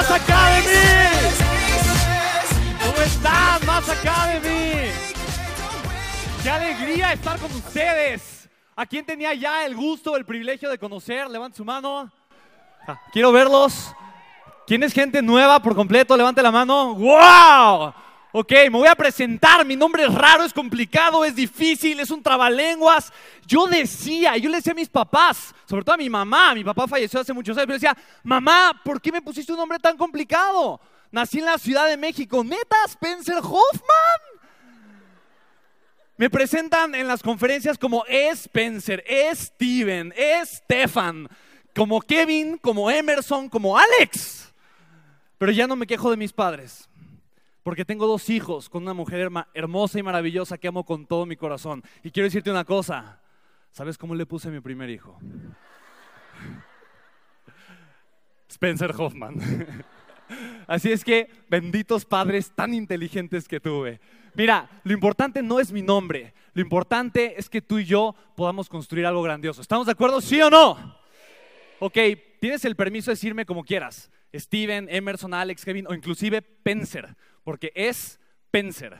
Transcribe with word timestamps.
Más 0.00 0.10
acá 0.12 0.48
de 0.54 0.60
mí? 0.62 0.66
¿Cómo 2.80 3.02
estás, 3.02 3.66
más 3.66 3.88
acá 3.90 4.26
de 4.28 4.40
mí? 4.40 4.90
Qué 6.42 6.50
alegría 6.50 7.12
estar 7.12 7.38
con 7.38 7.52
ustedes. 7.52 8.48
¿A 8.74 8.86
quién 8.86 9.04
tenía 9.04 9.34
ya 9.34 9.66
el 9.66 9.76
gusto, 9.76 10.16
el 10.16 10.24
privilegio 10.24 10.70
de 10.70 10.78
conocer? 10.78 11.28
Levante 11.28 11.58
su 11.58 11.66
mano. 11.66 12.10
Ah, 12.88 12.98
Quiero 13.12 13.30
verlos. 13.30 13.94
¿Quién 14.66 14.82
es 14.84 14.94
gente 14.94 15.20
nueva 15.20 15.60
por 15.60 15.74
completo? 15.74 16.16
Levante 16.16 16.42
la 16.42 16.50
mano. 16.50 16.94
¡Wow! 16.94 17.92
Ok, 18.32 18.52
me 18.52 18.70
voy 18.70 18.86
a 18.86 18.94
presentar. 18.94 19.64
Mi 19.64 19.74
nombre 19.74 20.04
es 20.04 20.14
raro, 20.14 20.44
es 20.44 20.52
complicado, 20.52 21.24
es 21.24 21.34
difícil, 21.34 21.98
es 21.98 22.10
un 22.10 22.22
trabalenguas. 22.22 23.12
Yo 23.46 23.66
decía, 23.66 24.36
yo 24.36 24.48
le 24.48 24.58
decía 24.58 24.72
a 24.72 24.76
mis 24.76 24.88
papás, 24.88 25.52
sobre 25.66 25.84
todo 25.84 25.94
a 25.94 25.98
mi 25.98 26.08
mamá, 26.08 26.54
mi 26.54 26.62
papá 26.62 26.86
falleció 26.86 27.20
hace 27.20 27.32
muchos 27.32 27.56
años, 27.56 27.66
pero 27.66 27.78
decía, 27.78 27.96
mamá, 28.22 28.80
¿por 28.84 29.00
qué 29.00 29.10
me 29.10 29.22
pusiste 29.22 29.52
un 29.52 29.58
nombre 29.58 29.78
tan 29.78 29.96
complicado? 29.96 30.80
Nací 31.10 31.40
en 31.40 31.46
la 31.46 31.58
Ciudad 31.58 31.88
de 31.88 31.96
México. 31.96 32.44
¿Neta, 32.44 32.76
Spencer 32.86 33.38
Hoffman? 33.38 34.20
Me 36.16 36.30
presentan 36.30 36.94
en 36.94 37.08
las 37.08 37.22
conferencias 37.22 37.78
como 37.78 38.04
Spencer, 38.06 39.02
Steven, 39.34 40.12
Stefan, 40.44 41.28
como 41.74 42.00
Kevin, 42.00 42.58
como 42.58 42.90
Emerson, 42.90 43.48
como 43.48 43.76
Alex. 43.76 44.52
Pero 45.38 45.50
ya 45.50 45.66
no 45.66 45.74
me 45.74 45.86
quejo 45.86 46.10
de 46.10 46.18
mis 46.18 46.32
padres. 46.32 46.89
Porque 47.62 47.84
tengo 47.84 48.06
dos 48.06 48.30
hijos 48.30 48.68
con 48.68 48.82
una 48.82 48.94
mujer 48.94 49.30
hermosa 49.54 49.98
y 49.98 50.02
maravillosa 50.02 50.58
que 50.58 50.68
amo 50.68 50.84
con 50.84 51.06
todo 51.06 51.26
mi 51.26 51.36
corazón. 51.36 51.82
Y 52.02 52.10
quiero 52.10 52.24
decirte 52.24 52.50
una 52.50 52.64
cosa. 52.64 53.20
¿Sabes 53.70 53.98
cómo 53.98 54.14
le 54.14 54.26
puse 54.26 54.48
a 54.48 54.50
mi 54.50 54.60
primer 54.60 54.90
hijo? 54.90 55.18
Spencer 58.48 58.92
Hoffman. 58.96 59.38
Así 60.66 60.92
es 60.92 61.04
que 61.04 61.28
benditos 61.48 62.04
padres 62.04 62.52
tan 62.54 62.74
inteligentes 62.74 63.48
que 63.48 63.60
tuve. 63.60 64.00
Mira, 64.34 64.68
lo 64.84 64.92
importante 64.92 65.42
no 65.42 65.60
es 65.60 65.72
mi 65.72 65.82
nombre. 65.82 66.34
Lo 66.54 66.62
importante 66.62 67.34
es 67.38 67.48
que 67.48 67.60
tú 67.60 67.78
y 67.78 67.84
yo 67.84 68.14
podamos 68.36 68.68
construir 68.68 69.06
algo 69.06 69.22
grandioso. 69.22 69.60
¿Estamos 69.60 69.86
de 69.86 69.92
acuerdo? 69.92 70.20
¿Sí 70.20 70.40
o 70.40 70.50
no? 70.50 70.96
Ok, 71.80 71.98
tienes 72.40 72.64
el 72.64 72.76
permiso 72.76 73.10
de 73.10 73.14
decirme 73.14 73.46
como 73.46 73.64
quieras. 73.64 74.10
Steven, 74.34 74.88
Emerson, 74.90 75.34
Alex, 75.34 75.64
Kevin 75.64 75.86
o 75.88 75.94
inclusive 75.94 76.42
Pencer, 76.42 77.16
porque 77.44 77.72
es 77.74 78.18
Pencer. 78.50 78.96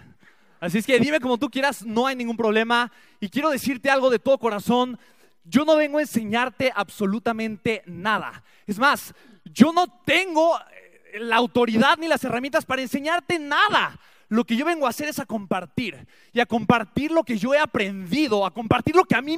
Así 0.61 0.79
es 0.79 0.87
que 0.87 1.01
dime 1.01 1.21
como 1.21 1.39
tú 1.39 1.51
quieras, 1.51 1.85
no 1.85 2.07
hay 2.07 2.15
ningún 2.15 2.37
problema. 2.37 2.93
Y 3.19 3.29
quiero 3.29 3.51
decirte 3.51 3.91
algo 3.91 4.11
de 4.11 4.19
todo 4.19 4.39
corazón. 4.39 4.99
Yo 5.45 5.65
no 5.65 5.77
vengo 5.77 5.99
a 5.99 6.03
enseñarte 6.03 6.71
absolutamente 6.75 7.83
nada. 7.87 8.45
Es 8.67 8.79
más, 8.79 9.15
yo 9.45 9.73
no 9.73 9.87
tengo 10.05 10.59
eh, 10.59 11.21
la 11.21 11.37
autoridad 11.37 11.97
ni 11.99 12.09
las 12.09 12.23
herramientas 12.25 12.65
para 12.65 12.83
enseñarte 12.83 13.39
nada. 13.39 13.99
Lo 14.29 14.45
que 14.45 14.55
yo 14.55 14.65
vengo 14.65 14.87
a 14.87 14.91
hacer 14.91 15.09
es 15.09 15.19
a 15.19 15.27
compartir 15.27 16.07
y 16.33 16.39
a 16.39 16.47
compartir 16.47 17.11
lo 17.11 17.25
que 17.25 17.37
yo 17.37 17.53
he 17.53 17.59
aprendido, 17.59 18.47
a 18.47 18.55
compartir 18.55 18.95
lo 18.95 19.05
que 19.05 19.17
a 19.17 19.23
mí 19.23 19.37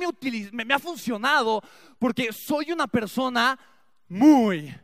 me, 0.53 0.75
ha 0.75 0.79
funcionado, 0.79 1.63
porque 1.99 2.31
soy 2.31 2.73
una 2.73 2.87
persona 2.87 3.59
muy, 4.07 4.75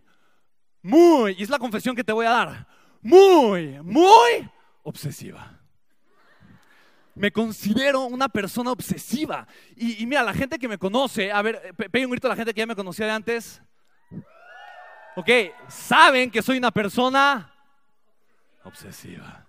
muy, 0.81 1.37
y 1.39 1.43
es 1.43 1.51
la 1.51 1.59
confesión 1.59 1.95
que 1.95 2.05
te 2.05 2.13
voy 2.13 2.25
a 2.25 2.31
dar, 2.31 2.67
muy, 3.03 3.81
muy 3.83 4.51
obsesiva. 4.83 5.55
Me 7.15 7.33
considero 7.33 8.03
una 8.03 8.29
persona 8.29 8.71
obsesiva. 8.71 9.47
Y, 9.77 10.03
y 10.03 10.07
mira, 10.07 10.23
la 10.23 10.33
gente 10.33 10.59
que 10.59 10.69
me 10.69 10.79
conoce, 10.79 11.33
a 11.33 11.43
ver, 11.43 11.75
pe- 11.77 11.91
pegue 11.91 12.07
un 12.07 12.13
grito 12.13 12.29
a 12.29 12.31
la 12.31 12.37
gente 12.37 12.55
que 12.55 12.61
ya 12.61 12.67
me 12.67 12.77
conocía 12.77 13.07
de 13.07 13.13
antes. 13.13 13.61
Ok, 15.17 15.29
saben 15.69 16.31
que 16.31 16.41
soy 16.43 16.59
una 16.59 16.71
persona 16.71 17.53
obsesiva. 18.63 19.45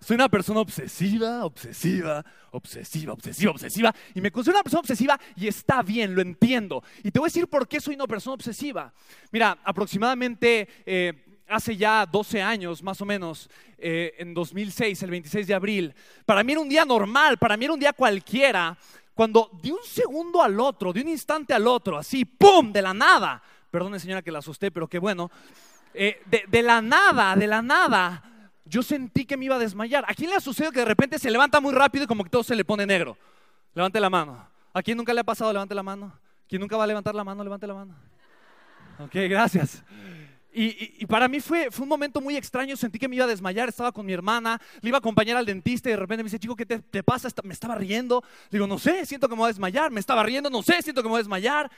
Soy 0.00 0.16
una 0.16 0.28
persona 0.28 0.60
obsesiva, 0.60 1.44
obsesiva, 1.44 2.24
obsesiva, 2.50 3.12
obsesiva, 3.12 3.50
obsesiva. 3.52 3.94
Y 4.14 4.20
me 4.20 4.30
considero 4.30 4.58
una 4.58 4.62
persona 4.64 4.80
obsesiva 4.80 5.18
y 5.36 5.46
está 5.46 5.82
bien, 5.82 6.14
lo 6.14 6.22
entiendo. 6.22 6.82
Y 7.04 7.10
te 7.10 7.18
voy 7.18 7.26
a 7.26 7.30
decir 7.30 7.48
por 7.48 7.66
qué 7.66 7.80
soy 7.80 7.94
una 7.94 8.06
persona 8.06 8.34
obsesiva. 8.34 8.92
Mira, 9.30 9.58
aproximadamente 9.64 10.68
eh, 10.84 11.24
hace 11.48 11.76
ya 11.76 12.06
12 12.06 12.42
años, 12.42 12.82
más 12.82 13.00
o 13.00 13.04
menos, 13.04 13.48
eh, 13.78 14.14
en 14.18 14.34
2006, 14.34 15.02
el 15.02 15.10
26 15.10 15.46
de 15.46 15.54
abril, 15.54 15.94
para 16.24 16.42
mí 16.42 16.52
era 16.52 16.60
un 16.60 16.68
día 16.68 16.84
normal, 16.84 17.38
para 17.38 17.56
mí 17.56 17.64
era 17.64 17.74
un 17.74 17.80
día 17.80 17.92
cualquiera, 17.92 18.76
cuando 19.14 19.50
de 19.62 19.72
un 19.72 19.78
segundo 19.84 20.42
al 20.42 20.58
otro, 20.60 20.92
de 20.92 21.00
un 21.00 21.08
instante 21.08 21.54
al 21.54 21.66
otro, 21.66 21.96
así, 21.96 22.24
¡pum!, 22.24 22.72
de 22.72 22.82
la 22.82 22.92
nada. 22.92 23.42
Perdone 23.70 23.98
señora 23.98 24.22
que 24.22 24.30
la 24.30 24.40
asusté, 24.40 24.70
pero 24.70 24.88
qué 24.88 24.98
bueno. 24.98 25.30
Eh, 25.94 26.20
de, 26.26 26.44
de 26.46 26.62
la 26.62 26.82
nada, 26.82 27.34
de 27.34 27.46
la 27.46 27.62
nada, 27.62 28.50
yo 28.64 28.82
sentí 28.82 29.24
que 29.24 29.36
me 29.36 29.46
iba 29.46 29.56
a 29.56 29.58
desmayar. 29.58 30.04
¿A 30.06 30.14
quién 30.14 30.30
le 30.30 30.36
ha 30.36 30.40
sucedido 30.40 30.72
que 30.72 30.80
de 30.80 30.84
repente 30.84 31.18
se 31.18 31.30
levanta 31.30 31.60
muy 31.60 31.72
rápido 31.72 32.04
y 32.04 32.06
como 32.06 32.24
que 32.24 32.30
todo 32.30 32.42
se 32.42 32.54
le 32.54 32.64
pone 32.64 32.84
negro? 32.84 33.16
Levante 33.74 34.00
la 34.00 34.10
mano. 34.10 34.46
¿A 34.72 34.82
quién 34.82 34.96
nunca 34.96 35.14
le 35.14 35.20
ha 35.20 35.24
pasado? 35.24 35.52
Levante 35.52 35.74
la 35.74 35.82
mano. 35.82 36.12
¿Quién 36.48 36.60
nunca 36.60 36.76
va 36.76 36.84
a 36.84 36.86
levantar 36.86 37.14
la 37.14 37.24
mano? 37.24 37.42
Levante 37.42 37.66
la 37.66 37.74
mano. 37.74 37.94
Ok, 38.98 39.14
gracias. 39.28 39.82
Y, 40.58 41.04
para 41.04 41.28
mí 41.28 41.38
fue, 41.40 41.70
fue 41.70 41.82
un 41.82 41.90
momento 41.90 42.18
muy 42.18 42.34
extraño, 42.34 42.78
sentí 42.78 42.98
que 42.98 43.08
me 43.08 43.16
iba 43.16 43.26
a 43.26 43.28
desmayar, 43.28 43.68
estaba 43.68 43.92
con 43.92 44.06
mi 44.06 44.14
hermana, 44.14 44.58
le 44.80 44.88
iba 44.88 44.96
a 44.96 45.00
acompañar 45.00 45.36
al 45.36 45.44
dentista 45.44 45.90
y 45.90 45.92
de 45.92 45.98
repente 45.98 46.22
me 46.22 46.28
dice, 46.28 46.38
chico, 46.38 46.56
¿qué 46.56 46.64
te, 46.64 47.02
pasa? 47.02 47.28
Me 47.44 47.52
estaba 47.52 47.74
riendo. 47.74 48.24
Le 48.48 48.56
digo, 48.56 48.66
no 48.66 48.78
sé, 48.78 49.04
siento 49.04 49.28
que 49.28 49.34
me 49.34 49.40
voy 49.40 49.48
a 49.48 49.48
desmayar. 49.48 49.90
Me 49.90 50.00
estaba 50.00 50.22
riendo, 50.22 50.48
no 50.48 50.62
sé, 50.62 50.80
siento 50.80 51.02
que 51.02 51.08
me 51.08 51.10
voy 51.10 51.18
a 51.18 51.24
desmayar. 51.24 51.70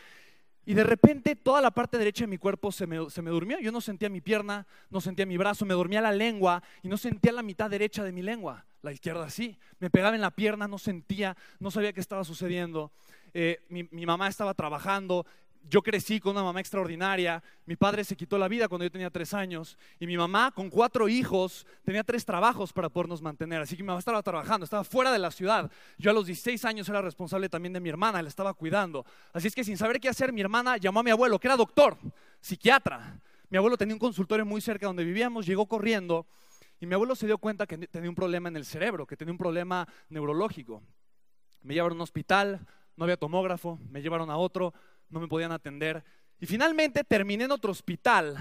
Y 0.64 0.75
de 0.75 0.84
repente 0.84 1.34
toda 1.34 1.60
la 1.60 1.72
parte 1.72 1.98
derecha 1.98 2.22
de 2.22 2.28
mi 2.28 2.38
cuerpo 2.38 2.70
se 2.70 2.86
me, 2.86 3.10
se 3.10 3.20
me 3.20 3.30
durmió. 3.30 3.58
Yo 3.58 3.72
no 3.72 3.80
sentía 3.80 4.08
mi 4.10 4.20
pierna, 4.20 4.64
no 4.90 5.00
sentía 5.00 5.26
mi 5.26 5.36
brazo, 5.36 5.64
me 5.64 5.74
dormía 5.74 6.00
la 6.00 6.12
lengua 6.12 6.62
y 6.84 6.88
no 6.88 6.98
sentía 6.98 7.32
la 7.32 7.42
mitad 7.42 7.69
derecha 7.69 8.04
de 8.04 8.12
mi 8.12 8.22
lengua. 8.22 8.64
La 8.82 8.92
izquierda 8.92 9.28
sí. 9.28 9.58
Me 9.81 9.90
pegaba 9.90 10.14
en 10.14 10.20
la 10.20 10.31
pierna, 10.31 10.69
no 10.69 10.78
sentía, 10.78 11.36
no 11.58 11.72
sabía 11.72 11.92
qué 11.92 12.00
estaba 12.00 12.22
sucediendo. 12.22 12.92
Eh, 13.34 13.58
mi 13.69 14.06
mamá 14.06 14.28
estaba 14.28 14.54
trabajando. 14.54 15.26
Yo 15.69 15.82
crecí 15.82 16.19
con 16.20 16.32
una 16.32 16.43
mamá 16.43 16.60
extraordinaria. 16.60 17.43
Mi 17.66 17.76
padre 17.76 18.05
se 18.05 18.16
quitó 18.16 18.38
la 18.38 18.49
vida 18.49 18.69
cuando 18.69 18.84
yo 18.84 18.90
tenía 18.90 19.10
tres 19.10 19.34
años. 19.34 19.76
Y 20.00 20.06
mi 20.06 20.16
mamá, 20.16 20.50
con 20.50 20.70
cuatro 20.70 21.08
hijos, 21.08 21.66
tenía 21.84 22.02
tres 22.05 22.25
trabajos 22.25 22.72
para 22.72 22.88
podernos 22.88 23.20
mantener. 23.20 23.60
Así 23.60 23.76
que 23.76 23.82
mi 23.82 23.88
mamá 23.88 23.99
estaba 23.99 24.22
trabajando, 24.22 24.64
estaba 24.64 24.84
fuera 24.84 25.12
de 25.12 25.19
la 25.19 25.31
ciudad. 25.31 25.70
Yo 25.99 26.10
a 26.10 26.14
los 26.14 26.26
16 26.26 26.64
años 26.64 26.88
era 26.88 27.02
responsable 27.02 27.49
también 27.49 27.72
de 27.72 27.81
mi 27.81 27.88
hermana, 27.88 28.22
la 28.22 28.28
estaba 28.28 28.55
cuidando. 28.55 29.05
Así 29.32 29.49
es 29.49 29.55
que 29.55 29.64
sin 29.64 29.76
saber 29.76 30.00
qué 30.00 30.08
hacer, 30.08 30.32
mi 30.32 30.40
hermana 30.40 30.76
llamó 30.78 31.00
a 31.00 31.02
mi 31.02 31.10
abuelo, 31.10 31.38
que 31.38 31.49
era 31.49 31.56
doctor, 31.56 31.99
psiquiatra. 32.40 33.20
Mi 33.50 33.56
abuelo 33.56 33.76
tenía 33.76 33.94
un 33.94 33.99
consultorio 33.99 34.44
muy 34.44 34.60
cerca 34.60 34.87
donde 34.87 35.05
vivíamos, 35.05 35.46
llegó 35.46 35.66
corriendo 35.66 36.26
Y 36.81 36.87
mi 36.87 36.94
abuelo 36.94 37.16
se 37.16 37.26
dio 37.26 37.38
cuenta 37.38 37.66
que 37.66 37.76
tenía 37.88 38.08
un 38.08 38.14
problema 38.14 38.49
en 38.49 38.56
el 38.56 38.64
cerebro, 38.64 39.06
que 39.06 39.16
tenía 39.16 39.32
un 39.32 39.38
problema 39.38 39.88
neurológico. 40.08 40.82
Me 41.62 41.75
llevaron 41.75 41.96
a 41.96 41.99
un 41.99 42.02
hospital, 42.02 42.66
no 42.96 43.05
había 43.05 43.16
tomógrafo, 43.16 43.78
me 43.90 44.00
llevaron 44.00 44.31
a 44.31 44.37
otro, 44.37 44.75
no 45.10 45.20
me 45.20 45.28
podían 45.28 45.52
atender. 45.52 46.05
Y 46.40 46.46
finalmente 46.46 47.05
terminé 47.05 47.44
en 47.44 47.52
otro 47.52 47.72
hospital, 47.72 48.37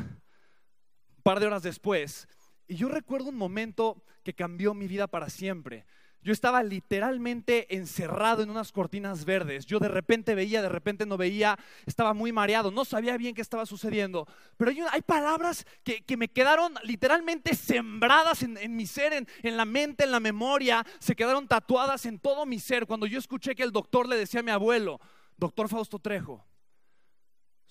un 1.17 1.23
par 1.23 1.39
de 1.39 1.47
horas 1.47 1.63
después, 1.63 2.27
y 2.67 2.75
yo 2.75 2.89
recuerdo 2.89 3.29
un 3.29 3.37
momento 3.37 4.03
que 4.23 4.33
cambió 4.33 4.73
mi 4.73 4.87
vida 4.87 5.07
para 5.07 5.29
siempre. 5.29 5.85
Yo 6.21 6.33
estaba 6.33 6.61
literalmente 6.61 7.73
encerrado 7.73 8.43
en 8.43 8.49
unas 8.49 8.73
cortinas 8.73 9.23
verdes. 9.23 9.65
Yo 9.65 9.79
de 9.79 9.87
repente 9.87 10.35
veía, 10.35 10.61
de 10.61 10.67
repente 10.67 11.05
no 11.05 11.15
veía, 11.15 11.57
estaba 11.85 12.13
muy 12.13 12.33
mareado, 12.33 12.69
no 12.69 12.83
sabía 12.83 13.15
bien 13.15 13.33
qué 13.33 13.41
estaba 13.41 13.65
sucediendo. 13.65 14.27
Pero 14.57 14.71
hay, 14.91 15.01
palabras 15.03 15.65
que, 15.83 16.17
me 16.17 16.27
quedaron 16.27 16.73
literalmente 16.83 17.55
sembradas 17.55 18.43
en, 18.43 18.75
mi 18.75 18.85
ser, 18.85 19.13
en, 19.13 19.27
en, 19.41 19.55
la 19.55 19.63
mente, 19.63 20.03
en 20.03 20.11
la 20.11 20.19
memoria, 20.19 20.85
se 20.99 21.15
quedaron 21.15 21.47
tatuadas 21.47 22.05
en 22.05 22.19
todo 22.19 22.45
mi 22.45 22.59
ser. 22.59 22.87
Cuando 22.87 23.05
yo 23.05 23.19
escuché 23.19 23.55
que 23.55 23.63
el 23.63 23.71
doctor 23.71 24.09
le 24.09 24.17
decía 24.17 24.41
a 24.41 24.43
mi 24.43 24.51
abuelo, 24.51 24.99
doctor 25.37 25.69
Fausto 25.69 25.99
Trejo, 25.99 26.45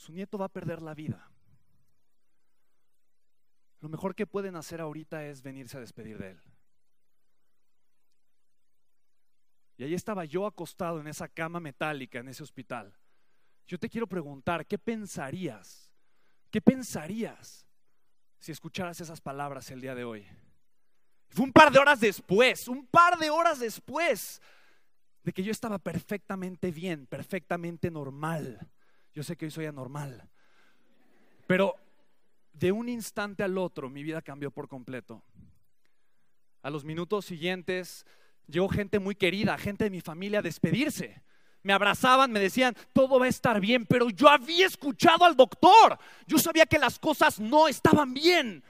su 0.07 0.13
nieto 0.13 0.39
va 0.39 0.45
a 0.45 0.53
perder 0.53 0.83
la 0.83 0.95
vida. 0.95 1.29
Lo 3.81 3.89
mejor 3.89 4.15
que 4.15 4.25
pueden 4.25 4.55
hacer 4.55 4.81
ahorita 4.81 5.27
es 5.27 5.43
venirse 5.43 5.77
a 5.77 5.81
despedir 5.81 6.17
de 6.17 6.31
él. 6.31 6.41
Y 9.79 9.83
ahí 9.83 9.95
estaba 9.95 10.25
yo 10.25 10.47
acostado 10.47 11.01
en 11.01 11.09
esa 11.09 11.29
cama 11.29 11.59
metálica 11.59 12.21
en 12.21 12.29
ese 12.29 12.45
hospital. 12.45 12.97
Yo 13.67 13.79
te 13.81 13.89
quiero 13.89 14.07
preguntar, 14.07 14.65
¿qué 14.65 14.79
pensarías? 14.79 15.91
¿Qué 16.53 16.63
pensarías 16.63 17.67
si 18.39 18.53
escucharas 18.53 19.01
esas 19.01 19.21
palabras 19.21 19.73
el 19.73 19.81
día 19.81 19.97
de 19.97 20.05
hoy? 20.05 20.25
Fue 21.31 21.45
un 21.45 21.53
par 21.53 21.73
de 21.73 21.81
horas 21.81 21.99
después, 21.99 22.69
un 22.69 22.87
par 22.87 23.19
de 23.19 23.29
horas 23.29 23.59
después 23.59 24.41
de 25.25 25.33
que 25.33 25.43
yo 25.43 25.51
estaba 25.51 25.81
perfectamente 25.81 26.71
bien, 26.71 27.09
perfectamente 27.09 27.91
normal. 27.91 28.71
Yo 29.17 29.25
sé 29.25 29.37
que 29.37 29.47
hoy 29.47 29.51
soy 29.51 29.67
anormal, 29.67 30.31
pero 31.49 31.75
de 32.53 32.71
un 32.71 32.89
instante 32.89 33.43
al 33.43 33.59
otro 33.59 33.91
mi 33.91 34.05
vida 34.05 34.23
cambió 34.23 34.53
por 34.53 34.69
completo. 34.69 35.25
A 36.63 36.71
los 36.71 36.85
minutos 36.85 37.25
siguientes 37.25 38.07
Llegó 38.49 38.69
gente 38.69 38.99
muy 38.99 39.15
querida, 39.15 39.59
gente 39.59 39.85
de 39.85 39.91
mi 39.91 40.01
familia 40.01 40.39
a 40.39 40.43
despedirse. 40.43 41.23
Me 41.63 41.73
abrazaban, 41.73 42.31
me 42.31 42.39
decían, 42.39 42.77
todo 42.93 43.19
va 43.19 43.27
a 43.27 43.29
estar 43.29 43.61
bien, 43.61 43.87
pero 43.87 44.09
yo 44.09 44.29
había 44.29 44.67
escuchado 44.67 45.25
al 45.25 45.35
doctor. 45.35 45.99
Yo 46.27 46.39
sabía 46.39 46.65
que 46.65 46.79
las 46.79 46.99
cosas 46.99 47.41
no 47.41 47.67
estaban 47.67 48.15
bien. 48.15 48.63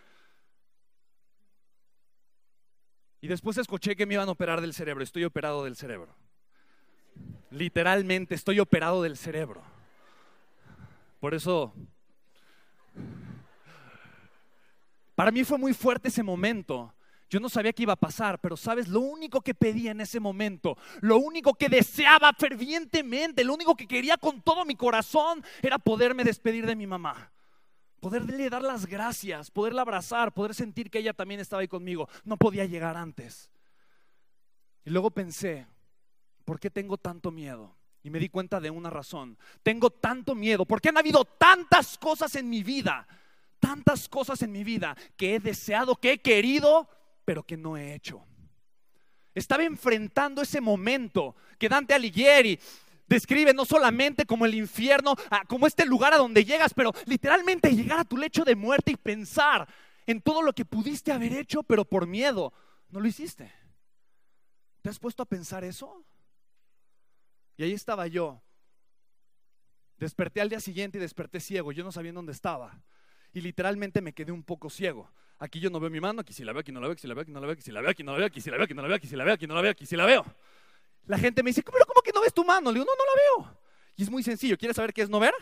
Y 3.21 3.29
después 3.29 3.59
escuché 3.59 3.97
que 3.97 4.07
me 4.07 4.15
iban 4.15 4.29
a 4.29 4.33
operar 4.33 4.63
del 4.63 4.73
cerebro. 4.73 5.05
Estoy 5.05 5.25
operado 5.25 5.65
del 5.65 5.77
cerebro. 5.77 6.15
Literalmente 7.51 8.35
estoy 8.35 8.61
operado 8.61 9.03
del 9.03 9.19
cerebro. 9.19 9.63
Por 11.27 11.35
eso, 11.35 11.75
para 15.17 15.33
mí 15.33 15.43
fue 15.43 15.59
muy 15.59 15.75
fuerte 15.75 16.07
ese 16.07 16.23
momento. 16.23 16.95
Yo 17.29 17.41
no 17.41 17.49
sabía 17.49 17.73
qué 17.73 17.83
iba 17.83 17.95
a 17.95 17.97
pasar, 17.97 18.39
pero 18.41 18.57
sabes, 18.57 18.87
lo 18.87 19.01
único 19.01 19.41
que 19.41 19.53
pedía 19.53 19.91
en 19.91 20.01
ese 20.01 20.21
momento, 20.21 20.79
lo 21.01 21.19
único 21.19 21.55
que 21.55 21.69
deseaba 21.69 22.33
fervientemente, 22.33 23.43
lo 23.43 23.55
único 23.55 23.75
que 23.75 23.89
quería 23.89 24.17
con 24.17 24.41
todo 24.41 24.65
mi 24.65 24.77
corazón 24.77 25.43
era 25.63 25.79
poderme 25.81 26.23
despedir 26.23 26.65
de 26.65 26.77
mi 26.77 26.87
mamá. 26.87 27.33
Poderle 27.99 28.49
dar 28.49 28.63
las 28.63 28.87
gracias, 28.87 29.51
poderla 29.51 29.83
abrazar, 29.83 30.33
poder 30.33 30.55
sentir 30.55 30.93
que 30.93 31.01
ella 31.01 31.13
también 31.13 31.41
estaba 31.41 31.63
ahí 31.63 31.67
conmigo. 31.67 32.09
No 32.23 32.37
podía 32.37 32.67
llegar 32.67 32.97
antes. 32.97 33.51
Y 34.85 34.91
luego 34.91 35.11
pensé, 35.11 35.67
¿por 36.45 36.61
qué 36.61 36.71
tengo 36.71 36.97
tanto 36.97 37.33
miedo? 37.33 37.76
Y 38.07 38.11
me 38.11 38.21
di 38.21 38.29
cuenta 38.29 38.61
de 38.61 38.71
una 38.71 38.89
razón. 38.89 39.37
Tengo 39.65 39.91
tanto 39.91 40.37
miedo 40.37 40.65
porque 40.65 40.91
han 40.91 40.97
habido 40.97 41.25
tantas 41.25 41.99
cosas 41.99 42.37
en 42.37 42.49
mi 42.49 42.63
vida, 42.63 43.05
tantas 43.59 44.09
cosas 44.09 44.43
en 44.43 44.53
mi 44.53 44.63
vida 44.63 44.97
que 45.17 45.35
he 45.35 45.41
deseado, 45.41 45.97
que 45.97 46.13
he 46.13 46.19
querido, 46.19 46.89
pero 47.25 47.43
que 47.43 47.57
no 47.57 47.77
he 47.77 47.95
hecho. 47.95 48.25
Estaba 49.35 49.65
enfrentando 49.65 50.41
ese 50.41 50.61
momento 50.61 51.35
que 51.59 51.69
Dante 51.69 51.95
Alighieri 51.95 52.61
describe 53.09 53.53
no 53.53 53.65
solamente 53.65 54.25
como 54.25 54.47
el 54.47 54.55
infierno, 54.55 55.17
ah, 55.29 55.43
como 55.49 55.67
este 55.67 55.85
lugar 55.85 56.15
a 56.15 56.19
donde 56.19 56.45
llegas, 56.45 56.73
pero 56.75 56.93
literalmente 57.07 57.75
llegar 57.75 57.99
a 57.99 58.05
tu 58.05 58.17
lecho 58.17 58.45
de 58.45 58.55
muerte 58.55 58.93
y 58.93 58.97
pensar 58.97 59.67
en 60.07 60.21
todo 60.21 60.43
lo 60.43 60.53
que 60.53 60.65
pudiste 60.65 61.11
haber 61.11 61.33
hecho, 61.33 61.65
pero 61.65 61.85
por 61.85 62.07
miedo 62.07 62.53
no 62.89 63.01
lo 63.01 63.09
hiciste. 63.09 63.53
¿Te 64.81 64.91
has 64.91 65.01
puesto 65.01 65.25
a 65.25 65.27
pensar 65.27 65.65
eso? 65.65 66.05
Y 67.57 67.65
ahí 67.65 67.73
estaba 67.73 68.07
yo. 68.07 68.43
Desperté 69.99 70.41
al 70.41 70.49
día 70.49 70.61
siguiente 70.61 70.99
y 70.99 71.01
desperté 71.01 71.41
ciego. 71.41 71.73
Yo 71.73 71.85
no 71.85 71.93
sabía 71.93 72.13
dónde 72.13 72.33
estaba. 72.33 72.83
Y 73.33 73.41
literalmente 73.41 74.01
me 74.01 74.13
quedé 74.13 74.33
un 74.33 74.43
poco 74.43 74.71
ciego. 74.71 75.11
Aquí 75.39 75.61
yo 75.61 75.69
no 75.69 75.81
veo 75.81 75.91
mi 75.91 76.01
mano, 76.01 76.23
aquí 76.23 76.33
sí 76.33 76.45
la 76.45 76.53
veo, 76.53 76.61
aquí 76.61 76.73
no 76.73 76.81
la 76.81 76.87
veo, 76.87 76.93
aquí 76.95 77.03
sí 77.03 77.09
la 77.09 77.15
veo, 77.15 77.21
aquí 77.21 77.33
no 77.33 77.41
la 77.41 77.47
veo, 77.47 77.55
aquí 77.57 77.61
sí 77.61 77.71
la 77.71 77.81
veo, 77.81 77.91
aquí 77.91 78.03
no 78.03 78.13
la 78.13 78.19
veo, 78.19 78.27
aquí 78.27 78.41
sí 78.41 78.51
la 78.51 78.57
veo, 78.57 78.65
aquí 78.65 78.75
no 78.75 78.83
la 78.83 78.89
veo, 78.89 78.97
aquí 78.97 79.07
sí 79.07 79.17
la 79.17 79.25
veo, 79.25 79.35
aquí 79.35 79.47
no 79.47 79.55
la 79.55 79.61
veo, 79.61 79.71
aquí 79.71 79.87
sí 79.87 79.97
la 79.97 80.07
veo. 80.07 80.25
La 81.07 81.19
gente 81.19 81.43
me 81.43 81.51
dice, 81.51 81.63
pero 81.63 81.85
¿cómo 81.87 82.01
que 82.01 82.13
no 82.13 82.21
ves 82.23 82.33
tu 82.33 82.45
mano? 82.45 82.71
Le 82.71 82.81
digo, 82.81 82.87
no, 82.87 82.93
no 82.97 83.05
la 83.05 83.45
veo. 83.45 83.61
Y 83.97 84.03
es 84.03 84.11
muy 84.11 84.23
sencillo. 84.23 84.57
¿Quieres 84.57 84.77
saber 84.77 84.93
qué 84.93 85.03
es 85.03 85.09
no 85.09 85.21
ver? 85.21 85.35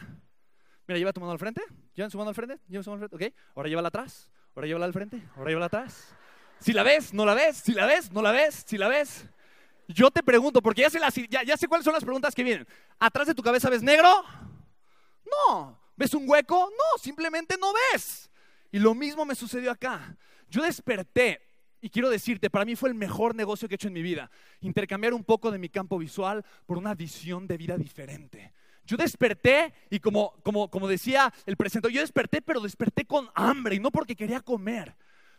Mira, 0.86 0.98
lleva 0.98 1.12
tu 1.12 1.20
mano 1.20 1.32
al 1.32 1.38
frente. 1.38 1.62
Lleva 1.94 2.10
su 2.10 2.18
mano 2.18 2.28
al 2.28 2.34
frente. 2.34 2.58
Lleva 2.68 2.82
su 2.82 2.90
mano 2.90 3.02
al 3.02 3.08
frente. 3.08 3.26
Ok. 3.26 3.34
Ahora 3.54 3.68
llévala 3.68 3.88
atrás. 3.88 4.28
Ahora 4.54 4.66
llévala 4.66 4.86
al 4.86 4.92
frente. 4.92 5.22
Ahora 5.36 5.48
llévala 5.48 5.66
atrás. 5.66 6.14
Si 6.60 6.72
la 6.72 6.82
ves, 6.82 7.14
no 7.14 7.24
la 7.24 7.34
ves. 7.34 7.56
Si 7.56 7.72
la 7.72 7.86
ves, 7.86 8.12
no 8.12 8.22
la 8.22 8.32
ves. 8.32 8.64
Si 8.66 8.76
la 8.76 8.88
ves. 8.88 9.26
Yo 9.88 10.10
te 10.10 10.22
pregunto, 10.22 10.62
porque 10.62 10.82
ya 10.82 10.90
sé, 10.90 11.00
ya, 11.28 11.56
sé 11.56 11.68
cuáles 11.68 11.84
son 11.84 11.94
las 11.94 12.04
preguntas 12.04 12.34
que 12.34 12.42
vienen. 12.42 12.66
¿Atrás 12.98 13.26
de 13.26 13.34
tu 13.34 13.42
cabeza 13.42 13.68
ves 13.68 13.82
negro? 13.82 14.08
No. 15.24 15.78
¿Ves 15.96 16.14
un 16.14 16.28
hueco? 16.28 16.70
No, 16.70 16.98
simplemente 17.02 17.56
no 17.58 17.72
ves. 17.92 18.30
Y 18.72 18.78
lo 18.78 18.94
mismo 18.94 19.24
me 19.24 19.34
sucedió 19.34 19.70
acá. 19.70 20.16
Yo 20.48 20.62
desperté 20.62 21.40
y 21.80 21.90
quiero 21.90 22.08
decirte, 22.08 22.50
para 22.50 22.64
mí 22.64 22.76
fue 22.76 22.88
el 22.88 22.94
mejor 22.94 23.34
negocio 23.34 23.68
que 23.68 23.74
he 23.74 23.76
hecho 23.76 23.88
en 23.88 23.94
mi 23.94 24.02
vida. 24.02 24.30
Intercambiar 24.60 25.12
un 25.12 25.22
poco 25.22 25.50
de 25.50 25.58
mi 25.58 25.68
campo 25.68 25.98
visual 25.98 26.44
por 26.66 26.78
una 26.78 26.94
visión 26.94 27.46
de 27.46 27.56
vida 27.56 27.76
diferente. 27.76 28.52
Yo 28.86 28.96
desperté 28.96 29.72
y 29.90 30.00
como, 30.00 30.34
como, 30.42 30.70
como 30.70 30.88
decía 30.88 31.32
el 31.46 31.56
presentador, 31.56 31.92
yo 31.92 32.00
desperté, 32.00 32.42
pero 32.42 32.60
desperté 32.60 33.04
con 33.04 33.28
hambre 33.34 33.76
y 33.76 33.80
no 33.80 33.90
porque 33.90 34.16
quería 34.16 34.40
comer, 34.40 34.94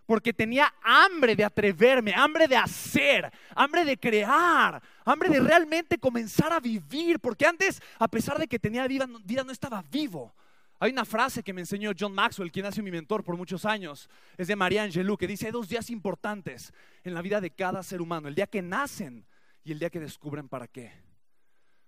porque 0.05 0.33
tenía 0.33 0.73
hambre 0.83 1.35
de 1.35 1.43
atreverme, 1.43 2.13
hambre 2.13 2.47
de 2.47 2.55
hacer, 2.55 3.31
hambre 3.55 3.83
de 3.83 3.97
crear, 3.97 4.81
hambre 5.03 5.29
de 5.29 5.39
realmente 5.39 5.97
comenzar 5.97 6.53
a 6.53 6.59
vivir, 6.59 7.19
porque 7.19 7.45
antes, 7.45 7.81
a 7.97 8.07
pesar 8.07 8.37
de 8.37 8.47
que 8.47 8.59
tenía 8.59 8.87
vida, 8.87 9.07
vida 9.23 9.43
no 9.43 9.51
estaba 9.51 9.83
vivo. 9.91 10.33
Hay 10.79 10.91
una 10.91 11.05
frase 11.05 11.41
que 11.41 11.53
me 11.53 11.61
enseñó 11.61 11.91
John 11.97 12.13
Maxwell, 12.13 12.51
quien 12.51 12.65
ha 12.65 12.71
sido 12.71 12.83
mi 12.83 12.91
mentor 12.91 13.23
por 13.23 13.37
muchos 13.37 13.65
años, 13.65 14.09
es 14.37 14.47
de 14.47 14.55
María 14.55 14.83
Angelou, 14.83 15.17
que 15.17 15.27
dice, 15.27 15.47
hay 15.47 15.51
dos 15.51 15.69
días 15.69 15.89
importantes 15.89 16.73
en 17.03 17.13
la 17.13 17.21
vida 17.21 17.41
de 17.41 17.49
cada 17.49 17.81
ser 17.81 18.01
humano, 18.01 18.27
el 18.27 18.35
día 18.35 18.47
que 18.47 18.61
nacen 18.61 19.25
y 19.63 19.71
el 19.71 19.79
día 19.79 19.89
que 19.89 19.99
descubren 19.99 20.49
para 20.49 20.67
qué. 20.67 20.91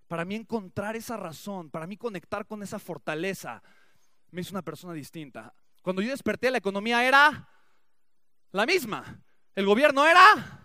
Para 0.08 0.24
mí 0.24 0.36
encontrar 0.36 0.96
esa 0.96 1.18
razón, 1.18 1.70
para 1.70 1.86
mí 1.86 1.98
conectar 1.98 2.46
con 2.46 2.64
esa 2.64 2.80
fortaleza, 2.80 3.62
me 4.32 4.42
hizo 4.42 4.52
una 4.52 4.62
persona 4.62 4.94
distinta. 4.94 5.54
Cuando 5.82 6.02
yo 6.02 6.10
desperté, 6.10 6.50
la 6.50 6.58
economía 6.58 7.06
era 7.06 7.48
la 8.58 8.66
misma, 8.66 9.22
el 9.56 9.66
gobierno 9.66 10.06
era 10.06 10.58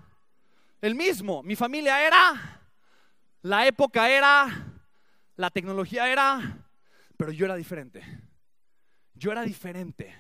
el 0.81 0.95
mismo, 0.95 1.43
mi 1.43 1.55
familia 1.55 2.05
era, 2.05 2.61
la 3.43 3.67
época 3.67 4.11
era, 4.11 4.49
la 5.37 5.51
tecnología 5.51 6.11
era, 6.11 6.59
pero 7.17 7.31
yo 7.31 7.45
era 7.45 7.55
diferente. 7.55 8.03
Yo 9.15 9.31
era 9.31 9.43
diferente. 9.43 10.13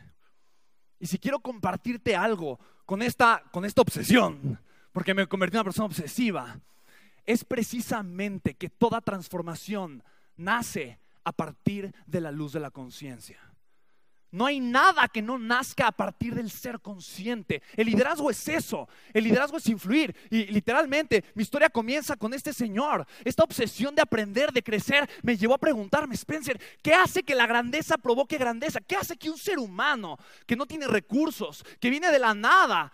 Y 1.00 1.06
si 1.06 1.18
quiero 1.18 1.40
compartirte 1.40 2.14
algo 2.14 2.60
con 2.84 3.02
esta, 3.02 3.42
con 3.50 3.64
esta 3.64 3.80
obsesión, 3.80 4.60
porque 4.92 5.14
me 5.14 5.26
convertí 5.26 5.56
en 5.56 5.60
una 5.60 5.64
persona 5.64 5.86
obsesiva, 5.86 6.60
es 7.24 7.44
precisamente 7.44 8.54
que 8.54 8.68
toda 8.68 9.00
transformación 9.00 10.04
nace 10.36 11.00
a 11.24 11.32
partir 11.32 11.92
de 12.06 12.20
la 12.20 12.30
luz 12.30 12.52
de 12.52 12.60
la 12.60 12.70
conciencia. 12.70 13.51
No 14.32 14.46
hay 14.46 14.60
nada 14.60 15.08
que 15.08 15.20
no 15.20 15.38
nazca 15.38 15.86
a 15.88 15.92
partir 15.92 16.34
del 16.34 16.50
ser 16.50 16.80
consciente. 16.80 17.62
El 17.76 17.86
liderazgo 17.86 18.30
es 18.30 18.48
eso. 18.48 18.88
El 19.12 19.24
liderazgo 19.24 19.58
es 19.58 19.66
influir. 19.68 20.16
Y 20.30 20.46
literalmente 20.46 21.22
mi 21.34 21.42
historia 21.42 21.68
comienza 21.68 22.16
con 22.16 22.32
este 22.32 22.54
señor. 22.54 23.06
Esta 23.24 23.44
obsesión 23.44 23.94
de 23.94 24.00
aprender, 24.00 24.50
de 24.50 24.62
crecer, 24.62 25.08
me 25.22 25.36
llevó 25.36 25.52
a 25.54 25.58
preguntarme, 25.58 26.14
Spencer, 26.14 26.58
¿qué 26.82 26.94
hace 26.94 27.22
que 27.22 27.34
la 27.34 27.46
grandeza 27.46 27.98
provoque 27.98 28.38
grandeza? 28.38 28.80
¿Qué 28.80 28.96
hace 28.96 29.18
que 29.18 29.28
un 29.28 29.36
ser 29.36 29.58
humano 29.58 30.18
que 30.46 30.56
no 30.56 30.64
tiene 30.64 30.86
recursos, 30.86 31.62
que 31.78 31.90
viene 31.90 32.10
de 32.10 32.18
la 32.18 32.32
nada, 32.32 32.90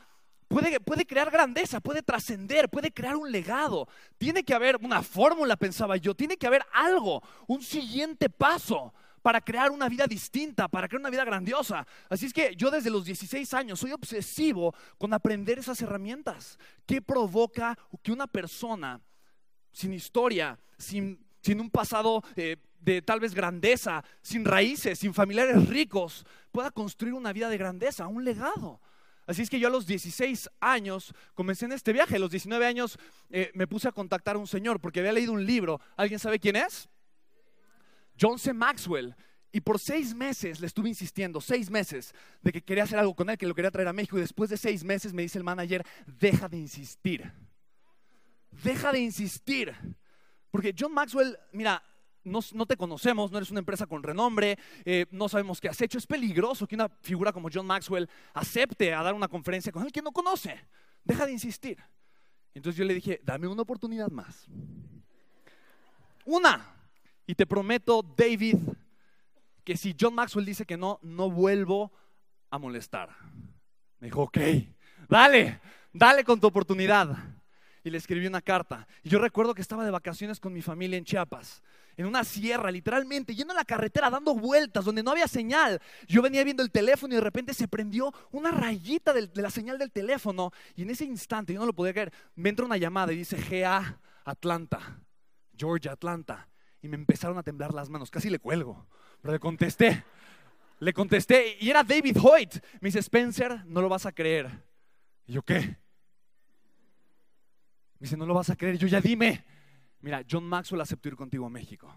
puede, 0.48 1.06
crear 1.06 1.30
grandeza, 1.30 1.78
puede 1.78 2.02
trascender, 2.02 2.68
puede 2.68 2.90
crear 2.90 3.14
un 3.14 3.30
legado? 3.30 3.86
Tiene 4.18 4.42
que 4.42 4.54
haber 4.54 4.76
una 4.82 5.04
fórmula, 5.04 5.56
pensaba 5.56 5.96
yo. 5.98 6.16
Tiene 6.16 6.36
que 6.36 6.48
haber 6.48 6.64
algo, 6.72 7.22
un 7.46 7.62
siguiente 7.62 8.28
paso 8.28 8.92
para 9.28 9.42
crear 9.42 9.70
una 9.70 9.90
vida 9.90 10.06
distinta, 10.06 10.68
para 10.68 10.88
crear 10.88 11.00
una 11.00 11.10
vida 11.10 11.22
grandiosa. 11.22 11.86
Así 12.08 12.24
es 12.24 12.32
que 12.32 12.56
yo 12.56 12.70
desde 12.70 12.88
los 12.88 13.04
16 13.04 13.52
años 13.52 13.78
soy 13.78 13.92
obsesivo 13.92 14.74
con 14.96 15.12
aprender 15.12 15.58
esas 15.58 15.82
herramientas. 15.82 16.58
¿Qué 16.86 17.02
provoca 17.02 17.78
que 18.02 18.10
una 18.10 18.26
persona 18.26 19.02
sin 19.70 19.92
historia, 19.92 20.58
sin, 20.78 21.22
sin 21.42 21.60
un 21.60 21.68
pasado 21.68 22.22
eh, 22.36 22.56
de 22.80 23.02
tal 23.02 23.20
vez 23.20 23.34
grandeza, 23.34 24.02
sin 24.22 24.46
raíces, 24.46 24.98
sin 24.98 25.12
familiares 25.12 25.68
ricos, 25.68 26.24
pueda 26.50 26.70
construir 26.70 27.12
una 27.12 27.34
vida 27.34 27.50
de 27.50 27.58
grandeza, 27.58 28.06
un 28.06 28.24
legado? 28.24 28.80
Así 29.26 29.42
es 29.42 29.50
que 29.50 29.60
yo 29.60 29.68
a 29.68 29.70
los 29.70 29.86
16 29.86 30.48
años 30.58 31.12
comencé 31.34 31.66
en 31.66 31.72
este 31.72 31.92
viaje. 31.92 32.16
A 32.16 32.18
los 32.18 32.30
19 32.30 32.64
años 32.64 32.96
eh, 33.28 33.50
me 33.52 33.66
puse 33.66 33.88
a 33.88 33.92
contactar 33.92 34.36
a 34.36 34.38
un 34.38 34.46
señor 34.46 34.80
porque 34.80 35.00
había 35.00 35.12
leído 35.12 35.34
un 35.34 35.44
libro. 35.44 35.82
¿Alguien 35.98 36.18
sabe 36.18 36.38
quién 36.38 36.56
es? 36.56 36.88
John 38.20 38.38
C. 38.38 38.52
Maxwell. 38.52 39.14
Y 39.50 39.60
por 39.62 39.78
seis 39.78 40.14
meses 40.14 40.60
le 40.60 40.66
estuve 40.66 40.90
insistiendo, 40.90 41.40
seis 41.40 41.70
meses, 41.70 42.14
de 42.42 42.52
que 42.52 42.62
quería 42.62 42.84
hacer 42.84 42.98
algo 42.98 43.14
con 43.14 43.30
él, 43.30 43.38
que 43.38 43.46
lo 43.46 43.54
quería 43.54 43.70
traer 43.70 43.88
a 43.88 43.94
México. 43.94 44.18
Y 44.18 44.20
después 44.20 44.50
de 44.50 44.58
seis 44.58 44.84
meses 44.84 45.14
me 45.14 45.22
dice 45.22 45.38
el 45.38 45.44
manager, 45.44 45.84
deja 46.06 46.48
de 46.48 46.58
insistir. 46.58 47.32
Deja 48.62 48.92
de 48.92 49.00
insistir. 49.00 49.74
Porque 50.50 50.74
John 50.78 50.92
Maxwell, 50.92 51.38
mira, 51.52 51.82
no, 52.24 52.66
te 52.66 52.76
conocemos, 52.76 53.30
no 53.30 53.38
eres 53.38 53.50
una 53.50 53.60
empresa 53.60 53.86
con 53.86 54.02
renombre, 54.02 54.58
eh, 54.84 55.06
no 55.10 55.28
sabemos 55.28 55.60
qué 55.60 55.68
has 55.68 55.80
hecho. 55.80 55.98
Es 55.98 56.06
peligroso 56.06 56.66
que 56.66 56.74
una 56.74 56.88
figura 56.88 57.32
como 57.32 57.48
John 57.52 57.66
Maxwell 57.66 58.08
acepte 58.34 58.92
a 58.92 59.02
dar 59.02 59.14
una 59.14 59.28
conferencia 59.28 59.72
con 59.72 59.80
alguien 59.80 59.92
que 59.92 60.02
no 60.02 60.12
conoce. 60.12 60.60
Deja 61.04 61.24
de 61.24 61.32
insistir. 61.32 61.78
Entonces 62.54 62.78
yo 62.78 62.84
le 62.84 62.94
dije, 62.94 63.20
dame 63.24 63.46
una 63.46 63.62
oportunidad 63.62 64.10
más. 64.10 64.46
Una. 66.26 66.77
Y 67.28 67.34
te 67.34 67.44
prometo, 67.44 68.02
David, 68.16 68.56
que 69.62 69.76
si 69.76 69.94
John 70.00 70.14
Maxwell 70.14 70.46
dice 70.46 70.64
que 70.64 70.78
no, 70.78 70.98
no 71.02 71.30
vuelvo 71.30 71.92
a 72.48 72.58
molestar. 72.58 73.10
Me 74.00 74.06
dijo, 74.06 74.22
ok, 74.22 74.38
dale, 75.10 75.60
dale 75.92 76.24
con 76.24 76.40
tu 76.40 76.46
oportunidad. 76.46 77.14
Y 77.84 77.90
le 77.90 77.98
escribí 77.98 78.26
una 78.26 78.40
carta. 78.40 78.88
Y 79.02 79.10
yo 79.10 79.18
recuerdo 79.18 79.54
que 79.54 79.60
estaba 79.60 79.84
de 79.84 79.90
vacaciones 79.90 80.40
con 80.40 80.54
mi 80.54 80.62
familia 80.62 80.96
en 80.96 81.04
Chiapas 81.04 81.62
en 81.98 82.06
una 82.06 82.24
sierra, 82.24 82.70
literalmente, 82.70 83.34
yendo 83.34 83.52
a 83.52 83.56
la 83.56 83.64
carretera, 83.64 84.08
dando 84.08 84.34
vueltas, 84.34 84.86
donde 84.86 85.02
no 85.02 85.10
había 85.10 85.28
señal. 85.28 85.82
Yo 86.06 86.22
venía 86.22 86.44
viendo 86.44 86.62
el 86.62 86.70
teléfono 86.70 87.12
y 87.12 87.16
de 87.16 87.22
repente 87.22 87.52
se 87.52 87.68
prendió 87.68 88.14
una 88.30 88.52
rayita 88.52 89.12
de 89.12 89.28
la 89.34 89.50
señal 89.50 89.76
del 89.76 89.90
teléfono. 89.90 90.50
Y 90.76 90.82
en 90.82 90.90
ese 90.90 91.04
instante, 91.04 91.52
yo 91.52 91.60
no 91.60 91.66
lo 91.66 91.74
podía 91.74 91.92
creer, 91.92 92.12
me 92.36 92.48
entra 92.48 92.64
una 92.64 92.78
llamada 92.78 93.12
y 93.12 93.16
dice 93.16 93.36
GA 93.36 94.00
Atlanta, 94.24 95.02
Georgia, 95.54 95.92
Atlanta. 95.92 96.48
Y 96.80 96.88
me 96.88 96.96
empezaron 96.96 97.38
a 97.38 97.42
temblar 97.42 97.74
las 97.74 97.88
manos, 97.88 98.10
casi 98.10 98.30
le 98.30 98.38
cuelgo, 98.38 98.86
pero 99.20 99.32
le 99.32 99.40
contesté. 99.40 100.04
Le 100.80 100.92
contesté 100.92 101.56
y 101.60 101.70
era 101.70 101.82
David 101.82 102.16
Hoyt. 102.22 102.54
Me 102.80 102.88
dice, 102.88 103.00
Spencer, 103.00 103.64
no 103.66 103.80
lo 103.80 103.88
vas 103.88 104.06
a 104.06 104.12
creer. 104.12 104.62
Y 105.26 105.32
yo, 105.32 105.42
¿qué? 105.42 105.58
Me 107.98 108.04
dice, 108.04 108.16
no 108.16 108.26
lo 108.26 108.34
vas 108.34 108.48
a 108.50 108.56
creer. 108.56 108.76
Y 108.76 108.78
yo, 108.78 108.86
ya 108.86 109.00
dime. 109.00 109.44
Mira, 110.00 110.24
John 110.30 110.44
Maxwell 110.44 110.80
aceptó 110.80 111.08
ir 111.08 111.16
contigo 111.16 111.46
a 111.46 111.50
México. 111.50 111.92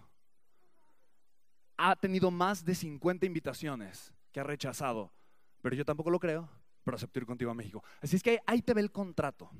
Ha 1.76 1.94
tenido 1.96 2.30
más 2.30 2.64
de 2.64 2.74
50 2.74 3.24
invitaciones 3.24 4.12
que 4.32 4.40
ha 4.40 4.44
rechazado, 4.44 5.12
pero 5.60 5.76
yo 5.76 5.84
tampoco 5.84 6.10
lo 6.10 6.18
creo, 6.18 6.48
pero 6.84 6.96
aceptó 6.96 7.20
ir 7.20 7.26
contigo 7.26 7.50
a 7.50 7.54
México. 7.54 7.84
Así 8.00 8.16
es 8.16 8.22
que 8.22 8.40
ahí 8.46 8.62
te 8.62 8.74
ve 8.74 8.80
el 8.80 8.90
contrato. 8.90 9.50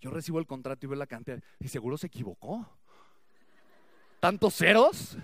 Yo 0.00 0.10
recibo 0.10 0.38
el 0.38 0.46
contrato 0.46 0.86
y 0.86 0.88
veo 0.88 0.98
la 0.98 1.06
cantidad. 1.06 1.42
Y 1.60 1.68
seguro 1.68 1.96
se 1.98 2.08
equivocó. 2.08 2.66
¿Tantos 4.22 4.54
ceros? 4.54 5.18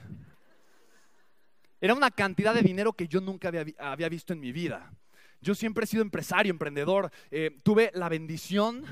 Era 1.80 1.94
una 1.94 2.10
cantidad 2.10 2.52
de 2.52 2.62
dinero 2.62 2.92
que 2.92 3.06
yo 3.06 3.20
nunca 3.20 3.52
había, 3.78 4.08
visto 4.08 4.32
en 4.32 4.40
mi 4.40 4.50
vida. 4.50 4.92
Yo 5.40 5.54
siempre 5.54 5.84
he 5.84 5.86
sido 5.86 6.02
empresario, 6.02 6.50
emprendedor. 6.50 7.12
Eh, 7.30 7.56
tuve 7.62 7.92
la 7.94 8.08
bendición 8.08 8.84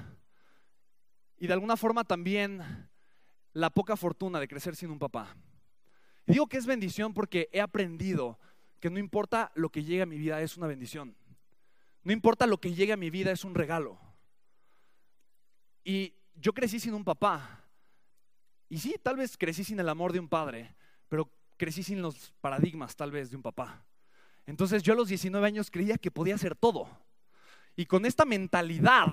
y 1.38 1.48
de 1.48 1.52
alguna 1.52 1.76
forma 1.76 2.04
también 2.04 2.88
la 3.52 3.68
poca 3.70 3.96
fortuna 3.96 4.38
de 4.38 4.46
crecer 4.46 4.76
sin 4.76 4.90
un 4.90 5.00
papá. 5.00 5.36
Digo 6.24 6.46
que 6.46 6.58
es 6.58 6.66
bendición 6.66 7.12
porque 7.12 7.48
he 7.50 7.60
aprendido 7.60 8.38
que 8.78 8.90
no 8.90 9.00
importa 9.00 9.50
lo 9.56 9.70
que 9.70 9.82
llegue 9.82 10.02
a 10.02 10.06
mi 10.06 10.18
vida, 10.18 10.40
es 10.40 10.56
una 10.56 10.68
bendición. 10.68 11.16
No 12.04 12.12
importa 12.12 12.46
lo 12.46 12.60
que 12.60 12.72
llegue 12.72 12.92
a 12.92 12.96
mi 12.96 13.10
vida, 13.10 13.32
es 13.32 13.42
un 13.42 13.56
regalo. 13.56 13.98
Y 15.82 16.14
yo 16.36 16.52
crecí 16.52 16.78
sin 16.78 16.94
un 16.94 17.02
papá. 17.02 17.65
Y 18.68 18.78
sí, 18.78 18.96
tal 19.02 19.16
vez 19.16 19.36
crecí 19.36 19.64
sin 19.64 19.78
el 19.80 19.88
amor 19.88 20.12
de 20.12 20.20
un 20.20 20.28
padre, 20.28 20.74
pero 21.08 21.30
crecí 21.56 21.82
sin 21.82 22.02
los 22.02 22.32
paradigmas 22.40 22.96
tal 22.96 23.10
vez 23.10 23.30
de 23.30 23.36
un 23.36 23.42
papá. 23.42 23.84
Entonces 24.46 24.82
yo 24.82 24.92
a 24.92 24.96
los 24.96 25.08
19 25.08 25.46
años 25.46 25.70
creía 25.70 25.98
que 25.98 26.10
podía 26.10 26.34
hacer 26.34 26.54
todo. 26.54 26.88
Y 27.76 27.86
con 27.86 28.06
esta 28.06 28.24
mentalidad 28.24 29.12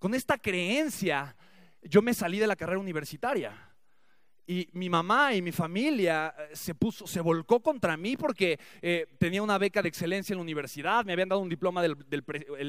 con 0.00 0.14
esta 0.14 0.38
creencia, 0.38 1.36
yo 1.82 2.00
me 2.00 2.14
salí 2.14 2.38
de 2.38 2.46
la 2.46 2.56
carrera 2.56 2.80
universitaria. 2.80 3.69
Y 4.50 4.68
mi 4.72 4.90
mamá 4.90 5.32
y 5.32 5.42
mi 5.42 5.52
familia 5.52 6.34
eh, 6.36 6.56
se 6.56 6.74
puso, 6.74 7.06
se 7.06 7.20
volcó 7.20 7.60
contra 7.60 7.96
mí 7.96 8.16
porque 8.16 8.58
eh, 8.82 9.06
tenía 9.16 9.44
una 9.44 9.58
beca 9.58 9.80
de 9.80 9.88
excelencia 9.88 10.32
en 10.32 10.38
la 10.38 10.42
universidad, 10.42 11.04
me 11.04 11.12
habían 11.12 11.28
dado 11.28 11.40
un 11.40 11.48
diploma 11.48 11.80
del, 11.80 11.96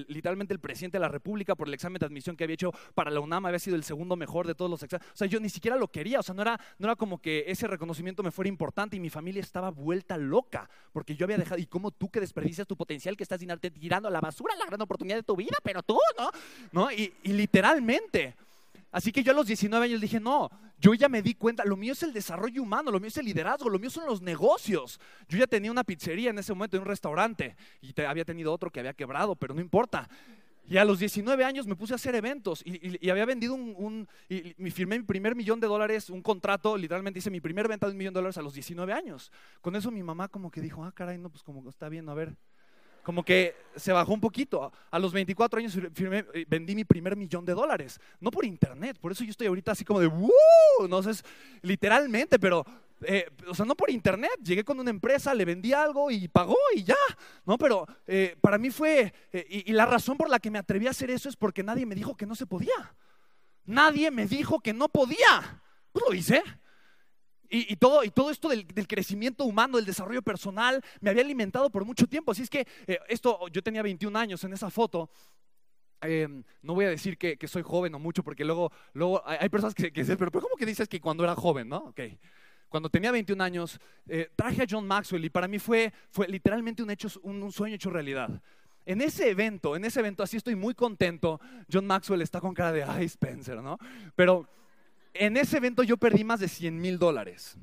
literalmente 0.07 0.53
el 0.53 0.59
presidente 0.59 0.97
de 0.97 1.01
la 1.01 1.07
República 1.07 1.55
por 1.55 1.67
el 1.67 1.73
examen 1.73 1.99
de 1.99 2.05
admisión 2.05 2.35
que 2.35 2.43
había 2.43 2.53
hecho 2.53 2.71
para 2.93 3.09
la 3.09 3.19
UNAM, 3.19 3.47
había 3.47 3.57
sido 3.57 3.75
el 3.75 3.83
segundo 3.83 4.15
mejor 4.15 4.45
de 4.45 4.53
todos 4.53 4.69
los 4.69 4.83
exámenes. 4.83 5.11
O 5.11 5.17
sea, 5.17 5.25
yo 5.25 5.39
ni 5.39 5.49
siquiera 5.49 5.75
lo 5.75 5.87
quería, 5.87 6.19
o 6.19 6.23
sea, 6.23 6.35
no 6.35 6.43
era, 6.43 6.59
no 6.77 6.85
era 6.85 6.95
como 6.95 7.19
que 7.19 7.45
ese 7.47 7.65
reconocimiento 7.65 8.21
me 8.21 8.29
fuera 8.29 8.47
importante 8.47 8.95
y 8.97 8.99
mi 8.99 9.09
familia 9.09 9.41
estaba 9.41 9.71
vuelta 9.71 10.17
loca 10.17 10.69
porque 10.93 11.15
yo 11.15 11.25
había 11.25 11.39
dejado, 11.39 11.59
y 11.59 11.65
como 11.65 11.89
tú 11.89 12.11
que 12.11 12.19
desperdicias 12.19 12.67
tu 12.67 12.77
potencial 12.77 13.17
que 13.17 13.23
estás 13.23 13.39
tirando 13.39 14.07
a 14.07 14.11
la 14.11 14.21
basura 14.21 14.53
la 14.55 14.67
gran 14.67 14.79
oportunidad 14.83 15.15
de 15.15 15.23
tu 15.23 15.35
vida, 15.35 15.57
pero 15.63 15.81
tú, 15.81 15.97
¿no? 16.19 16.29
¿No? 16.73 16.91
y, 16.91 17.11
y 17.23 17.33
literalmente. 17.33 18.35
Así 18.91 19.11
que 19.11 19.23
yo 19.23 19.31
a 19.31 19.35
los 19.35 19.47
19 19.47 19.85
años 19.85 20.01
dije, 20.01 20.19
no, 20.19 20.49
yo 20.77 20.93
ya 20.93 21.07
me 21.07 21.21
di 21.21 21.35
cuenta, 21.35 21.63
lo 21.63 21.77
mío 21.77 21.93
es 21.93 22.03
el 22.03 22.11
desarrollo 22.11 22.61
humano, 22.61 22.91
lo 22.91 22.99
mío 22.99 23.07
es 23.07 23.17
el 23.17 23.25
liderazgo, 23.25 23.69
lo 23.69 23.79
mío 23.79 23.89
son 23.89 24.05
los 24.05 24.21
negocios. 24.21 24.99
Yo 25.29 25.37
ya 25.37 25.47
tenía 25.47 25.71
una 25.71 25.83
pizzería 25.83 26.29
en 26.29 26.39
ese 26.39 26.53
momento, 26.53 26.75
en 26.75 26.83
un 26.83 26.89
restaurante, 26.89 27.55
y 27.81 27.99
había 28.01 28.25
tenido 28.25 28.51
otro 28.51 28.69
que 28.69 28.81
había 28.81 28.93
quebrado, 28.93 29.35
pero 29.35 29.53
no 29.53 29.61
importa. 29.61 30.09
Y 30.67 30.77
a 30.77 30.85
los 30.85 30.99
19 30.99 31.43
años 31.43 31.67
me 31.67 31.75
puse 31.75 31.93
a 31.93 31.95
hacer 31.95 32.15
eventos 32.15 32.61
y, 32.65 33.09
había 33.09 33.25
vendido 33.25 33.53
un, 33.55 34.07
y, 34.29 34.53
firmé 34.71 34.99
mi 34.99 35.05
primer 35.05 35.35
millón 35.35 35.59
de 35.59 35.67
dólares, 35.67 36.09
un 36.09 36.21
contrato, 36.21 36.77
literalmente 36.77 37.19
hice 37.19 37.29
mi 37.29 37.41
primer 37.41 37.67
venta 37.67 37.87
de 37.87 37.91
un 37.91 37.97
millón 37.97 38.13
de 38.13 38.19
dólares 38.19 38.37
a 38.37 38.41
los 38.41 38.53
19 38.53 38.93
años. 38.93 39.31
Con 39.61 39.75
eso 39.75 39.91
mi 39.91 40.03
mamá 40.03 40.27
como 40.27 40.51
que 40.51 40.61
dijo, 40.61 40.83
ah, 40.83 40.91
caray, 40.91 41.17
no, 41.17 41.29
pues 41.29 41.43
como 41.43 41.67
está 41.69 41.89
bien, 41.89 42.07
a 42.09 42.13
ver, 42.13 42.37
como 43.03 43.23
que 43.23 43.55
se 43.75 43.91
bajó 43.91 44.13
un 44.13 44.21
poquito. 44.21 44.71
A 44.89 44.99
los 44.99 45.13
24 45.13 45.59
años 45.59 45.75
eh, 45.75 46.45
vendí 46.47 46.75
mi 46.75 46.85
primer 46.85 47.15
millón 47.15 47.45
de 47.45 47.53
dólares. 47.53 47.99
No 48.19 48.31
por 48.31 48.45
internet, 48.45 48.97
por 48.99 49.11
eso 49.11 49.23
yo 49.23 49.31
estoy 49.31 49.47
ahorita 49.47 49.71
así 49.71 49.85
como 49.85 49.99
de, 49.99 50.07
¡Woo! 50.07 50.87
No 50.89 51.01
sé, 51.03 51.23
literalmente, 51.61 52.39
pero, 52.39 52.65
eh, 53.01 53.29
o 53.47 53.53
sea, 53.53 53.65
no 53.65 53.75
por 53.75 53.89
internet. 53.89 54.31
Llegué 54.43 54.63
con 54.63 54.79
una 54.79 54.89
empresa, 54.89 55.33
le 55.33 55.45
vendí 55.45 55.73
algo 55.73 56.11
y 56.11 56.27
pagó 56.27 56.57
y 56.75 56.83
ya. 56.83 56.95
No, 57.45 57.57
pero 57.57 57.87
eh, 58.07 58.35
para 58.41 58.57
mí 58.57 58.69
fue, 58.69 59.13
y, 59.33 59.69
y 59.71 59.73
la 59.73 59.85
razón 59.85 60.17
por 60.17 60.29
la 60.29 60.39
que 60.39 60.51
me 60.51 60.59
atreví 60.59 60.87
a 60.87 60.91
hacer 60.91 61.11
eso 61.11 61.29
es 61.29 61.35
porque 61.35 61.63
nadie 61.63 61.85
me 61.85 61.95
dijo 61.95 62.15
que 62.15 62.25
no 62.25 62.35
se 62.35 62.45
podía. 62.45 62.95
Nadie 63.65 64.11
me 64.11 64.25
dijo 64.25 64.59
que 64.59 64.73
no 64.73 64.89
podía. 64.89 65.61
Pues 65.91 66.05
lo 66.07 66.13
hice. 66.13 66.43
Y, 67.53 67.75
todo, 67.75 68.01
y 68.05 68.11
todo 68.11 68.31
esto 68.31 68.47
del, 68.47 68.65
crecimiento 68.87 69.43
humano, 69.43 69.75
del 69.75 69.85
desarrollo 69.85 70.21
personal, 70.21 70.81
me 71.01 71.09
había 71.09 71.21
alimentado 71.21 71.69
por 71.69 71.83
mucho 71.83 72.07
tiempo. 72.07 72.31
Así 72.31 72.43
es 72.43 72.49
que 72.49 72.65
eh, 72.87 72.97
esto, 73.09 73.45
yo 73.49 73.61
tenía 73.61 73.81
21 73.81 74.17
años 74.17 74.41
en 74.45 74.53
esa 74.53 74.69
foto. 74.69 75.09
Em, 75.99 76.45
no 76.61 76.73
voy 76.75 76.85
a 76.85 76.89
decir 76.89 77.17
que, 77.17 77.37
soy 77.49 77.61
joven 77.61 77.93
o 77.93 77.99
mucho, 77.99 78.23
porque 78.23 78.45
luego, 78.45 78.71
luego 78.93 79.21
hay, 79.25 79.49
personas 79.49 79.75
que, 79.75 79.91
dicen, 79.91 80.15
pero, 80.17 80.31
¿cómo 80.31 80.55
que 80.55 80.65
dices 80.65 80.87
que 80.87 81.01
cuando 81.01 81.25
era 81.25 81.35
joven, 81.35 81.67
no? 81.67 81.79
Ok. 81.89 81.99
Cuando 82.69 82.89
tenía 82.89 83.11
21 83.11 83.43
años, 83.43 83.81
eh, 84.07 84.31
traje 84.33 84.63
a 84.63 84.65
John 84.69 84.87
Maxwell 84.87 85.25
y 85.25 85.29
para 85.29 85.49
mí 85.49 85.59
fue, 85.59 85.91
fue 86.09 86.29
literalmente 86.29 86.81
un, 86.81 86.89
hecho, 86.89 87.09
un 87.23 87.51
sueño 87.51 87.75
hecho 87.75 87.89
realidad. 87.89 88.41
En 88.85 89.01
ese 89.01 89.29
evento, 89.29 89.75
en 89.75 89.83
ese 89.83 89.99
evento, 89.99 90.23
así 90.23 90.37
estoy 90.37 90.55
muy 90.55 90.73
contento. 90.73 91.41
John 91.71 91.85
Maxwell 91.85 92.21
está 92.21 92.39
con 92.39 92.53
cara 92.53 92.71
de, 92.71 92.83
ay, 92.83 93.07
Spencer, 93.07 93.61
¿no? 93.61 93.77
Pero 94.15 94.47
en 95.13 95.37
ese 95.37 95.57
evento 95.57 95.83
yo 95.83 95.97
perdí 95.97 96.23
más 96.23 96.39
de 96.39 96.47
100 96.47 96.79
mil 96.79 96.97
dólares. 96.97 97.57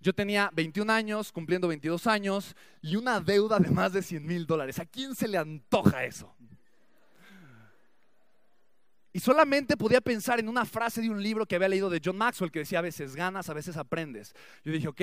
Yo 0.00 0.12
tenía 0.12 0.50
21 0.52 0.92
años, 0.92 1.32
cumpliendo 1.32 1.68
22 1.68 2.06
años, 2.06 2.54
y 2.82 2.96
una 2.96 3.20
deuda 3.20 3.58
de 3.58 3.70
más 3.70 3.92
de 3.92 4.02
100 4.02 4.26
mil 4.26 4.46
dólares. 4.46 4.78
¿A 4.78 4.86
quién 4.86 5.14
se 5.14 5.26
le 5.26 5.38
antoja 5.38 6.04
eso? 6.04 6.32
Y 9.12 9.18
solamente 9.20 9.78
podía 9.78 10.02
pensar 10.02 10.38
en 10.38 10.48
una 10.48 10.66
frase 10.66 11.00
de 11.00 11.08
un 11.08 11.22
libro 11.22 11.46
que 11.46 11.56
había 11.56 11.70
leído 11.70 11.88
de 11.88 12.02
John 12.04 12.18
Maxwell 12.18 12.52
que 12.52 12.58
decía, 12.58 12.80
a 12.80 12.82
veces 12.82 13.16
ganas, 13.16 13.48
a 13.48 13.54
veces 13.54 13.78
aprendes. 13.78 14.34
Yo 14.62 14.72
dije, 14.72 14.88
ok, 14.88 15.00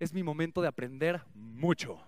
es 0.00 0.12
mi 0.12 0.24
momento 0.24 0.60
de 0.60 0.66
aprender 0.66 1.22
mucho. 1.32 2.04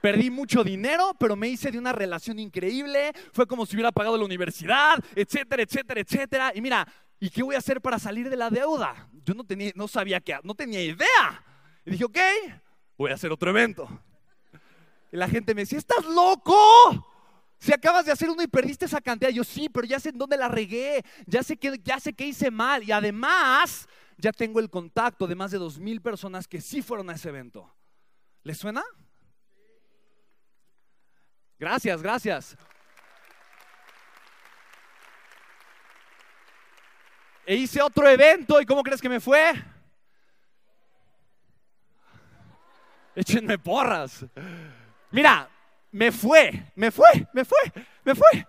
Perdí 0.00 0.30
mucho 0.30 0.62
dinero, 0.62 1.14
pero 1.18 1.36
me 1.36 1.48
hice 1.48 1.70
de 1.70 1.78
una 1.78 1.92
relación 1.92 2.38
increíble. 2.38 3.12
Fue 3.32 3.46
como 3.46 3.66
si 3.66 3.76
hubiera 3.76 3.92
pagado 3.92 4.16
la 4.16 4.24
universidad, 4.24 5.02
etcétera, 5.14 5.62
etcétera, 5.62 6.00
etcétera. 6.00 6.52
Y 6.54 6.60
mira, 6.60 6.86
¿y 7.18 7.30
qué 7.30 7.42
voy 7.42 7.54
a 7.54 7.58
hacer 7.58 7.80
para 7.80 7.98
salir 7.98 8.30
de 8.30 8.36
la 8.36 8.50
deuda? 8.50 9.08
Yo 9.24 9.34
no 9.34 9.44
tenía, 9.44 9.72
no 9.74 9.88
sabía 9.88 10.20
qué, 10.20 10.38
no 10.42 10.54
tenía 10.54 10.82
idea. 10.82 11.44
Y 11.84 11.92
dije, 11.92 12.04
ok, 12.04 12.18
voy 12.96 13.10
a 13.10 13.14
hacer 13.14 13.32
otro 13.32 13.50
evento. 13.50 13.88
Y 15.10 15.16
la 15.16 15.28
gente 15.28 15.54
me 15.54 15.62
decía, 15.62 15.78
¿estás 15.78 16.04
loco? 16.04 17.06
Si 17.58 17.72
acabas 17.72 18.06
de 18.06 18.12
hacer 18.12 18.30
uno 18.30 18.42
y 18.42 18.46
perdiste 18.46 18.84
esa 18.84 19.00
cantidad, 19.00 19.30
yo 19.30 19.42
sí, 19.42 19.68
pero 19.68 19.86
ya 19.86 19.98
sé 19.98 20.10
en 20.10 20.18
dónde 20.18 20.36
la 20.36 20.48
regué, 20.48 21.04
ya 21.26 21.42
sé 21.42 21.56
que, 21.56 21.80
ya 21.82 21.98
sé 21.98 22.14
hice 22.18 22.50
mal 22.50 22.84
y 22.84 22.92
además 22.92 23.88
ya 24.16 24.32
tengo 24.32 24.60
el 24.60 24.70
contacto 24.70 25.26
de 25.26 25.34
más 25.34 25.50
de 25.50 25.58
dos 25.58 25.78
mil 25.78 26.00
personas 26.00 26.46
que 26.46 26.60
sí 26.60 26.82
fueron 26.82 27.10
a 27.10 27.14
ese 27.14 27.30
evento. 27.30 27.74
¿Les 28.44 28.58
suena? 28.58 28.84
Gracias, 31.58 32.02
gracias. 32.02 32.56
E 37.44 37.54
hice 37.54 37.80
otro 37.80 38.06
evento 38.08 38.60
y 38.60 38.66
¿cómo 38.66 38.82
crees 38.82 39.00
que 39.00 39.08
me 39.08 39.20
fue? 39.20 39.54
Échenme 43.14 43.58
porras. 43.58 44.24
Mira, 45.10 45.48
me 45.90 46.12
fue, 46.12 46.62
me 46.76 46.90
fue, 46.90 47.26
me 47.32 47.44
fue, 47.44 47.58
me 48.04 48.14
fue. 48.14 48.46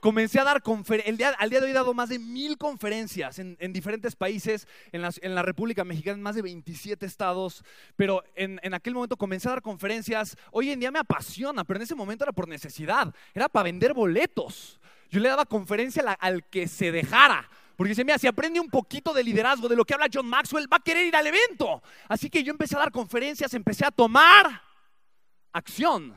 Comencé 0.00 0.38
a 0.38 0.44
dar 0.44 0.62
conferencias, 0.62 1.34
al 1.38 1.50
día 1.50 1.58
de 1.58 1.66
hoy 1.66 1.72
he 1.72 1.74
dado 1.74 1.92
más 1.92 2.08
de 2.08 2.20
mil 2.20 2.56
conferencias 2.56 3.40
en, 3.40 3.72
diferentes 3.72 4.14
países, 4.14 4.68
en, 4.92 5.34
la 5.34 5.42
República 5.42 5.82
Mexicana, 5.82 6.14
en 6.14 6.22
más 6.22 6.36
de 6.36 6.42
27 6.42 7.04
estados, 7.04 7.64
pero 7.96 8.22
en, 8.36 8.74
aquel 8.74 8.94
momento 8.94 9.16
comencé 9.16 9.48
a 9.48 9.52
dar 9.52 9.62
conferencias, 9.62 10.36
hoy 10.52 10.70
en 10.70 10.78
día 10.78 10.92
me 10.92 11.00
apasiona, 11.00 11.64
pero 11.64 11.78
en 11.78 11.82
ese 11.82 11.96
momento 11.96 12.24
era 12.24 12.32
por 12.32 12.46
necesidad, 12.46 13.12
era 13.34 13.48
para 13.48 13.64
vender 13.64 13.92
boletos. 13.92 14.78
Yo 15.10 15.18
le 15.18 15.28
daba 15.28 15.46
conferencia 15.46 16.02
al 16.20 16.44
que 16.44 16.68
se 16.68 16.92
dejara, 16.92 17.48
porque 17.74 17.88
dice, 17.90 18.04
mira, 18.04 18.18
si 18.18 18.28
aprende 18.28 18.60
un 18.60 18.70
poquito 18.70 19.12
de 19.12 19.24
liderazgo, 19.24 19.68
de 19.68 19.74
lo 19.74 19.84
que 19.84 19.94
habla 19.94 20.06
John 20.12 20.28
Maxwell, 20.28 20.72
va 20.72 20.76
a 20.76 20.80
querer 20.80 21.06
ir 21.06 21.16
al 21.16 21.26
evento. 21.26 21.82
Así 22.08 22.30
que 22.30 22.44
yo 22.44 22.52
empecé 22.52 22.76
a 22.76 22.80
dar 22.80 22.92
conferencias, 22.92 23.52
empecé 23.52 23.84
a 23.84 23.90
tomar 23.90 24.62
acción. 25.52 26.14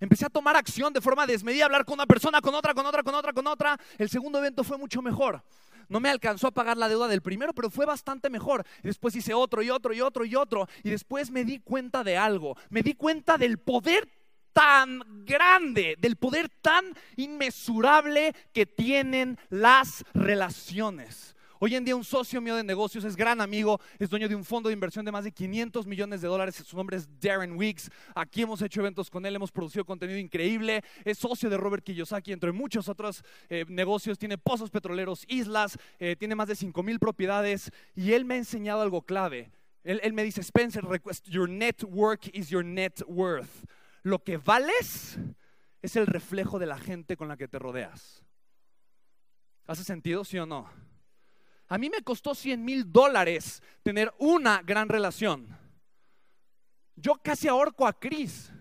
Empecé 0.00 0.26
a 0.26 0.30
tomar 0.30 0.56
acción 0.56 0.92
de 0.92 1.00
forma 1.00 1.26
desmedida, 1.26 1.64
hablar 1.64 1.84
con 1.84 1.94
una 1.94 2.06
persona, 2.06 2.40
con 2.40 2.54
otra, 2.54 2.74
con 2.74 2.86
otra, 2.86 3.02
con 3.02 3.14
otra, 3.14 3.32
con 3.32 3.46
otra. 3.46 3.78
El 3.98 4.08
segundo 4.08 4.38
evento 4.38 4.64
fue 4.64 4.78
mucho 4.78 5.02
mejor. 5.02 5.42
No 5.88 6.00
me 6.00 6.08
alcanzó 6.08 6.48
a 6.48 6.50
pagar 6.50 6.76
la 6.76 6.88
deuda 6.88 7.08
del 7.08 7.22
primero, 7.22 7.52
pero 7.52 7.70
fue 7.70 7.86
bastante 7.86 8.30
mejor. 8.30 8.64
Después 8.82 9.14
hice 9.16 9.34
otro 9.34 9.62
y 9.62 9.70
otro 9.70 9.92
y 9.92 10.00
otro 10.00 10.24
y 10.24 10.34
otro. 10.34 10.68
Y 10.82 10.90
después 10.90 11.30
me 11.30 11.44
di 11.44 11.58
cuenta 11.60 12.02
de 12.04 12.16
algo. 12.16 12.56
Me 12.70 12.82
di 12.82 12.94
cuenta 12.94 13.36
del 13.36 13.58
poder 13.58 14.08
tan 14.52 15.02
grande, 15.26 15.96
del 15.98 16.16
poder 16.16 16.48
tan 16.48 16.96
inmesurable 17.16 18.34
que 18.52 18.66
tienen 18.66 19.38
las 19.50 20.04
relaciones. 20.14 21.33
Hoy 21.66 21.74
en 21.76 21.82
día 21.82 21.96
un 21.96 22.04
socio 22.04 22.42
mío 22.42 22.56
de 22.56 22.62
negocios 22.62 23.04
es 23.04 23.16
gran 23.16 23.40
amigo, 23.40 23.80
es 23.98 24.10
dueño 24.10 24.28
de 24.28 24.34
un 24.34 24.44
fondo 24.44 24.68
de 24.68 24.74
inversión 24.74 25.02
de 25.02 25.10
más 25.10 25.24
de 25.24 25.32
500 25.32 25.86
millones 25.86 26.20
de 26.20 26.28
dólares. 26.28 26.56
Su 26.56 26.76
nombre 26.76 26.98
es 26.98 27.08
Darren 27.18 27.56
Weeks. 27.56 27.90
Aquí 28.14 28.42
hemos 28.42 28.60
hecho 28.60 28.80
eventos 28.80 29.08
con 29.08 29.24
él, 29.24 29.34
hemos 29.34 29.50
producido 29.50 29.82
contenido 29.82 30.18
increíble. 30.18 30.82
Es 31.06 31.16
socio 31.16 31.48
de 31.48 31.56
Robert 31.56 31.82
Kiyosaki, 31.82 32.32
entre 32.32 32.52
muchos 32.52 32.90
otros 32.90 33.24
eh, 33.48 33.64
negocios. 33.66 34.18
Tiene 34.18 34.36
pozos 34.36 34.68
petroleros, 34.68 35.24
islas, 35.26 35.78
eh, 35.98 36.16
tiene 36.16 36.34
más 36.34 36.48
de 36.48 36.54
5 36.54 36.82
mil 36.82 36.98
propiedades. 36.98 37.70
Y 37.94 38.12
él 38.12 38.26
me 38.26 38.34
ha 38.34 38.36
enseñado 38.36 38.82
algo 38.82 39.00
clave. 39.00 39.50
Él, 39.84 40.00
él 40.02 40.12
me 40.12 40.22
dice, 40.22 40.42
Spencer, 40.42 40.84
your 41.24 41.48
network 41.48 42.28
is 42.34 42.50
your 42.50 42.62
net 42.62 43.00
worth. 43.06 43.64
Lo 44.02 44.22
que 44.22 44.36
vales 44.36 45.18
es 45.80 45.96
el 45.96 46.06
reflejo 46.06 46.58
de 46.58 46.66
la 46.66 46.76
gente 46.76 47.16
con 47.16 47.26
la 47.26 47.38
que 47.38 47.48
te 47.48 47.58
rodeas. 47.58 48.22
¿Hace 49.66 49.82
sentido, 49.82 50.24
sí 50.24 50.36
o 50.36 50.44
no? 50.44 50.68
A 51.68 51.78
mí 51.78 51.88
me 51.88 52.02
costó 52.02 52.34
100 52.34 52.64
mil 52.64 52.92
dólares 52.92 53.62
tener 53.82 54.12
una 54.18 54.62
gran 54.62 54.88
relación. 54.88 55.58
Yo 56.96 57.14
casi 57.16 57.48
ahorco 57.48 57.86
a 57.86 57.92
Cris. 57.92 58.52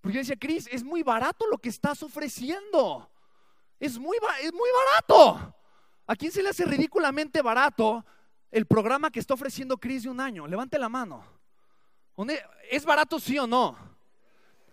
Porque 0.00 0.14
yo 0.14 0.20
decía, 0.20 0.36
Cris, 0.36 0.68
es 0.70 0.82
muy 0.82 1.02
barato 1.02 1.46
lo 1.46 1.58
que 1.58 1.68
estás 1.68 2.02
ofreciendo. 2.02 3.10
Es 3.78 3.98
muy, 3.98 4.16
es 4.42 4.52
muy 4.52 4.68
barato. 4.86 5.54
¿A 6.06 6.16
quién 6.16 6.32
se 6.32 6.42
le 6.42 6.50
hace 6.50 6.64
ridículamente 6.64 7.42
barato 7.42 8.04
el 8.50 8.66
programa 8.66 9.10
que 9.10 9.20
está 9.20 9.34
ofreciendo 9.34 9.78
Cris 9.78 10.02
de 10.02 10.10
un 10.10 10.20
año? 10.20 10.46
Levante 10.46 10.78
la 10.78 10.88
mano. 10.88 11.24
¿Es 12.70 12.84
barato 12.84 13.18
sí 13.18 13.38
o 13.38 13.46
no? 13.46 13.76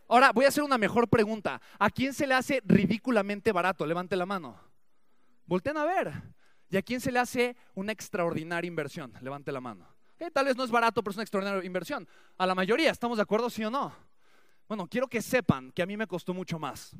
Ahora 0.10 0.32
voy 0.32 0.46
a 0.46 0.50
hacer 0.50 0.64
una 0.64 0.78
mejor 0.78 1.08
pregunta. 1.08 1.62
¿A 1.80 1.90
quién 1.90 2.14
se 2.14 2.28
le 2.28 2.34
hace 2.34 2.62
ridículamente 2.66 3.52
barato? 3.52 3.86
Levante 3.86 4.16
la 4.16 4.26
mano. 4.26 4.60
Volten 5.46 5.78
a 5.78 5.86
ver. 5.86 6.14
¿Y 6.70 6.78
a 6.78 6.82
quién 6.82 7.00
se 7.00 7.12
le 7.12 7.20
hace 7.20 7.56
una 7.76 7.92
extraordinaria 7.92 8.68
inversión? 8.68 9.14
Levante 9.22 9.52
la 9.52 9.62
mano. 9.62 9.88
tal 10.34 10.46
vez 10.46 10.58
no 10.58 10.64
es 10.64 10.72
barato, 10.72 11.02
pero 11.02 11.12
es 11.12 11.18
una 11.18 11.24
extraordinaria 11.24 11.66
inversión. 11.66 12.08
A 12.38 12.46
la 12.46 12.56
mayoría, 12.56 12.92
¿estamos 12.92 13.18
de 13.18 13.24
acuerdo, 13.24 13.50
sí 13.50 13.64
o 13.64 13.70
no? 13.70 13.94
Bueno, 14.68 14.88
quiero 14.88 15.08
que 15.08 15.22
sepan 15.22 15.72
que 15.72 15.82
a 15.82 15.86
mí 15.86 15.96
me 15.96 16.08
costó 16.08 16.34
mucho 16.34 16.60
más. 16.60 16.96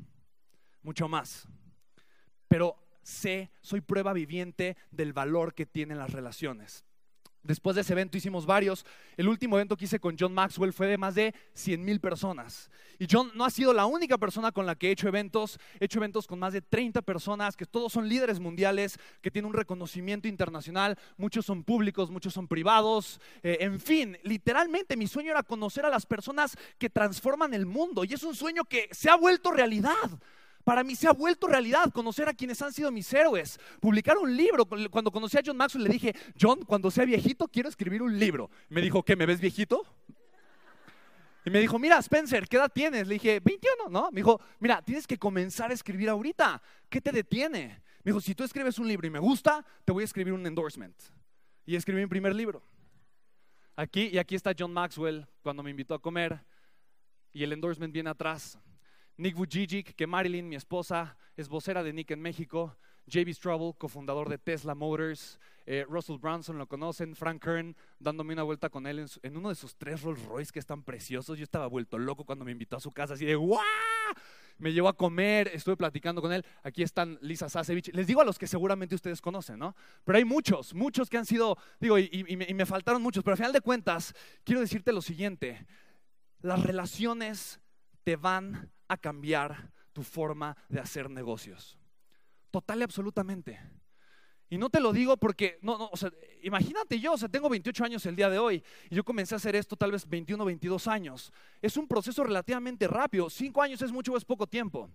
Mucho 0.82 1.08
más. 1.08 1.46
Pero 2.48 2.76
sé, 3.02 3.50
soy 3.60 3.82
prueba 3.82 4.12
viviente 4.12 4.76
del 4.90 5.12
valor 5.12 5.54
que 5.54 5.66
tienen 5.66 5.98
las 5.98 6.12
relaciones. 6.12 6.84
Después 7.48 7.74
de 7.74 7.80
ese 7.80 7.94
evento 7.94 8.18
hicimos 8.18 8.44
varios. 8.44 8.84
El 9.16 9.26
último 9.26 9.56
evento 9.56 9.74
que 9.74 9.86
hice 9.86 9.98
con 9.98 10.16
John 10.20 10.34
Maxwell 10.34 10.74
fue 10.74 10.86
de 10.86 10.98
más 10.98 11.14
de 11.14 11.34
100 11.54 11.82
mil 11.82 11.98
personas. 11.98 12.70
Y 12.98 13.06
John 13.10 13.32
no 13.34 13.46
ha 13.46 13.48
sido 13.48 13.72
la 13.72 13.86
única 13.86 14.18
persona 14.18 14.52
con 14.52 14.66
la 14.66 14.74
que 14.74 14.88
he 14.88 14.90
hecho 14.90 15.08
eventos. 15.08 15.58
He 15.80 15.86
hecho 15.86 15.98
eventos 15.98 16.26
con 16.26 16.38
más 16.38 16.52
de 16.52 16.60
30 16.60 17.00
personas, 17.00 17.56
que 17.56 17.64
todos 17.64 17.90
son 17.90 18.06
líderes 18.06 18.38
mundiales, 18.38 18.98
que 19.22 19.30
tienen 19.30 19.48
un 19.48 19.54
reconocimiento 19.54 20.28
internacional. 20.28 20.98
Muchos 21.16 21.46
son 21.46 21.64
públicos, 21.64 22.10
muchos 22.10 22.34
son 22.34 22.46
privados. 22.46 23.18
Eh, 23.42 23.56
en 23.60 23.80
fin, 23.80 24.18
literalmente 24.24 24.94
mi 24.94 25.06
sueño 25.06 25.30
era 25.30 25.42
conocer 25.42 25.86
a 25.86 25.88
las 25.88 26.04
personas 26.04 26.54
que 26.76 26.90
transforman 26.90 27.54
el 27.54 27.64
mundo. 27.64 28.04
Y 28.04 28.12
es 28.12 28.22
un 28.24 28.34
sueño 28.34 28.64
que 28.64 28.90
se 28.92 29.08
ha 29.08 29.16
vuelto 29.16 29.52
realidad 29.52 30.20
para 30.64 30.84
mí 30.84 30.94
se 30.94 31.08
ha 31.08 31.12
vuelto 31.12 31.46
realidad 31.46 31.92
conocer 31.92 32.28
a 32.28 32.34
quienes 32.34 32.60
han 32.60 32.72
sido 32.72 32.90
mis 32.90 33.12
héroes. 33.12 33.58
Publicar 33.80 34.18
un 34.18 34.36
libro. 34.36 34.66
Cuando 34.90 35.10
conocí 35.10 35.38
a 35.38 35.42
John 35.44 35.56
Maxwell 35.56 35.84
le 35.84 35.90
dije, 35.90 36.14
John, 36.40 36.62
cuando 36.64 36.90
sea 36.90 37.04
viejito 37.04 37.48
quiero 37.48 37.68
escribir 37.68 38.02
un 38.02 38.18
libro. 38.18 38.50
Me 38.68 38.80
dijo, 38.80 39.02
¿qué? 39.02 39.16
¿Me 39.16 39.26
ves 39.26 39.40
viejito? 39.40 39.86
Y 41.44 41.50
me 41.50 41.60
dijo, 41.60 41.78
mira, 41.78 41.98
Spencer, 41.98 42.46
¿qué 42.46 42.58
edad 42.58 42.70
tienes? 42.70 43.06
Le 43.06 43.14
dije, 43.14 43.40
21, 43.40 43.88
¿no? 43.88 44.10
Me 44.10 44.16
dijo, 44.16 44.38
mira, 44.58 44.82
tienes 44.82 45.06
que 45.06 45.16
comenzar 45.16 45.70
a 45.70 45.74
escribir 45.74 46.10
ahorita. 46.10 46.60
¿Qué 46.90 47.00
te 47.00 47.10
detiene? 47.10 47.82
Me 48.04 48.12
dijo, 48.12 48.20
si 48.20 48.34
tú 48.34 48.44
escribes 48.44 48.78
un 48.78 48.86
libro 48.86 49.06
y 49.06 49.10
me 49.10 49.18
gusta, 49.18 49.64
te 49.84 49.92
voy 49.92 50.02
a 50.02 50.04
escribir 50.04 50.34
un 50.34 50.46
endorsement. 50.46 50.94
Y 51.64 51.76
escribí 51.76 52.02
mi 52.02 52.06
primer 52.06 52.34
libro. 52.34 52.62
Aquí 53.76 54.10
y 54.12 54.18
aquí 54.18 54.34
está 54.34 54.52
John 54.58 54.72
Maxwell 54.72 55.26
cuando 55.42 55.62
me 55.62 55.70
invitó 55.70 55.94
a 55.94 56.02
comer. 56.02 56.44
Y 57.32 57.44
el 57.44 57.52
endorsement 57.52 57.94
viene 57.94 58.10
atrás. 58.10 58.58
Nick 59.18 59.34
Vujicic, 59.34 59.96
que 59.96 60.06
Marilyn, 60.06 60.48
mi 60.48 60.54
esposa, 60.54 61.16
es 61.36 61.48
vocera 61.48 61.82
de 61.82 61.92
Nick 61.92 62.12
en 62.12 62.22
México. 62.22 62.76
JB 63.08 63.34
Strubble, 63.34 63.74
cofundador 63.76 64.28
de 64.28 64.38
Tesla 64.38 64.76
Motors. 64.76 65.40
Eh, 65.66 65.84
Russell 65.88 66.18
Brunson, 66.18 66.56
lo 66.56 66.68
conocen. 66.68 67.16
Frank 67.16 67.42
Kern, 67.42 67.74
dándome 67.98 68.34
una 68.34 68.44
vuelta 68.44 68.68
con 68.68 68.86
él 68.86 69.04
en, 69.22 69.36
uno 69.36 69.48
de 69.48 69.56
sus 69.56 69.74
tres 69.74 70.02
Rolls 70.02 70.24
Royce 70.24 70.52
que 70.52 70.60
están 70.60 70.84
preciosos. 70.84 71.36
Yo 71.36 71.42
estaba 71.42 71.66
vuelto 71.66 71.98
loco 71.98 72.24
cuando 72.24 72.44
me 72.44 72.52
invitó 72.52 72.76
a 72.76 72.80
su 72.80 72.92
casa, 72.92 73.14
así 73.14 73.26
de 73.26 73.34
¡guau! 73.34 73.60
Me 74.58 74.72
llevó 74.72 74.86
a 74.86 74.96
comer, 74.96 75.50
estuve 75.52 75.76
platicando 75.76 76.22
con 76.22 76.32
él. 76.32 76.44
Aquí 76.62 76.84
están 76.84 77.18
Lisa 77.20 77.48
Sasevich. 77.48 77.92
Les 77.94 78.06
digo 78.06 78.20
a 78.20 78.24
los 78.24 78.38
que 78.38 78.46
seguramente 78.46 78.94
ustedes 78.94 79.20
conocen, 79.20 79.58
¿no? 79.58 79.74
Pero 80.04 80.18
hay 80.18 80.24
muchos, 80.24 80.74
muchos 80.74 81.10
que 81.10 81.18
han 81.18 81.26
sido, 81.26 81.58
digo, 81.80 81.98
y, 81.98 82.08
y 82.28 82.54
me 82.54 82.66
faltaron 82.66 83.02
muchos, 83.02 83.24
pero 83.24 83.32
al 83.32 83.38
final 83.38 83.52
de 83.52 83.62
cuentas, 83.62 84.14
quiero 84.44 84.60
decirte 84.60 84.92
lo 84.92 85.02
siguiente. 85.02 85.66
Las 86.40 86.62
relaciones 86.62 87.60
te 88.04 88.14
van 88.14 88.70
a 88.88 88.96
cambiar 88.96 89.70
tu 89.92 90.02
forma 90.02 90.56
de 90.68 90.80
hacer 90.80 91.10
negocios. 91.10 91.78
Total 92.50 92.80
y 92.80 92.82
absolutamente. 92.82 93.60
Y 94.50 94.56
no 94.56 94.70
te 94.70 94.80
lo 94.80 94.92
digo 94.92 95.16
porque, 95.18 95.58
no, 95.60 95.76
no, 95.76 95.90
o 95.92 95.96
sea, 95.96 96.10
imagínate 96.42 96.98
yo, 96.98 97.12
o 97.12 97.18
sea, 97.18 97.28
tengo 97.28 97.50
28 97.50 97.84
años 97.84 98.06
el 98.06 98.16
día 98.16 98.30
de 98.30 98.38
hoy 98.38 98.62
y 98.88 98.94
yo 98.94 99.04
comencé 99.04 99.34
a 99.34 99.36
hacer 99.36 99.54
esto 99.54 99.76
tal 99.76 99.92
vez 99.92 100.08
21, 100.08 100.42
22 100.42 100.88
años. 100.88 101.32
Es 101.60 101.76
un 101.76 101.86
proceso 101.86 102.24
relativamente 102.24 102.88
rápido. 102.88 103.28
Cinco 103.28 103.60
años 103.60 103.82
es 103.82 103.92
mucho 103.92 104.12
o 104.12 104.16
es 104.16 104.24
poco 104.24 104.46
tiempo. 104.46 104.90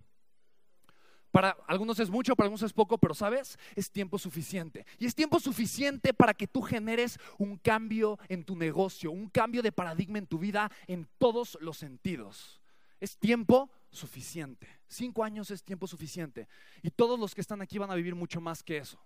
Para 1.30 1.56
algunos 1.66 1.98
es 1.98 2.10
mucho, 2.10 2.36
para 2.36 2.46
algunos 2.46 2.62
es 2.62 2.72
poco, 2.72 2.96
pero 2.98 3.12
sabes, 3.12 3.58
es 3.74 3.90
tiempo 3.90 4.18
suficiente. 4.18 4.86
Y 4.98 5.06
es 5.06 5.14
tiempo 5.14 5.40
suficiente 5.40 6.14
para 6.14 6.34
que 6.34 6.46
tú 6.46 6.62
generes 6.62 7.18
un 7.38 7.56
cambio 7.56 8.18
en 8.28 8.44
tu 8.44 8.56
negocio, 8.56 9.10
un 9.10 9.28
cambio 9.28 9.62
de 9.62 9.72
paradigma 9.72 10.18
en 10.18 10.26
tu 10.26 10.38
vida 10.38 10.70
en 10.86 11.08
todos 11.18 11.58
los 11.60 11.76
sentidos. 11.76 12.60
Es 13.00 13.18
tiempo 13.18 13.70
suficiente. 13.94 14.68
Cinco 14.86 15.24
años 15.24 15.50
es 15.50 15.62
tiempo 15.62 15.86
suficiente. 15.86 16.48
Y 16.82 16.90
todos 16.90 17.18
los 17.18 17.34
que 17.34 17.40
están 17.40 17.62
aquí 17.62 17.78
van 17.78 17.90
a 17.90 17.94
vivir 17.94 18.14
mucho 18.14 18.40
más 18.40 18.62
que 18.62 18.78
eso. 18.78 18.98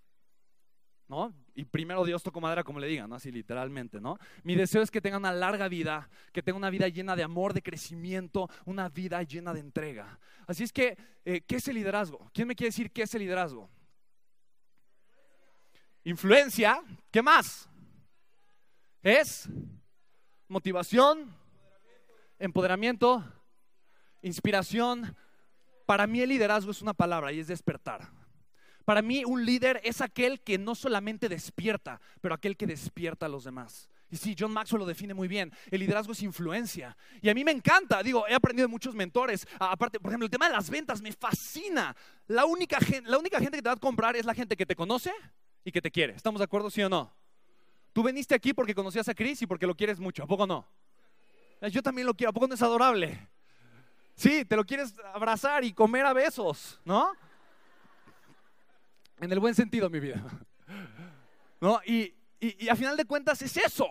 ¿No? 1.06 1.32
Y 1.54 1.64
primero 1.64 2.04
Dios 2.04 2.22
toco 2.22 2.38
madera 2.38 2.62
como 2.62 2.80
le 2.80 2.86
digan, 2.86 3.08
¿no? 3.08 3.16
así 3.16 3.32
literalmente, 3.32 3.98
¿no? 3.98 4.18
Mi 4.42 4.54
deseo 4.56 4.82
es 4.82 4.90
que 4.90 5.00
tengan 5.00 5.22
una 5.22 5.32
larga 5.32 5.66
vida, 5.66 6.10
que 6.34 6.42
tengan 6.42 6.58
una 6.58 6.68
vida 6.68 6.86
llena 6.88 7.16
de 7.16 7.22
amor, 7.22 7.54
de 7.54 7.62
crecimiento, 7.62 8.50
una 8.66 8.90
vida 8.90 9.22
llena 9.22 9.54
de 9.54 9.60
entrega. 9.60 10.18
Así 10.46 10.64
es 10.64 10.72
que, 10.72 10.98
eh, 11.24 11.40
¿qué 11.40 11.56
es 11.56 11.68
el 11.68 11.76
liderazgo? 11.76 12.30
¿Quién 12.34 12.46
me 12.46 12.54
quiere 12.54 12.68
decir 12.68 12.90
qué 12.90 13.04
es 13.04 13.14
el 13.14 13.22
liderazgo? 13.22 13.70
Influencia, 16.04 16.82
¿qué 17.10 17.22
más? 17.22 17.70
Es 19.02 19.48
motivación, 20.46 21.34
empoderamiento, 22.38 23.24
inspiración. 24.28 25.16
Para 25.86 26.06
mí 26.06 26.20
el 26.20 26.28
liderazgo 26.28 26.70
es 26.70 26.82
una 26.82 26.94
palabra 26.94 27.32
y 27.32 27.40
es 27.40 27.48
despertar. 27.48 28.08
Para 28.84 29.02
mí 29.02 29.24
un 29.24 29.44
líder 29.44 29.80
es 29.84 30.00
aquel 30.00 30.40
que 30.40 30.56
no 30.56 30.74
solamente 30.74 31.28
despierta, 31.28 32.00
pero 32.20 32.34
aquel 32.34 32.56
que 32.56 32.66
despierta 32.66 33.26
a 33.26 33.28
los 33.28 33.44
demás. 33.44 33.88
Y 34.10 34.16
sí, 34.16 34.34
John 34.38 34.52
Maxwell 34.52 34.80
lo 34.80 34.86
define 34.86 35.12
muy 35.12 35.28
bien. 35.28 35.52
El 35.70 35.80
liderazgo 35.80 36.12
es 36.12 36.22
influencia. 36.22 36.96
Y 37.20 37.28
a 37.28 37.34
mí 37.34 37.44
me 37.44 37.50
encanta. 37.50 38.02
Digo, 38.02 38.26
he 38.26 38.34
aprendido 38.34 38.66
de 38.66 38.70
muchos 38.70 38.94
mentores. 38.94 39.46
Aparte, 39.58 40.00
por 40.00 40.10
ejemplo, 40.10 40.24
el 40.24 40.30
tema 40.30 40.46
de 40.46 40.54
las 40.54 40.70
ventas 40.70 41.02
me 41.02 41.12
fascina. 41.12 41.94
La 42.26 42.46
única, 42.46 42.78
la 43.04 43.18
única 43.18 43.38
gente 43.38 43.58
que 43.58 43.62
te 43.62 43.68
va 43.68 43.74
a 43.74 43.76
comprar 43.76 44.16
es 44.16 44.24
la 44.24 44.34
gente 44.34 44.56
que 44.56 44.64
te 44.64 44.74
conoce 44.74 45.12
y 45.64 45.70
que 45.70 45.82
te 45.82 45.90
quiere. 45.90 46.14
¿Estamos 46.14 46.38
de 46.38 46.44
acuerdo, 46.44 46.70
sí 46.70 46.80
o 46.80 46.88
no? 46.88 47.12
Tú 47.92 48.02
veniste 48.02 48.34
aquí 48.34 48.54
porque 48.54 48.74
conocías 48.74 49.08
a 49.08 49.14
Chris 49.14 49.42
y 49.42 49.46
porque 49.46 49.66
lo 49.66 49.74
quieres 49.74 50.00
mucho. 50.00 50.22
¿A 50.22 50.26
poco 50.26 50.46
no? 50.46 50.66
Yo 51.70 51.82
también 51.82 52.06
lo 52.06 52.14
quiero. 52.14 52.30
¿A 52.30 52.32
poco 52.32 52.48
no 52.48 52.54
es 52.54 52.62
adorable? 52.62 53.28
Sí, 54.18 54.44
te 54.44 54.56
lo 54.56 54.64
quieres 54.64 54.92
abrazar 55.14 55.62
y 55.62 55.72
comer 55.72 56.04
a 56.04 56.12
besos, 56.12 56.80
¿no? 56.84 57.12
En 59.20 59.30
el 59.30 59.38
buen 59.38 59.54
sentido, 59.54 59.88
mi 59.88 60.00
vida. 60.00 60.20
¿No? 61.60 61.80
Y, 61.86 62.12
y, 62.40 62.68
a 62.68 62.74
final 62.74 62.96
de 62.96 63.04
cuentas 63.04 63.40
es 63.42 63.56
eso. 63.56 63.86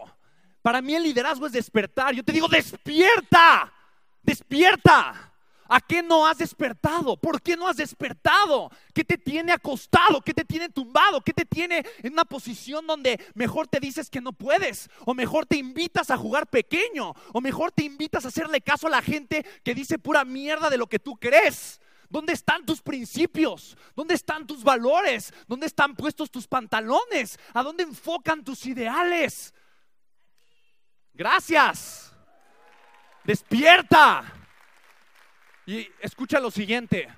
Para 0.62 0.82
mí 0.82 0.94
el 0.96 1.04
liderazgo 1.04 1.46
es 1.46 1.54
despertar. 1.54 2.14
Yo 2.14 2.26
te 2.26 2.34
digo, 2.34 2.50
despierta, 2.50 3.72
despierta. 4.22 5.27
¿A 5.70 5.82
qué 5.82 6.02
no 6.02 6.26
has 6.26 6.38
despertado? 6.38 7.18
¿Por 7.18 7.42
qué 7.42 7.58
no 7.58 7.68
has 7.68 7.78
despertado? 7.78 8.72
¿Qué 8.94 9.04
te 9.04 9.18
tiene 9.18 9.52
acostado? 9.52 10.22
¿Qué 10.22 10.34
te 10.34 10.46
tiene 10.46 10.70
tumbado? 10.70 11.22
¿Qué 11.22 11.34
te 11.34 11.46
tiene 11.46 11.86
en 12.04 12.14
una 12.14 12.26
posición 12.26 12.88
donde 12.88 13.20
mejor 13.34 13.68
te 13.68 13.80
dices 13.80 14.10
que 14.10 14.22
no 14.22 14.34
puedes? 14.34 14.90
¿O 15.06 15.14
mejor 15.14 15.46
te 15.46 15.58
invitas 15.58 16.10
a 16.10 16.18
jugar 16.18 16.48
pequeño? 16.48 17.14
¿O 17.34 17.42
mejor 17.42 17.72
te 17.72 17.84
invitas 17.84 18.26
a 18.26 18.30
hacerle 18.30 18.62
caso 18.62 18.88
a 18.88 18.92
la 18.92 19.02
gente 19.02 19.46
que 19.64 19.76
dice 19.76 20.00
pura 20.00 20.24
mierda 20.26 20.70
de 20.70 20.78
lo 20.78 20.88
que 20.88 21.00
tú 21.00 21.18
crees? 21.18 21.82
¿Dónde 22.10 22.34
están 22.34 22.66
tus 22.66 22.82
principios? 22.82 23.78
¿Dónde 23.96 24.14
están 24.14 24.48
tus 24.48 24.64
valores? 24.64 25.34
¿Dónde 25.48 25.66
están 25.68 25.96
puestos 25.96 26.32
tus 26.32 26.48
pantalones? 26.48 27.38
¿A 27.54 27.64
dónde 27.64 27.84
enfocan 27.84 28.44
tus 28.44 28.66
ideales? 28.66 29.54
Gracias. 31.14 32.14
Despierta. 33.26 34.37
Y 35.68 35.86
escucha 36.00 36.40
lo 36.40 36.50
siguiente. 36.50 37.10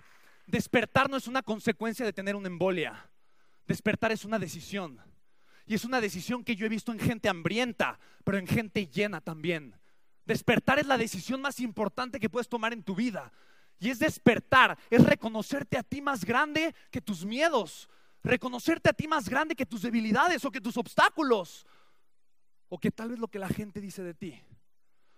Despertar 0.47 1.07
no 1.07 1.17
es 1.17 1.27
una 1.27 1.43
consecuencia 1.43 2.03
de 2.03 2.11
tener 2.11 2.35
una 2.35 2.47
embolia. 2.47 3.07
Despertar 3.67 4.11
es 4.11 4.25
una 4.25 4.39
decisión. 4.39 4.99
Y 5.67 5.75
es 5.75 5.85
una 5.85 6.01
decisión 6.01 6.43
que 6.43 6.55
yo 6.55 6.65
he 6.65 6.69
visto 6.69 6.91
en 6.91 6.97
gente 6.97 7.29
hambrienta, 7.29 7.99
pero 8.23 8.39
en 8.39 8.47
gente 8.47 8.87
llena 8.87 9.21
también. 9.21 9.79
Despertar 10.25 10.79
es 10.79 10.87
la 10.87 10.97
decisión 10.97 11.41
más 11.41 11.59
importante 11.59 12.19
que 12.19 12.27
puedes 12.27 12.49
tomar 12.49 12.73
en 12.73 12.81
tu 12.81 12.95
vida. 12.95 13.31
Y 13.77 13.91
es 13.91 13.99
despertar, 13.99 14.79
es 14.89 15.05
reconocerte 15.05 15.77
a 15.77 15.83
ti 15.83 16.01
más 16.01 16.25
grande 16.25 16.73
que 16.89 17.01
tus 17.01 17.23
miedos, 17.23 17.87
reconocerte 18.23 18.89
a 18.89 18.93
ti 18.93 19.07
más 19.07 19.29
grande 19.29 19.55
que 19.55 19.67
tus 19.67 19.83
debilidades 19.83 20.43
o 20.43 20.51
que 20.51 20.59
tus 20.59 20.75
obstáculos, 20.75 21.67
o 22.67 22.79
que 22.79 22.89
tal 22.89 23.09
vez 23.09 23.19
lo 23.19 23.27
que 23.27 23.37
la 23.37 23.47
gente 23.47 23.79
dice 23.79 24.01
de 24.01 24.15
ti, 24.15 24.41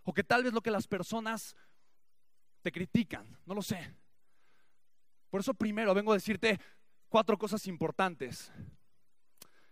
o 0.03 0.13
que 0.13 0.23
tal 0.25 0.43
vez 0.43 0.51
lo 0.51 0.61
que 0.61 0.69
las 0.69 0.85
personas 0.85 1.55
te 2.61 2.71
critican, 2.71 3.37
no 3.45 3.53
lo 3.53 3.61
sé. 3.61 3.93
Por 5.29 5.41
eso 5.41 5.53
primero 5.53 5.93
vengo 5.93 6.11
a 6.11 6.15
decirte 6.15 6.59
cuatro 7.09 7.37
cosas 7.37 7.65
importantes. 7.67 8.51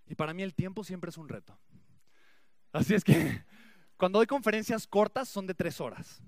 Y 0.07 0.15
para 0.15 0.33
mí 0.33 0.41
el 0.41 0.55
tiempo 0.55 0.83
siempre 0.83 1.09
es 1.09 1.17
un 1.17 1.29
reto. 1.29 1.57
Así 2.71 2.95
es 2.95 3.03
que 3.03 3.43
cuando 3.97 4.19
doy 4.19 4.27
conferencias 4.27 4.87
cortas 4.87 5.27
son 5.27 5.45
de 5.45 5.53
tres 5.53 5.79
horas. 5.81 6.21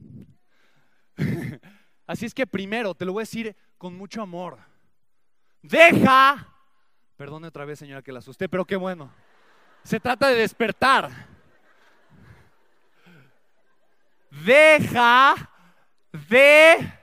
Así 2.05 2.25
es 2.25 2.33
que 2.33 2.45
primero, 2.45 2.93
te 2.93 3.05
lo 3.05 3.13
voy 3.13 3.21
a 3.21 3.23
decir 3.23 3.55
con 3.77 3.95
mucho 3.95 4.21
amor. 4.21 4.59
Deja, 5.61 6.53
perdone 7.15 7.47
otra 7.47 7.65
vez 7.65 7.79
señora 7.79 8.01
que 8.01 8.11
la 8.11 8.19
asusté, 8.19 8.49
pero 8.49 8.65
qué 8.65 8.75
bueno. 8.75 9.13
Se 9.83 9.99
trata 9.99 10.27
de 10.27 10.35
despertar. 10.35 11.09
Deja 14.29 15.50
de... 16.11 16.93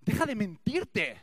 Deja 0.00 0.26
de 0.26 0.34
mentirte. 0.34 1.20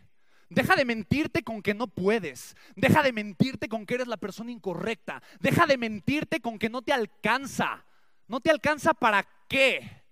Deja 0.50 0.76
de 0.76 0.86
mentirte 0.86 1.44
con 1.44 1.62
que 1.62 1.74
no 1.74 1.88
puedes. 1.88 2.56
Deja 2.76 3.02
de 3.04 3.14
mentirte 3.14 3.70
con 3.70 3.86
que 3.86 3.94
eres 3.96 4.08
la 4.08 4.18
persona 4.18 4.52
incorrecta. 4.52 5.22
Deja 5.40 5.66
de 5.66 5.78
mentirte 5.78 6.42
con 6.42 6.60
que 6.60 6.70
no 6.70 6.82
te 6.82 6.92
alcanza. 6.92 7.86
¿No 8.28 8.40
te 8.40 8.50
alcanza 8.50 8.94
para 8.94 9.26
qué? 9.48 10.04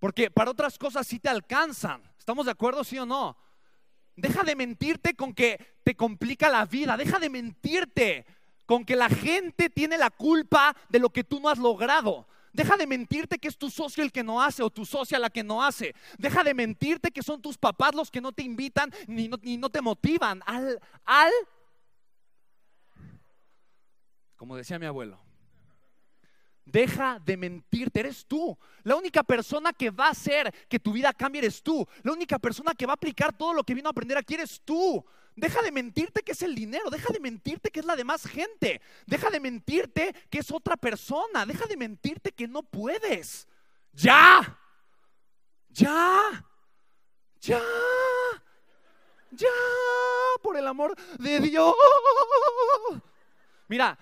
Porque 0.00 0.30
para 0.30 0.50
otras 0.50 0.76
cosas 0.76 1.06
sí 1.06 1.18
te 1.18 1.28
alcanzan. 1.28 2.02
¿Estamos 2.18 2.46
de 2.46 2.52
acuerdo, 2.52 2.84
sí 2.84 2.98
o 2.98 3.06
no? 3.06 3.36
Deja 4.16 4.42
de 4.42 4.56
mentirte 4.56 5.14
con 5.14 5.32
que 5.32 5.78
te 5.84 5.94
complica 5.94 6.50
la 6.50 6.66
vida. 6.66 6.96
Deja 6.96 7.18
de 7.18 7.30
mentirte 7.30 8.26
con 8.66 8.84
que 8.84 8.96
la 8.96 9.08
gente 9.08 9.70
tiene 9.70 9.96
la 9.96 10.10
culpa 10.10 10.76
de 10.88 10.98
lo 10.98 11.10
que 11.10 11.24
tú 11.24 11.40
no 11.40 11.48
has 11.48 11.58
logrado. 11.58 12.28
Deja 12.52 12.76
de 12.76 12.86
mentirte 12.86 13.38
que 13.38 13.48
es 13.48 13.56
tu 13.56 13.70
socio 13.70 14.02
el 14.02 14.12
que 14.12 14.22
no 14.22 14.42
hace 14.42 14.62
o 14.62 14.70
tu 14.70 14.84
socia 14.84 15.18
la 15.18 15.30
que 15.30 15.42
no 15.42 15.62
hace. 15.62 15.94
Deja 16.18 16.42
de 16.44 16.54
mentirte 16.54 17.10
que 17.10 17.22
son 17.22 17.40
tus 17.40 17.58
papás 17.58 17.94
los 17.94 18.10
que 18.10 18.20
no 18.20 18.32
te 18.32 18.42
invitan 18.42 18.92
ni 19.06 19.28
no, 19.28 19.36
ni 19.42 19.56
no 19.56 19.70
te 19.70 19.80
motivan. 19.80 20.42
Al, 20.46 20.80
al, 21.04 21.32
como 24.36 24.56
decía 24.56 24.78
mi 24.78 24.86
abuelo, 24.86 25.18
Deja 26.70 27.18
de 27.24 27.36
mentirte, 27.38 28.00
eres 28.00 28.26
tú. 28.26 28.56
La 28.82 28.94
única 28.94 29.22
persona 29.22 29.72
que 29.72 29.88
va 29.88 30.08
a 30.08 30.10
hacer 30.10 30.52
que 30.68 30.78
tu 30.78 30.92
vida 30.92 31.14
cambie 31.14 31.40
eres 31.40 31.62
tú. 31.62 31.86
La 32.02 32.12
única 32.12 32.38
persona 32.38 32.74
que 32.74 32.84
va 32.84 32.92
a 32.92 32.94
aplicar 32.94 33.36
todo 33.36 33.54
lo 33.54 33.64
que 33.64 33.74
vino 33.74 33.88
a 33.88 33.92
aprender 33.92 34.18
aquí 34.18 34.34
eres 34.34 34.60
tú. 34.62 35.02
Deja 35.34 35.62
de 35.62 35.72
mentirte 35.72 36.22
que 36.22 36.32
es 36.32 36.42
el 36.42 36.54
dinero, 36.54 36.90
deja 36.90 37.10
de 37.10 37.20
mentirte 37.20 37.70
que 37.70 37.80
es 37.80 37.86
la 37.86 37.96
demás 37.96 38.26
gente, 38.26 38.82
deja 39.06 39.30
de 39.30 39.40
mentirte 39.40 40.14
que 40.28 40.40
es 40.40 40.50
otra 40.50 40.76
persona, 40.76 41.46
deja 41.46 41.64
de 41.66 41.76
mentirte 41.76 42.32
que 42.32 42.46
no 42.46 42.62
puedes. 42.62 43.48
Ya, 43.94 44.58
ya, 45.70 46.44
ya, 47.40 47.62
ya, 49.30 49.48
por 50.42 50.56
el 50.58 50.66
amor 50.66 50.94
de 51.18 51.40
Dios. 51.40 51.74
Mira, 53.68 53.96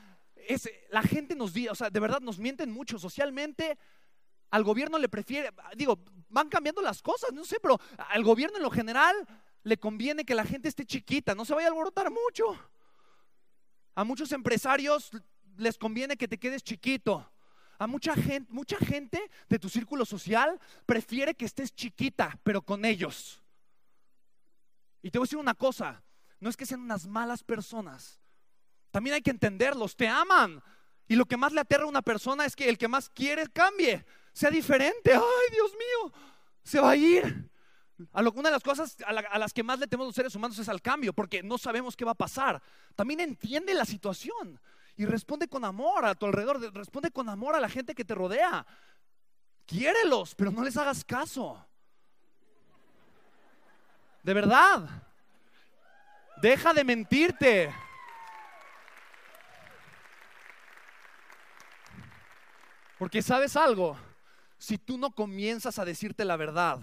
la 0.90 1.02
gente 1.02 1.34
nos 1.34 1.52
o 1.70 1.74
sea, 1.74 1.90
de 1.90 2.00
verdad 2.00 2.20
nos 2.20 2.38
mienten 2.38 2.70
mucho 2.70 2.98
socialmente. 2.98 3.78
Al 4.50 4.62
gobierno 4.64 4.98
le 4.98 5.08
prefiere, 5.08 5.50
digo, 5.76 5.98
van 6.28 6.48
cambiando 6.48 6.80
las 6.80 7.02
cosas, 7.02 7.32
no 7.32 7.44
sé, 7.44 7.58
pero 7.60 7.80
al 7.96 8.22
gobierno 8.22 8.56
en 8.56 8.62
lo 8.62 8.70
general 8.70 9.16
le 9.64 9.76
conviene 9.76 10.24
que 10.24 10.34
la 10.34 10.44
gente 10.44 10.68
esté 10.68 10.84
chiquita, 10.84 11.34
no 11.34 11.44
se 11.44 11.54
vaya 11.54 11.66
a 11.66 11.70
alborotar 11.70 12.10
mucho. 12.10 12.56
A 13.96 14.04
muchos 14.04 14.30
empresarios 14.32 15.10
les 15.56 15.76
conviene 15.76 16.16
que 16.16 16.28
te 16.28 16.38
quedes 16.38 16.62
chiquito. 16.62 17.28
A 17.78 17.86
mucha 17.86 18.14
gente, 18.14 18.52
mucha 18.52 18.78
gente 18.78 19.30
de 19.48 19.58
tu 19.58 19.68
círculo 19.68 20.04
social 20.04 20.58
prefiere 20.86 21.34
que 21.34 21.44
estés 21.44 21.74
chiquita, 21.74 22.38
pero 22.42 22.62
con 22.62 22.84
ellos. 22.84 23.42
Y 25.02 25.10
te 25.10 25.18
voy 25.18 25.24
a 25.24 25.26
decir 25.26 25.38
una 25.38 25.54
cosa, 25.54 26.02
no 26.40 26.48
es 26.48 26.56
que 26.56 26.66
sean 26.66 26.80
unas 26.80 27.06
malas 27.06 27.42
personas, 27.42 28.20
también 28.96 29.12
hay 29.12 29.20
que 29.20 29.30
entenderlos, 29.30 29.94
te 29.94 30.08
aman. 30.08 30.62
Y 31.06 31.16
lo 31.16 31.26
que 31.26 31.36
más 31.36 31.52
le 31.52 31.60
aterra 31.60 31.84
a 31.84 31.86
una 31.86 32.00
persona 32.00 32.46
es 32.46 32.56
que 32.56 32.66
el 32.66 32.78
que 32.78 32.88
más 32.88 33.10
quiere 33.10 33.46
cambie, 33.48 34.06
sea 34.32 34.48
diferente. 34.48 35.12
Ay, 35.12 35.52
Dios 35.52 35.70
mío, 35.72 36.14
se 36.62 36.80
va 36.80 36.92
a 36.92 36.96
ir. 36.96 37.50
una 38.14 38.48
de 38.48 38.52
las 38.52 38.62
cosas 38.62 38.96
a, 39.04 39.38
las 39.38 39.52
que 39.52 39.62
más 39.62 39.78
le 39.80 39.86
tememos 39.86 40.06
los 40.08 40.14
seres 40.14 40.34
humanos 40.34 40.58
es 40.58 40.70
al 40.70 40.80
cambio, 40.80 41.12
porque 41.12 41.42
no 41.42 41.58
sabemos 41.58 41.94
qué 41.94 42.06
va 42.06 42.12
a 42.12 42.14
pasar. 42.14 42.62
También 42.94 43.20
entiende 43.20 43.74
la 43.74 43.84
situación 43.84 44.58
y 44.96 45.04
responde 45.04 45.46
con 45.46 45.66
amor 45.66 46.06
a 46.06 46.14
tu 46.14 46.24
alrededor, 46.24 46.58
responde 46.72 47.10
con 47.10 47.28
amor 47.28 47.54
a 47.54 47.60
la 47.60 47.68
gente 47.68 47.94
que 47.94 48.06
te 48.06 48.14
rodea. 48.14 48.66
Quiérelos, 49.66 50.34
pero 50.34 50.50
no 50.50 50.64
les 50.64 50.78
hagas 50.78 51.04
caso. 51.04 51.62
De 54.22 54.32
verdad. 54.32 54.88
Deja 56.40 56.72
de 56.72 56.82
mentirte. 56.82 57.85
Porque 62.98 63.20
sabes 63.20 63.56
algo, 63.56 63.96
si 64.58 64.78
tú 64.78 64.96
no 64.96 65.10
comienzas 65.10 65.78
a 65.78 65.84
decirte 65.84 66.24
la 66.24 66.36
verdad, 66.36 66.80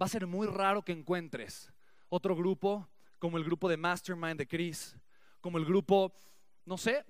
va 0.00 0.06
a 0.06 0.08
ser 0.08 0.26
muy 0.26 0.46
raro 0.46 0.84
que 0.84 0.92
encuentres 0.92 1.72
otro 2.08 2.36
grupo 2.36 2.88
como 3.18 3.38
el 3.38 3.44
grupo 3.44 3.68
de 3.68 3.78
Mastermind 3.78 4.36
de 4.36 4.46
Chris, 4.46 4.94
como 5.40 5.56
el 5.56 5.64
grupo, 5.64 6.12
no 6.66 6.76
sé, 6.76 7.04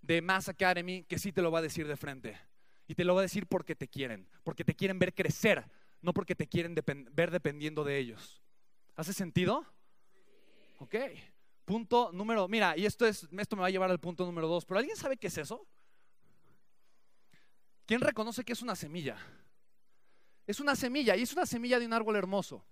de 0.00 0.20
Mass 0.20 0.48
Academy, 0.48 1.04
que 1.04 1.18
sí 1.18 1.30
te 1.30 1.42
lo 1.42 1.52
va 1.52 1.60
a 1.60 1.62
decir 1.62 1.86
de 1.86 1.96
frente. 1.96 2.38
Y 2.88 2.94
te 2.96 3.04
lo 3.04 3.14
va 3.14 3.20
a 3.20 3.22
decir 3.22 3.46
porque 3.46 3.76
te 3.76 3.86
quieren, 3.86 4.28
porque 4.42 4.64
te 4.64 4.74
quieren 4.74 4.98
ver 4.98 5.14
crecer, 5.14 5.64
no 6.00 6.12
porque 6.12 6.34
te 6.34 6.48
quieren 6.48 6.74
ver 7.12 7.30
dependiendo 7.30 7.84
de 7.84 7.98
ellos. 7.98 8.42
¿Hace 8.96 9.12
sentido? 9.12 9.64
Ok. 10.78 10.96
Punto 11.64 12.10
número, 12.12 12.48
mira, 12.48 12.76
y 12.76 12.84
esto 12.84 13.06
es, 13.06 13.28
esto 13.38 13.54
me 13.54 13.62
va 13.62 13.68
a 13.68 13.70
llevar 13.70 13.90
al 13.90 14.00
punto 14.00 14.26
número 14.26 14.48
dos, 14.48 14.64
pero 14.64 14.78
¿alguien 14.80 14.96
sabe 14.96 15.16
qué 15.16 15.28
es 15.28 15.38
eso? 15.38 15.64
¿Quién 17.86 18.00
reconoce 18.00 18.44
que 18.44 18.52
es 18.52 18.62
una 18.62 18.76
semilla? 18.76 19.16
Es 20.46 20.60
una 20.60 20.74
semilla 20.74 21.16
y 21.16 21.22
es 21.22 21.32
una 21.32 21.46
semilla 21.46 21.78
de 21.78 21.86
un 21.86 21.92
árbol 21.92 22.16
hermoso. 22.16 22.64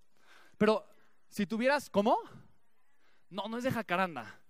Pero 0.58 0.86
si 1.28 1.46
tuvieras, 1.46 1.88
¿cómo? 1.88 2.16
No, 3.28 3.48
no 3.48 3.58
es 3.58 3.64
de 3.64 3.70
jacaranda. 3.70 4.40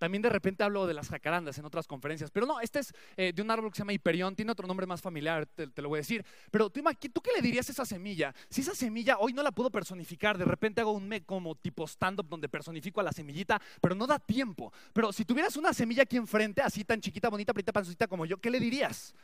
También 0.00 0.22
de 0.22 0.30
repente 0.30 0.64
hablo 0.64 0.86
de 0.86 0.94
las 0.94 1.10
jacarandas 1.10 1.58
en 1.58 1.66
otras 1.66 1.86
conferencias. 1.86 2.30
Pero 2.30 2.46
no, 2.46 2.58
este 2.60 2.78
es 2.78 2.94
eh, 3.18 3.34
de 3.34 3.42
un 3.42 3.50
árbol 3.50 3.70
que 3.70 3.76
se 3.76 3.80
llama 3.82 3.92
hiperión, 3.92 4.34
tiene 4.34 4.50
otro 4.50 4.66
nombre 4.66 4.86
más 4.86 5.02
familiar, 5.02 5.44
te, 5.44 5.68
lo 5.82 5.90
voy 5.90 5.98
a 5.98 6.00
decir. 6.00 6.24
Pero 6.50 6.70
¿tú, 6.70 6.82
¿tú, 7.12 7.20
qué 7.20 7.32
le 7.36 7.42
dirías 7.42 7.68
a 7.68 7.72
esa 7.72 7.84
semilla? 7.84 8.34
Si 8.48 8.62
esa 8.62 8.74
semilla 8.74 9.18
hoy 9.18 9.34
no 9.34 9.42
la 9.42 9.52
puedo 9.52 9.70
personificar, 9.70 10.38
de 10.38 10.46
repente 10.46 10.80
hago 10.80 10.92
un 10.92 11.06
me 11.06 11.22
como 11.22 11.54
tipo 11.54 11.86
stand-up 11.86 12.26
donde 12.26 12.48
personifico 12.48 13.00
a 13.00 13.02
la 13.02 13.12
semillita, 13.12 13.60
pero 13.82 13.94
no 13.94 14.06
da 14.06 14.18
tiempo. 14.18 14.72
Pero 14.94 15.12
si 15.12 15.26
tuvieras 15.26 15.58
una 15.58 15.74
semilla 15.74 16.04
aquí 16.04 16.16
enfrente, 16.16 16.62
así 16.62 16.82
tan 16.82 16.98
chiquita, 17.02 17.28
bonita, 17.28 17.52
bonita, 17.52 17.70
panzosita 17.70 18.08
como 18.08 18.24
yo, 18.24 18.38
¿qué 18.38 18.48
le 18.48 18.58
dirías? 18.58 19.14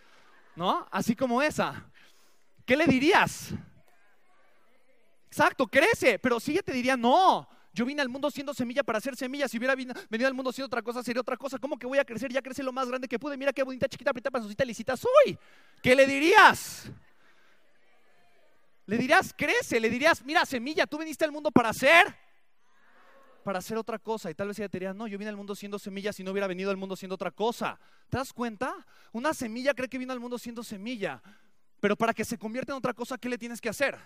¿No? 0.57 0.88
Así 0.90 1.14
como 1.14 1.40
esa. 1.42 1.85
¿Qué 2.64 2.77
le 2.77 2.87
dirías? 2.87 3.51
Exacto, 5.27 5.66
crece, 5.66 6.19
pero 6.19 6.40
sí 6.40 6.59
te 6.64 6.73
diría, 6.73 6.97
no, 6.97 7.47
yo 7.77 7.85
vine 7.85 8.01
al 8.01 8.09
mundo 8.09 8.31
siendo 8.31 8.55
semilla 8.55 8.83
para 8.83 8.97
hacer 8.97 9.14
semilla. 9.16 9.49
Si 9.49 9.59
hubiera 9.59 9.75
venido 9.75 10.27
al 10.27 10.33
mundo 10.33 10.51
siendo 10.51 10.66
otra 10.66 10.81
cosa, 10.81 11.03
sería 11.03 11.21
otra 11.21 11.37
cosa. 11.37 11.59
¿Cómo 11.59 11.79
que 11.79 11.87
voy 11.87 11.99
a 11.99 12.07
crecer? 12.07 12.33
Ya 12.33 12.40
crecí 12.40 12.62
lo 12.62 12.73
más 12.73 12.88
grande 12.88 13.07
que 13.07 13.19
pude. 13.19 13.37
Mira 13.37 13.53
qué 13.53 13.62
bonita, 13.62 13.87
chiquita, 13.87 14.14
pita, 14.14 14.31
panzosita, 14.31 14.64
lisita 14.64 14.97
soy. 14.97 15.38
¿Qué 15.83 15.95
le 15.95 16.07
dirías? 16.07 16.90
Le 18.87 18.97
dirías, 18.97 19.35
crece. 19.37 19.79
Le 19.79 19.90
dirías, 19.90 20.25
mira, 20.25 20.47
semilla, 20.47 20.87
tú 20.87 20.97
viniste 20.97 21.27
al 21.27 21.33
mundo 21.33 21.51
para 21.51 21.69
hacer. 21.69 22.16
Para 23.46 23.61
hacer 23.61 23.78
otra 23.78 24.00
cosa. 24.00 24.28
Y 24.28 24.35
tal 24.35 24.48
vez 24.48 24.59
ella 24.59 24.68
te 24.68 24.76
diría, 24.76 24.92
no, 24.92 25.06
yo 25.06 25.16
vine 25.18 25.28
al 25.28 25.37
mundo 25.37 25.54
siendo 25.54 25.78
semilla 25.78 26.12
si 26.12 26.24
no 26.24 26.32
hubiera 26.32 26.48
venido 26.48 26.68
al 26.72 26.76
mundo 26.76 26.96
siendo 26.96 27.14
otra 27.14 27.30
cosa. 27.30 27.78
¿Te 28.11 28.16
das 28.16 28.32
cuenta? 28.32 28.74
Una 29.12 29.32
semilla 29.32 29.72
cree 29.72 29.88
que 29.88 29.98
vino 29.98 30.12
al 30.12 30.18
mundo 30.18 30.37
siendo 30.37 30.64
semilla. 30.64 31.22
Pero 31.78 31.94
para 31.94 32.12
que 32.12 32.24
se 32.24 32.38
convierta 32.38 32.72
en 32.72 32.78
otra 32.78 32.92
cosa, 32.92 33.16
¿qué 33.16 33.28
le 33.28 33.38
tienes 33.38 33.61
que 33.61 33.68
hacer? 33.68 33.96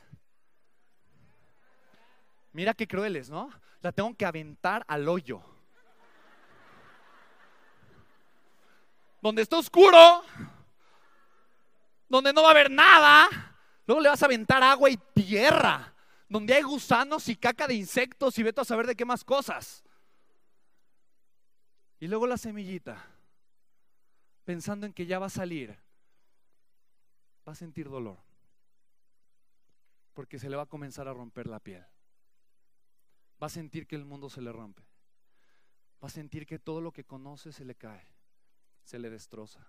Mira 2.53 2.75
qué 2.75 2.87
crueles, 2.87 3.31
¿no? 3.31 3.51
La 3.81 3.93
tengo 3.93 4.15
que 4.15 4.27
aventar 4.27 4.85
al 4.87 5.09
hoyo. 5.09 5.41
Donde 9.23 9.41
está 9.41 9.57
oscuro, 9.57 10.23
donde 12.11 12.35
no 12.35 12.43
va 12.43 12.49
a 12.49 12.51
haber 12.51 12.71
nada, 12.71 13.57
luego 13.87 14.03
le 14.03 14.11
vas 14.11 14.23
a 14.23 14.27
aventar 14.27 14.63
agua 14.63 14.91
y 14.91 14.99
tierra, 15.15 15.90
donde 16.31 16.55
hay 16.55 16.63
gusanos 16.63 17.29
y 17.29 17.37
caca 17.37 17.67
de 17.67 17.75
insectos 17.75 18.39
y 18.39 18.43
vete 18.43 18.63
a 18.63 18.65
saber 18.65 18.87
de 18.87 18.97
qué 18.97 19.05
más 19.05 19.23
cosas. 19.23 19.85
Y 21.99 22.09
luego 22.09 22.27
la 22.27 22.39
semillita, 22.39 23.05
pensando 24.47 24.87
en 24.87 24.95
que 24.95 25.05
ya 25.05 25.19
va 25.19 25.27
a 25.27 25.31
salir, 25.31 25.77
va 27.47 27.53
a 27.53 27.55
sentir 27.55 27.91
dolor, 27.91 28.17
porque 30.15 30.39
se 30.39 30.49
le 30.49 30.57
va 30.57 30.63
a 30.63 30.67
comenzar 30.67 31.07
a 31.07 31.13
romper 31.13 31.47
la 31.47 31.61
piel 31.61 31.85
va 33.43 33.47
a 33.47 33.51
sentir 33.51 33.87
que 33.87 33.97
el 33.97 34.05
mundo 34.05 34.29
se 34.29 34.43
le 34.43 34.53
rompe. 34.53 34.83
Va 36.03 36.09
a 36.09 36.11
sentir 36.11 36.47
que 36.47 36.59
todo 36.59 36.81
lo 36.81 36.93
que 36.93 37.05
conoce 37.05 37.53
se 37.53 37.65
le 37.65 37.75
cae, 37.75 38.07
se 38.83 38.99
le 38.99 39.11
destroza. 39.11 39.67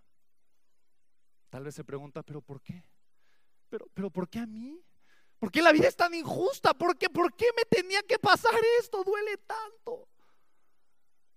Tal 1.49 1.63
vez 1.63 1.75
se 1.75 1.83
pregunta, 1.83 2.23
pero 2.23 2.41
¿por 2.41 2.61
qué? 2.61 2.83
Pero, 3.69 3.87
pero 3.93 4.09
¿por 4.09 4.29
qué 4.29 4.39
a 4.39 4.45
mí? 4.45 4.81
¿Por 5.41 5.51
qué 5.51 5.59
la 5.63 5.71
vida 5.71 5.87
es 5.87 5.95
tan 5.95 6.13
injusta? 6.13 6.75
¿Por 6.75 6.95
qué, 6.95 7.09
¿Por 7.09 7.33
qué 7.33 7.47
me 7.57 7.65
tenía 7.65 8.03
que 8.03 8.19
pasar 8.19 8.53
esto? 8.79 9.03
Duele 9.03 9.37
tanto. 9.37 10.07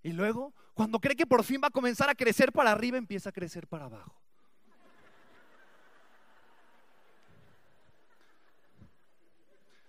Y 0.03 0.13
luego, 0.13 0.53
cuando 0.75 1.01
cree 1.01 1.17
que 1.17 1.27
por 1.27 1.43
fin 1.43 1.59
va 1.65 1.69
a 1.69 1.71
comenzar 1.71 2.11
a 2.11 2.15
crecer 2.15 2.53
para 2.53 2.71
arriba, 2.71 2.99
empieza 2.99 3.31
a 3.31 3.33
crecer 3.33 3.67
para 3.67 3.87
abajo. 3.87 4.21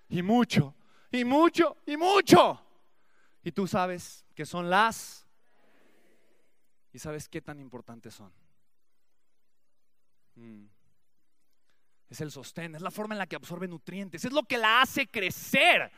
Y 0.08 0.24
mucho, 0.24 0.74
y 1.12 1.26
mucho 1.26 1.76
y 1.86 1.98
mucho. 1.98 2.66
Y 3.44 3.52
tú 3.52 3.68
sabes 3.68 4.26
que 4.34 4.46
son 4.46 4.70
las 4.70 5.28
y 6.94 7.00
sabes 7.00 7.28
qué 7.28 7.42
tan 7.42 7.60
importantes 7.60 8.14
son. 8.14 8.32
Mm. 10.36 10.75
Es 12.10 12.22
el 12.22 12.32
sostén, 12.32 12.76
es 12.76 12.82
la 12.82 12.92
forma 12.92 13.16
en 13.16 13.20
la 13.20 13.28
que 13.28 13.36
absorbe 13.36 13.68
nutrientes, 13.68 14.24
es 14.24 14.32
lo 14.32 14.44
que 14.44 14.58
la 14.58 14.82
hace 14.82 15.08
crecer. 15.08 15.92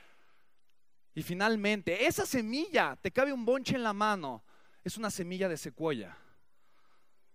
Y 1.14 1.22
finalmente, 1.22 2.06
esa 2.06 2.26
semilla, 2.26 2.96
te 3.02 3.12
cabe 3.12 3.34
un 3.34 3.46
bonche 3.46 3.76
en 3.76 3.84
la 3.84 3.94
mano, 3.94 4.44
es 4.84 4.98
una 4.98 5.12
semilla 5.12 5.50
de 5.50 5.58
secuoya. 5.58 6.18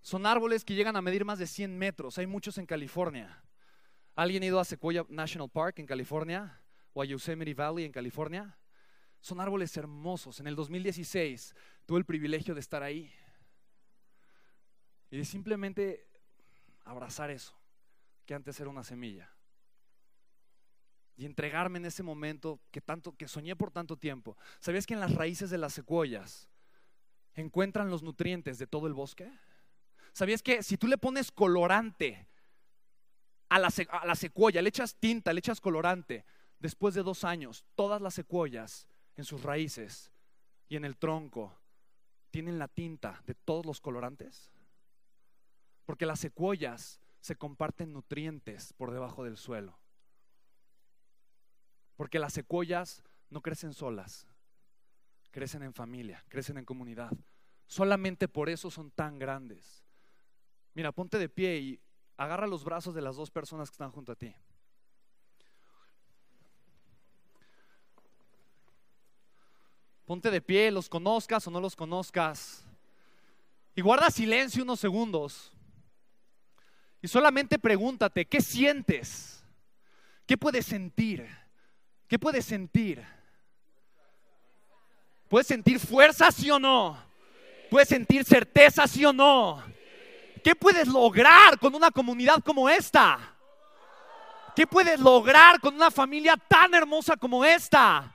Son 0.01 0.27
árboles 0.27 0.65
que 0.65 0.75
llegan 0.75 0.97
a 0.97 1.03
medir 1.03 1.25
más 1.25 1.39
de 1.39 1.47
100 1.47 1.79
metros, 1.79 2.19
hay 2.19 2.27
muchos 2.27 2.59
en 2.59 2.67
California. 2.67 3.43
¿Alguien 4.15 4.43
ha 4.43 4.47
ido 4.47 4.61
a 4.61 4.65
Sequoia 4.65 5.07
National 5.09 5.49
Park 5.49 5.79
en 5.79 5.87
California? 5.87 6.63
o 6.95 7.03
a 7.03 7.05
Yosemite 7.05 7.55
Valley 7.55 7.85
en 7.85 7.93
California. 7.93 8.57
Son 9.21 9.41
árboles 9.41 9.77
hermosos. 9.77 10.41
En 10.41 10.47
el 10.47 10.57
2016 10.57 11.55
tuve 11.87 11.99
el 11.99 12.05
privilegio 12.05 12.55
de 12.55 12.61
estar 12.61 12.83
ahí 12.83 13.13
y 15.11 15.17
de 15.17 15.25
simplemente 15.25 16.07
abrazar 16.85 17.31
eso, 17.31 17.55
que 18.25 18.35
antes 18.35 18.59
era 18.61 18.71
una 18.71 18.85
semilla. 18.85 19.31
Y 21.17 21.27
entregarme 21.27 21.79
en 21.79 21.87
ese 21.87 22.03
momento 22.03 22.61
que 22.71 22.81
tanto 22.81 23.17
que 23.17 23.29
soñé 23.29 23.55
por 23.55 23.71
tanto 23.71 23.97
tiempo. 23.97 24.37
¿Sabías 24.61 24.87
que 24.87 24.95
en 24.95 25.01
las 25.01 25.15
raíces 25.15 25.51
de 25.51 25.59
las 25.59 25.75
secuoyas 25.75 26.49
encuentran 27.35 27.91
los 27.91 28.03
nutrientes 28.03 28.59
de 28.59 28.67
todo 28.67 28.87
el 28.87 28.95
bosque? 28.95 29.31
¿Sabías 30.13 30.43
que 30.43 30.63
si 30.63 30.77
tú 30.77 30.87
le 30.87 30.99
pones 30.99 31.31
colorante 31.31 32.29
a 33.49 33.59
la, 33.59 33.69
a 33.69 34.15
secuoya, 34.15 34.63
le 34.63 34.71
echas 34.71 34.95
tinta, 34.95 35.33
le 35.33 35.41
echas 35.41 35.61
colorante, 35.61 36.25
después 36.59 36.95
de 36.95 37.03
dos 37.03 37.25
años, 37.25 37.67
todas 37.75 38.01
las 38.01 38.15
secuoyas 38.15 38.89
en 39.17 39.25
sus 39.25 39.43
raíces 39.43 40.11
y 40.69 40.77
en 40.77 40.87
el 40.87 40.97
tronco 40.97 41.55
tienen 42.31 42.59
la 42.59 42.69
tinta 42.69 43.23
de 43.27 43.35
todos 43.35 43.67
los 43.67 43.81
colorantes? 43.81 44.51
Porque 45.85 46.07
las 46.07 46.21
secuoyas 46.21 47.02
se 47.23 47.37
comparten 47.37 47.93
nutrientes 47.93 48.73
por 48.73 48.91
debajo 48.91 49.23
del 49.23 49.37
suelo. 49.37 49.79
Porque 51.97 52.19
las 52.19 52.33
secuoyas 52.33 53.05
no 53.31 53.41
crecen 53.41 53.73
solas, 53.73 54.27
crecen 55.31 55.63
en 55.63 55.73
familia, 55.73 56.25
crecen 56.29 56.59
en 56.59 56.65
comunidad. 56.65 57.13
Solamente 57.69 58.27
por 58.27 58.51
eso 58.51 58.73
son 58.73 58.91
tan 58.91 59.21
grandes. 59.21 59.85
Mira, 60.75 60.91
ponte 60.91 61.17
de 61.17 61.29
pie 61.29 61.59
y 61.59 61.81
agarra 62.17 62.49
los 62.49 62.65
brazos 62.65 62.93
de 62.93 63.03
las 63.03 63.15
dos 63.15 63.31
personas 63.31 63.71
que 63.71 63.75
están 63.75 63.93
junto 63.93 64.11
a 64.11 64.17
ti. 64.17 64.35
Ponte 70.05 70.29
de 70.29 70.41
pie, 70.43 70.73
los 70.73 70.89
conozcas 70.89 71.47
o 71.47 71.53
no 71.53 71.61
los 71.61 71.77
conozcas. 71.77 72.65
Y 73.77 73.81
guarda 73.81 74.11
silencio 74.11 74.65
unos 74.65 74.81
segundos. 74.81 75.52
Y 77.03 77.09
solamente 77.09 77.59
pregúntate, 77.59 78.25
¿qué 78.25 78.41
sientes? 78.41 79.45
¿Qué 80.25 80.39
puedes 80.39 80.65
sentir? 80.65 81.29
¿Qué 82.07 82.17
puedes 82.17 82.45
sentir? 82.45 83.05
¿Puedes 85.29 85.49
sentir 85.49 85.81
fuerza, 85.81 86.31
sí 86.31 86.49
o 86.51 86.61
no? 86.61 86.97
¿Puedes 87.69 87.89
sentir 87.89 88.25
certeza, 88.25 88.87
sí 88.87 89.05
o 89.05 89.13
no? 89.13 89.65
¿Qué 90.45 90.55
puedes 90.55 90.87
lograr 90.87 91.59
con 91.59 91.75
una 91.75 91.91
comunidad 91.91 92.41
como 92.45 92.69
esta? 92.69 93.19
¿Qué 94.55 94.67
puedes 94.67 95.01
lograr 95.01 95.59
con 95.59 95.75
una 95.75 95.91
familia 95.91 96.37
tan 96.37 96.73
hermosa 96.73 97.17
como 97.17 97.45
esta? 97.45 98.15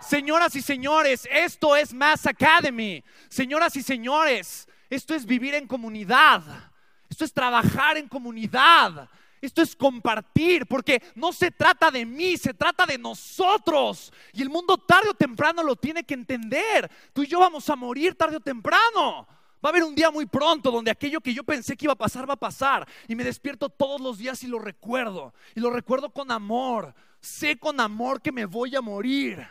Señoras 0.00 0.54
y 0.54 0.62
señores, 0.62 1.26
esto 1.30 1.74
es 1.74 1.92
Mass 1.92 2.26
Academy. 2.26 3.02
Señoras 3.28 3.74
y 3.74 3.82
señores, 3.82 4.68
esto 4.88 5.14
es 5.14 5.26
vivir 5.26 5.54
en 5.54 5.66
comunidad. 5.66 6.71
Esto 7.12 7.26
es 7.26 7.32
trabajar 7.34 7.98
en 7.98 8.08
comunidad. 8.08 9.06
Esto 9.38 9.60
es 9.60 9.76
compartir, 9.76 10.64
porque 10.64 11.02
no 11.14 11.30
se 11.30 11.50
trata 11.50 11.90
de 11.90 12.06
mí, 12.06 12.38
se 12.38 12.54
trata 12.54 12.86
de 12.86 12.96
nosotros. 12.96 14.10
Y 14.32 14.40
el 14.40 14.48
mundo 14.48 14.78
tarde 14.78 15.10
o 15.10 15.14
temprano 15.14 15.62
lo 15.62 15.76
tiene 15.76 16.04
que 16.04 16.14
entender. 16.14 16.90
Tú 17.12 17.22
y 17.22 17.26
yo 17.26 17.38
vamos 17.38 17.68
a 17.68 17.76
morir 17.76 18.14
tarde 18.14 18.36
o 18.36 18.40
temprano. 18.40 19.26
Va 19.62 19.68
a 19.68 19.68
haber 19.68 19.84
un 19.84 19.94
día 19.94 20.10
muy 20.10 20.24
pronto 20.24 20.70
donde 20.70 20.90
aquello 20.90 21.20
que 21.20 21.34
yo 21.34 21.44
pensé 21.44 21.76
que 21.76 21.84
iba 21.84 21.92
a 21.92 21.96
pasar 21.96 22.26
va 22.26 22.32
a 22.32 22.36
pasar. 22.38 22.88
Y 23.06 23.14
me 23.14 23.24
despierto 23.24 23.68
todos 23.68 24.00
los 24.00 24.16
días 24.16 24.42
y 24.42 24.46
lo 24.46 24.58
recuerdo. 24.58 25.34
Y 25.54 25.60
lo 25.60 25.68
recuerdo 25.68 26.08
con 26.14 26.30
amor. 26.30 26.94
Sé 27.20 27.58
con 27.58 27.78
amor 27.78 28.22
que 28.22 28.32
me 28.32 28.46
voy 28.46 28.74
a 28.74 28.80
morir. 28.80 29.46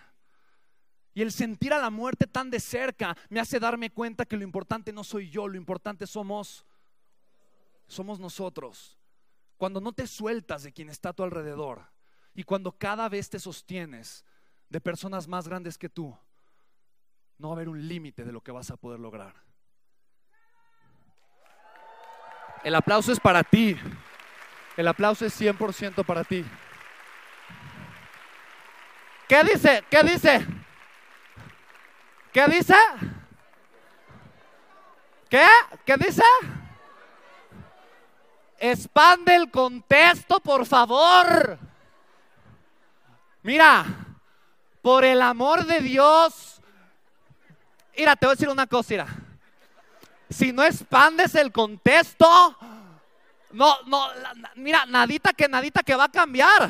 Y 1.13 1.21
el 1.21 1.31
sentir 1.31 1.73
a 1.73 1.79
la 1.79 1.91
muerte 1.91 2.25
tan 2.25 2.49
de 2.49 2.59
cerca 2.59 3.15
me 3.29 3.39
hace 3.39 3.59
darme 3.59 3.91
cuenta 3.91 4.25
que 4.25 4.35
lo 4.35 4.43
importante 4.43 4.91
no 4.91 5.03
soy 5.03 5.29
yo, 5.29 5.47
lo 5.47 5.57
importante 5.57 6.07
somos 6.07 6.65
somos 7.91 8.19
nosotros. 8.19 8.97
Cuando 9.57 9.79
no 9.79 9.91
te 9.91 10.07
sueltas 10.07 10.63
de 10.63 10.71
quien 10.71 10.89
está 10.89 11.09
a 11.09 11.13
tu 11.13 11.23
alrededor 11.23 11.85
y 12.33 12.43
cuando 12.43 12.71
cada 12.71 13.09
vez 13.09 13.29
te 13.29 13.39
sostienes 13.39 14.25
de 14.69 14.81
personas 14.81 15.27
más 15.27 15.47
grandes 15.47 15.77
que 15.77 15.89
tú, 15.89 16.17
no 17.37 17.49
va 17.49 17.53
a 17.53 17.57
haber 17.57 17.69
un 17.69 17.87
límite 17.87 18.23
de 18.23 18.31
lo 18.31 18.41
que 18.41 18.51
vas 18.51 18.71
a 18.71 18.77
poder 18.77 18.99
lograr. 18.99 19.35
El 22.63 22.75
aplauso 22.75 23.11
es 23.11 23.19
para 23.19 23.43
ti. 23.43 23.75
El 24.77 24.87
aplauso 24.87 25.25
es 25.25 25.39
100% 25.39 26.05
para 26.05 26.23
ti. 26.23 26.45
¿Qué 29.27 29.43
dice? 29.43 29.83
¿Qué 29.89 30.03
dice? 30.03 30.47
¿Qué 32.31 32.47
dice? 32.47 32.75
¿Qué? 35.29 35.45
¿Qué 35.85 35.97
dice? 35.97 36.23
Expande 38.63 39.35
el 39.35 39.49
contexto, 39.49 40.39
por 40.39 40.67
favor. 40.67 41.57
Mira, 43.41 43.85
por 44.83 45.03
el 45.03 45.19
amor 45.19 45.65
de 45.65 45.79
Dios. 45.79 46.61
Mira, 47.97 48.15
te 48.15 48.27
voy 48.27 48.33
a 48.33 48.35
decir 48.35 48.49
una 48.49 48.67
cosa, 48.67 48.87
mira. 48.91 49.07
Si 50.29 50.53
no 50.53 50.63
expandes 50.63 51.33
el 51.33 51.51
contexto, 51.51 52.55
no, 53.51 53.81
no, 53.87 54.07
mira, 54.53 54.85
nadita 54.85 55.33
que 55.33 55.47
nadita 55.47 55.81
que 55.81 55.95
va 55.95 56.03
a 56.03 56.11
cambiar. 56.11 56.69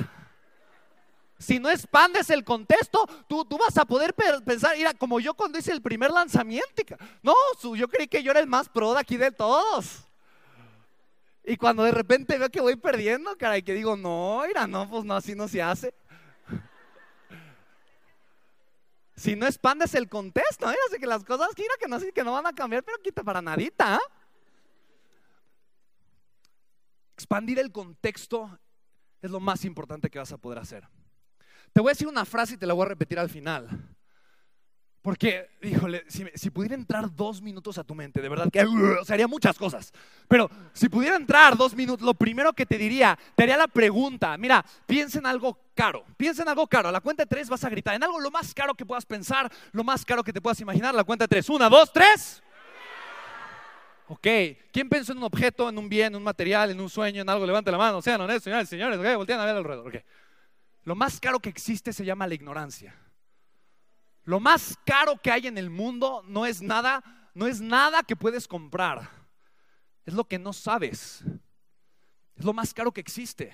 Si 1.37 1.59
no 1.59 1.69
expandes 1.69 2.29
el 2.29 2.45
contexto, 2.45 3.05
tú, 3.27 3.43
tú 3.43 3.57
vas 3.57 3.77
a 3.77 3.83
poder 3.83 4.13
pensar, 4.45 4.77
mira, 4.77 4.93
como 4.93 5.19
yo 5.19 5.33
cuando 5.33 5.59
hice 5.59 5.73
el 5.73 5.81
primer 5.81 6.11
lanzamiento, 6.11 6.83
no, 7.21 7.33
yo 7.75 7.89
creí 7.89 8.07
que 8.07 8.23
yo 8.23 8.31
era 8.31 8.39
el 8.39 8.47
más 8.47 8.69
pro 8.69 8.93
de 8.93 9.01
aquí 9.01 9.17
de 9.17 9.31
todos. 9.31 10.07
Y 11.43 11.57
cuando 11.57 11.83
de 11.83 11.91
repente 11.91 12.37
veo 12.37 12.49
que 12.49 12.61
voy 12.61 12.75
perdiendo, 12.75 13.35
caray, 13.37 13.63
que 13.63 13.73
digo, 13.73 13.97
no, 13.97 14.43
mira, 14.47 14.67
no, 14.67 14.87
pues 14.89 15.03
no, 15.03 15.15
así 15.15 15.35
no 15.35 15.47
se 15.47 15.61
hace. 15.61 15.93
Si 19.15 19.35
no 19.35 19.45
expandes 19.45 19.93
el 19.93 20.09
contexto, 20.09 20.65
mira, 20.65 20.79
así 20.89 20.99
que 20.99 21.05
las 21.05 21.23
cosas, 21.23 21.49
mira, 21.55 21.73
que 21.79 21.87
no, 21.87 21.99
que 21.99 22.23
no 22.23 22.31
van 22.31 22.47
a 22.47 22.53
cambiar, 22.53 22.83
pero 22.83 22.97
quita 22.97 23.23
para 23.23 23.39
nadita. 23.39 23.95
¿ah? 23.95 23.99
Expandir 27.13 27.59
el 27.59 27.71
contexto 27.71 28.59
es 29.21 29.29
lo 29.29 29.39
más 29.39 29.63
importante 29.63 30.09
que 30.09 30.17
vas 30.17 30.31
a 30.31 30.37
poder 30.37 30.57
hacer. 30.57 30.87
Te 31.71 31.81
voy 31.81 31.89
a 31.89 31.93
decir 31.93 32.07
una 32.07 32.25
frase 32.25 32.55
y 32.55 32.57
te 32.57 32.65
la 32.65 32.73
voy 32.73 32.83
a 32.85 32.89
repetir 32.89 33.19
al 33.19 33.29
final. 33.29 33.69
Porque, 35.01 35.49
híjole, 35.63 36.03
si, 36.07 36.49
pudiera 36.51 36.75
entrar 36.75 37.13
dos 37.15 37.41
minutos 37.41 37.79
a 37.79 37.83
tu 37.83 37.95
mente, 37.95 38.21
de 38.21 38.29
verdad 38.29 38.49
que 38.51 38.63
uh, 38.63 39.03
se 39.03 39.13
haría 39.13 39.27
muchas 39.27 39.57
cosas. 39.57 39.91
Pero 40.27 40.47
si 40.73 40.89
pudiera 40.89 41.15
entrar 41.15 41.57
dos 41.57 41.75
minutos, 41.75 42.05
lo 42.05 42.13
primero 42.13 42.53
que 42.53 42.67
te 42.67 42.77
diría, 42.77 43.17
te 43.35 43.43
haría 43.43 43.57
la 43.57 43.67
pregunta, 43.67 44.37
mira, 44.37 44.63
piensa 44.85 45.17
en 45.17 45.25
algo 45.25 45.57
caro, 45.73 46.05
piensa 46.17 46.43
en 46.43 46.49
algo 46.49 46.67
caro. 46.67 46.89
A 46.89 46.91
la 46.91 47.01
cuenta 47.01 47.23
de 47.23 47.27
tres 47.27 47.49
vas 47.49 47.63
a 47.63 47.69
gritar, 47.69 47.95
en 47.95 48.03
algo 48.03 48.19
lo 48.19 48.29
más 48.29 48.53
caro 48.53 48.75
que 48.75 48.85
puedas 48.85 49.07
pensar, 49.07 49.51
lo 49.71 49.83
más 49.83 50.05
caro 50.05 50.23
que 50.23 50.31
te 50.31 50.39
puedas 50.39 50.59
imaginar. 50.59 50.93
La 50.93 51.03
cuenta 51.03 51.23
de 51.23 51.29
tres, 51.29 51.49
una, 51.49 51.67
dos, 51.67 51.91
tres. 51.91 52.43
Ok, 54.07 54.27
¿quién 54.71 54.87
pensó 54.87 55.13
en 55.13 55.17
un 55.17 55.23
objeto, 55.23 55.67
en 55.67 55.79
un 55.79 55.89
bien, 55.89 56.07
en 56.07 56.17
un 56.17 56.23
material, 56.23 56.69
en 56.69 56.79
un 56.79 56.91
sueño, 56.91 57.23
en 57.23 57.29
algo? 57.29 57.47
Levante 57.47 57.71
la 57.71 57.77
mano, 57.79 58.03
sean 58.03 58.21
honestos, 58.21 58.43
señores, 58.43 58.69
señores, 58.69 58.99
okay, 58.99 59.15
voltean 59.15 59.39
a 59.39 59.45
ver 59.45 59.55
alrededor. 59.55 59.87
Okay. 59.87 60.01
Lo 60.83 60.93
más 60.93 61.19
caro 61.19 61.39
que 61.39 61.49
existe 61.49 61.91
se 61.91 62.05
llama 62.05 62.27
la 62.27 62.35
ignorancia. 62.35 62.93
Lo 64.23 64.39
más 64.39 64.77
caro 64.85 65.17
que 65.17 65.31
hay 65.31 65.47
en 65.47 65.57
el 65.57 65.69
mundo 65.69 66.23
no 66.27 66.45
es 66.45 66.61
nada, 66.61 67.03
no 67.33 67.47
es 67.47 67.59
nada 67.59 68.03
que 68.03 68.15
puedes 68.15 68.47
comprar. 68.47 69.09
Es 70.05 70.13
lo 70.13 70.25
que 70.25 70.39
no 70.39 70.53
sabes. 70.53 71.23
Es 72.35 72.45
lo 72.45 72.53
más 72.53 72.73
caro 72.73 72.91
que 72.91 73.01
existe. 73.01 73.51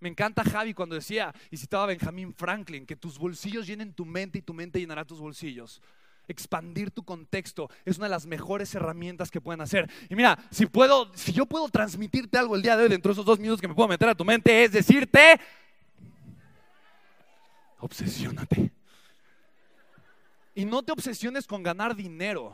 Me 0.00 0.08
encanta 0.08 0.44
Javi 0.44 0.74
cuando 0.74 0.94
decía, 0.94 1.34
y 1.50 1.56
citaba 1.56 1.84
a 1.84 1.86
Benjamin 1.86 2.32
Franklin, 2.32 2.86
que 2.86 2.96
tus 2.96 3.18
bolsillos 3.18 3.66
llenen 3.66 3.92
tu 3.92 4.04
mente 4.04 4.38
y 4.38 4.42
tu 4.42 4.54
mente 4.54 4.78
llenará 4.78 5.04
tus 5.04 5.18
bolsillos. 5.18 5.82
Expandir 6.28 6.90
tu 6.90 7.02
contexto 7.04 7.68
es 7.84 7.96
una 7.96 8.06
de 8.06 8.10
las 8.10 8.26
mejores 8.26 8.72
herramientas 8.74 9.30
que 9.30 9.40
pueden 9.40 9.60
hacer. 9.60 9.90
Y 10.08 10.14
mira, 10.14 10.38
si 10.50 10.66
puedo, 10.66 11.10
si 11.16 11.32
yo 11.32 11.46
puedo 11.46 11.68
transmitirte 11.68 12.38
algo 12.38 12.54
el 12.54 12.62
día 12.62 12.76
de 12.76 12.84
hoy 12.84 12.88
dentro 12.88 13.08
de 13.08 13.14
esos 13.14 13.24
dos 13.24 13.40
minutos 13.40 13.60
que 13.60 13.68
me 13.68 13.74
puedo 13.74 13.88
meter 13.88 14.08
a 14.08 14.14
tu 14.14 14.24
mente, 14.24 14.64
es 14.64 14.72
decirte, 14.72 15.40
obsesiónate. 17.78 18.77
Y 20.58 20.64
no 20.64 20.82
te 20.82 20.90
obsesiones 20.90 21.46
con 21.46 21.62
ganar 21.62 21.94
dinero. 21.94 22.52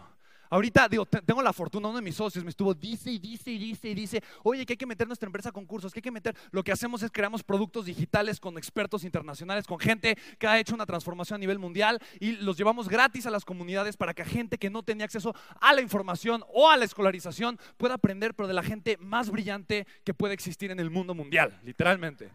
Ahorita, 0.50 0.90
digo, 0.90 1.06
tengo 1.06 1.40
la 1.40 1.54
fortuna, 1.54 1.88
uno 1.88 1.96
de 1.96 2.02
mis 2.02 2.16
socios 2.16 2.44
me 2.44 2.50
estuvo, 2.50 2.74
dice 2.74 3.10
y 3.10 3.18
dice 3.18 3.50
y 3.50 3.56
dice 3.56 3.88
y 3.88 3.94
dice, 3.94 4.22
oye, 4.42 4.66
que 4.66 4.74
hay 4.74 4.76
que 4.76 4.84
meter 4.84 5.06
nuestra 5.06 5.26
empresa 5.26 5.48
a 5.48 5.52
concursos, 5.52 5.90
que 5.90 6.00
hay 6.00 6.02
que 6.02 6.10
meter, 6.10 6.36
lo 6.50 6.62
que 6.62 6.70
hacemos 6.70 7.02
es 7.02 7.10
creamos 7.10 7.42
productos 7.42 7.86
digitales 7.86 8.40
con 8.40 8.58
expertos 8.58 9.04
internacionales, 9.04 9.66
con 9.66 9.78
gente 9.78 10.18
que 10.38 10.46
ha 10.46 10.58
hecho 10.58 10.74
una 10.74 10.84
transformación 10.84 11.36
a 11.36 11.38
nivel 11.38 11.58
mundial 11.58 11.98
y 12.20 12.32
los 12.32 12.58
llevamos 12.58 12.90
gratis 12.90 13.24
a 13.24 13.30
las 13.30 13.46
comunidades 13.46 13.96
para 13.96 14.12
que 14.12 14.22
gente 14.26 14.58
que 14.58 14.68
no 14.68 14.82
tenía 14.82 15.06
acceso 15.06 15.34
a 15.58 15.72
la 15.72 15.80
información 15.80 16.44
o 16.52 16.68
a 16.68 16.76
la 16.76 16.84
escolarización 16.84 17.58
pueda 17.78 17.94
aprender, 17.94 18.34
pero 18.34 18.46
de 18.46 18.52
la 18.52 18.62
gente 18.62 18.98
más 18.98 19.30
brillante 19.30 19.86
que 20.04 20.12
puede 20.12 20.34
existir 20.34 20.70
en 20.70 20.78
el 20.78 20.90
mundo 20.90 21.14
mundial, 21.14 21.58
literalmente. 21.64 22.30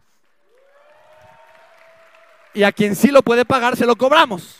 Y 2.54 2.64
a 2.64 2.72
quien 2.72 2.96
sí 2.96 3.12
lo 3.12 3.22
puede 3.22 3.44
pagar, 3.44 3.76
se 3.76 3.86
lo 3.86 3.94
cobramos. 3.94 4.58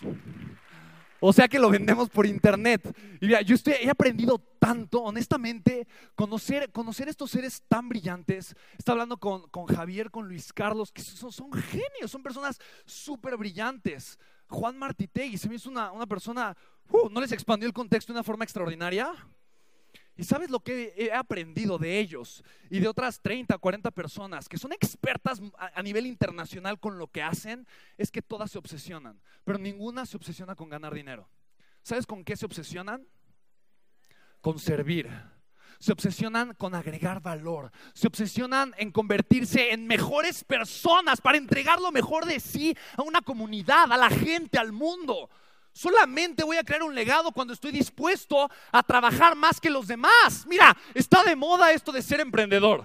O 1.20 1.32
sea 1.32 1.48
que 1.48 1.58
lo 1.58 1.68
vendemos 1.68 2.08
por 2.08 2.26
internet. 2.26 2.96
Y 3.20 3.26
mira, 3.26 3.42
yo 3.42 3.54
estoy, 3.54 3.74
he 3.80 3.90
aprendido 3.90 4.38
tanto, 4.58 5.02
honestamente, 5.02 5.86
conocer, 6.14 6.72
conocer 6.72 7.08
estos 7.08 7.30
seres 7.30 7.62
tan 7.68 7.88
brillantes. 7.88 8.54
Estaba 8.78 8.94
hablando 8.94 9.18
con, 9.18 9.66
Javier, 9.66 10.10
con 10.10 10.26
Luis 10.26 10.52
Carlos, 10.52 10.90
que 10.90 11.02
son, 11.02 11.30
son 11.30 11.52
genios, 11.52 12.10
son 12.10 12.22
personas 12.22 12.58
súper 12.86 13.36
brillantes. 13.36 14.18
Juan 14.48 14.78
Martitegui 14.78 15.38
se 15.38 15.48
me 15.48 15.56
hizo 15.56 15.68
una, 15.68 15.92
una 15.92 16.06
persona, 16.06 16.56
uh, 16.90 17.08
¿no 17.10 17.20
les 17.20 17.32
expandió 17.32 17.66
el 17.66 17.74
contexto 17.74 18.12
de 18.12 18.18
una 18.18 18.24
forma 18.24 18.44
extraordinaria? 18.44 19.12
Y 20.20 20.24
sabes 20.24 20.50
lo 20.50 20.60
que 20.60 20.92
he 20.98 21.10
aprendido 21.14 21.78
de 21.78 21.98
ellos 21.98 22.44
y 22.68 22.78
de 22.78 22.88
otras 22.88 23.22
30, 23.22 23.56
40 23.56 23.90
personas 23.90 24.50
que 24.50 24.58
son 24.58 24.70
expertas 24.70 25.40
a, 25.56 25.82
nivel 25.82 26.04
internacional 26.04 26.78
con 26.78 26.98
lo 26.98 27.06
que 27.06 27.22
hacen, 27.22 27.66
es 27.96 28.10
que 28.10 28.20
todas 28.20 28.50
se 28.50 28.58
obsesionan, 28.58 29.18
pero 29.44 29.56
ninguna 29.56 30.04
se 30.04 30.18
obsesiona 30.18 30.54
con 30.54 30.68
ganar 30.68 30.92
dinero. 30.92 31.26
¿Sabes 31.82 32.04
con 32.04 32.22
qué 32.22 32.36
se 32.36 32.44
obsesionan? 32.44 33.08
Con 34.42 34.58
servir. 34.58 35.08
Se 35.78 35.92
obsesionan 35.92 36.52
con 36.52 36.74
agregar 36.74 37.22
valor. 37.22 37.72
Se 37.94 38.06
obsesionan 38.06 38.74
en 38.76 38.90
convertirse 38.90 39.72
en 39.72 39.86
mejores 39.86 40.44
personas 40.44 41.22
para 41.22 41.38
entregar 41.38 41.80
lo 41.80 41.92
mejor 41.92 42.26
de 42.26 42.40
sí 42.40 42.76
a 42.98 43.00
una 43.00 43.22
comunidad, 43.22 43.90
a 43.90 43.96
la 43.96 44.10
gente, 44.10 44.58
al 44.58 44.72
mundo. 44.72 45.30
Solamente 45.72 46.42
voy 46.44 46.56
a 46.56 46.64
crear 46.64 46.82
un 46.82 46.94
legado 46.94 47.30
cuando 47.32 47.54
estoy 47.54 47.70
dispuesto 47.70 48.50
a 48.72 48.82
trabajar 48.82 49.36
más 49.36 49.60
que 49.60 49.70
los 49.70 49.86
demás. 49.86 50.44
Mira, 50.46 50.76
está 50.94 51.22
de 51.22 51.36
moda 51.36 51.72
esto 51.72 51.92
de 51.92 52.02
ser 52.02 52.20
emprendedor. 52.20 52.84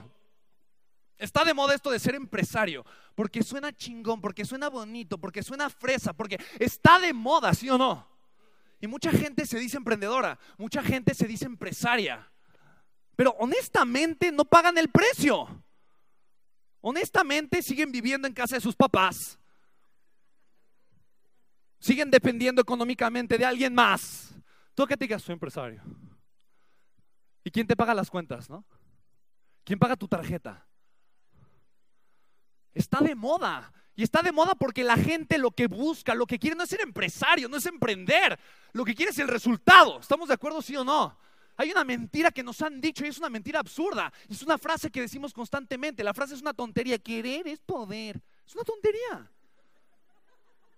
Está 1.18 1.44
de 1.44 1.54
moda 1.54 1.74
esto 1.74 1.90
de 1.90 2.00
ser 2.00 2.16
empresario. 2.16 2.86
Porque 3.16 3.42
suena 3.42 3.74
chingón, 3.74 4.22
porque 4.22 4.46
suena 4.46 4.70
bonito, 4.70 5.18
porque 5.18 5.42
suena 5.42 5.70
fresa, 5.70 6.14
porque 6.14 6.40
está 6.60 7.00
de 7.00 7.14
moda, 7.14 7.54
¿sí 7.54 7.70
o 7.70 7.78
no? 7.78 8.08
Y 8.80 8.88
mucha 8.88 9.12
gente 9.12 9.46
se 9.46 9.58
dice 9.58 9.78
emprendedora, 9.78 10.38
mucha 10.58 10.84
gente 10.84 11.14
se 11.16 11.26
dice 11.26 11.46
empresaria. 11.46 12.30
Pero 13.16 13.32
honestamente 13.40 14.32
no 14.32 14.46
pagan 14.46 14.78
el 14.78 14.90
precio. 14.90 15.64
Honestamente 16.82 17.64
siguen 17.64 17.92
viviendo 17.92 18.28
en 18.28 18.34
casa 18.34 18.56
de 18.56 18.62
sus 18.62 18.76
papás 18.76 19.40
siguen 21.86 22.10
dependiendo 22.10 22.64
económicamente 22.64 23.38
de 23.38 23.46
alguien 23.46 23.76
más. 23.76 24.34
Tú 24.74 24.88
que 24.88 24.98
te 24.98 25.06
digas, 25.06 25.22
soy 25.22 25.34
empresario. 25.34 25.84
¿Y 27.44 27.52
quién 27.52 27.68
te 27.68 27.76
paga 27.76 27.94
las 27.94 28.10
cuentas, 28.10 28.50
no? 28.50 28.66
¿Quién 29.64 29.78
paga 29.78 29.96
tu 29.96 30.08
tarjeta? 30.08 30.66
Está 32.74 33.02
de 33.02 33.14
moda. 33.14 33.72
Y 33.96 34.02
está 34.02 34.24
de 34.24 34.32
moda 34.32 34.56
porque 34.56 34.84
la 34.84 34.98
gente 34.98 35.38
lo 35.38 35.52
que 35.52 35.68
busca, 35.68 36.16
lo 36.16 36.26
que 36.26 36.40
quiere 36.40 36.56
no 36.56 36.64
es 36.64 36.70
ser 36.70 36.82
empresario, 36.82 37.48
no 37.48 37.58
es 37.58 37.66
emprender. 37.68 38.38
Lo 38.74 38.84
que 38.84 38.96
quiere 38.96 39.12
es 39.12 39.20
el 39.20 39.28
resultado. 39.28 40.00
¿Estamos 40.00 40.28
de 40.28 40.34
acuerdo, 40.34 40.64
sí 40.64 40.76
o 40.76 40.84
no? 40.84 41.16
Hay 41.56 41.70
una 41.70 41.84
mentira 41.84 42.32
que 42.32 42.42
nos 42.42 42.64
han 42.64 42.82
dicho 42.82 43.06
y 43.06 43.10
es 43.10 43.20
una 43.20 43.30
mentira 43.30 43.60
absurda. 43.60 44.12
Es 44.28 44.42
una 44.42 44.58
frase 44.58 44.90
que 44.90 45.02
decimos 45.02 45.32
constantemente. 45.32 46.04
La 46.04 46.16
frase 46.16 46.34
es 46.34 46.42
una 46.42 46.54
tontería. 46.56 46.98
Querer 46.98 47.48
es 47.48 47.60
poder. 47.60 48.24
Es 48.44 48.56
una 48.56 48.64
tontería. 48.64 49.32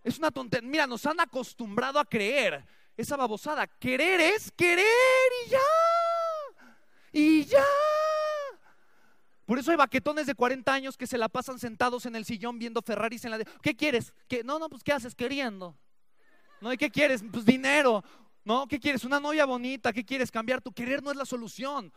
Es 0.07 0.17
una 0.17 0.31
tontería. 0.31 0.69
Mira, 0.69 0.87
nos 0.87 1.05
han 1.05 1.19
acostumbrado 1.19 1.99
a 1.99 2.05
creer 2.05 2.63
esa 2.95 3.17
babosada. 3.17 3.67
Querer 3.67 4.21
es 4.21 4.49
querer 4.53 4.85
y 5.45 5.49
ya. 5.49 5.59
Y 7.11 7.43
ya. 7.43 7.65
Por 9.45 9.59
eso 9.59 9.71
hay 9.71 9.75
baquetones 9.75 10.25
de 10.25 10.33
40 10.33 10.73
años 10.73 10.95
que 10.95 11.07
se 11.07 11.17
la 11.17 11.27
pasan 11.27 11.59
sentados 11.59 12.05
en 12.05 12.15
el 12.15 12.23
sillón 12.23 12.57
viendo 12.57 12.81
Ferraris 12.81 13.25
en 13.25 13.31
la... 13.31 13.39
¿Qué 13.61 13.75
quieres? 13.75 14.13
¿Qué? 14.29 14.45
No, 14.45 14.59
no, 14.59 14.69
pues 14.69 14.81
¿qué 14.81 14.93
haces 14.93 15.13
queriendo? 15.13 15.77
¿No? 16.61 16.71
¿Y 16.71 16.77
qué 16.77 16.89
quieres? 16.89 17.21
Pues 17.29 17.43
dinero. 17.43 18.01
¿No? 18.45 18.65
¿Qué 18.65 18.79
quieres? 18.79 19.03
Una 19.03 19.19
novia 19.19 19.43
bonita. 19.43 19.91
¿Qué 19.91 20.05
quieres? 20.05 20.31
Cambiar. 20.31 20.61
Tu 20.61 20.71
querer 20.71 21.03
no 21.03 21.11
es 21.11 21.17
la 21.17 21.25
solución. 21.25 21.91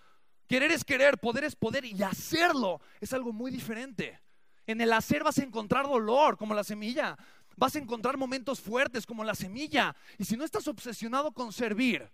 Querer 0.49 0.73
es 0.73 0.85
querer, 0.85 1.17
poder 1.19 1.45
es 1.45 1.55
poder 1.55 1.85
y 1.85 2.03
hacerlo 2.03 2.81
es 3.01 3.13
algo 3.13 3.33
muy 3.33 3.53
diferente. 3.53 4.21
En 4.67 4.81
el 4.81 4.93
hacer 4.93 5.23
vas 5.23 5.39
a 5.39 5.45
encontrar 5.45 5.87
dolor, 5.87 6.37
como 6.37 6.55
la 6.55 6.65
semilla 6.65 7.17
vas 7.61 7.77
a 7.77 7.79
encontrar 7.79 8.17
momentos 8.17 8.61
fuertes 8.61 9.07
como 9.07 9.23
la 9.23 9.37
semilla. 9.37 9.95
Y 10.19 10.25
si 10.25 10.37
no 10.37 10.45
estás 10.45 10.67
obsesionado 10.67 11.31
con 11.31 11.53
servir, 11.53 12.11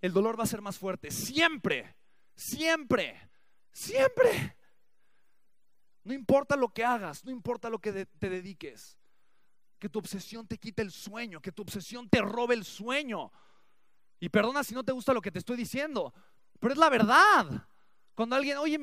el 0.00 0.12
dolor 0.12 0.38
va 0.38 0.44
a 0.44 0.46
ser 0.46 0.62
más 0.62 0.78
fuerte. 0.78 1.10
Siempre, 1.10 1.96
Siempre, 2.36 3.30
siempre. 3.72 4.56
No 6.02 6.12
importa 6.12 6.56
lo 6.56 6.68
que 6.72 6.84
hagas, 6.84 7.24
no 7.24 7.30
importa 7.30 7.70
lo 7.70 7.78
que 7.78 8.06
te 8.06 8.28
dediques. 8.28 8.98
Que 9.78 9.88
tu 9.88 9.98
obsesión 9.98 10.46
te 10.46 10.58
quite 10.58 10.82
el 10.82 10.90
sueño, 10.90 11.40
que 11.40 11.52
tu 11.52 11.62
obsesión 11.62 12.08
te 12.08 12.20
robe 12.20 12.54
el 12.54 12.64
sueño. 12.64 13.30
Y 14.20 14.28
perdona 14.28 14.64
si 14.64 14.74
no 14.74 14.84
te 14.84 14.92
gusta 14.92 15.12
lo 15.12 15.20
que 15.20 15.30
te 15.30 15.38
estoy 15.38 15.56
diciendo, 15.56 16.12
pero 16.58 16.72
es 16.72 16.78
la 16.78 16.88
verdad. 16.88 17.68
Cuando 18.14 18.36
alguien, 18.36 18.58
oye, 18.58 18.78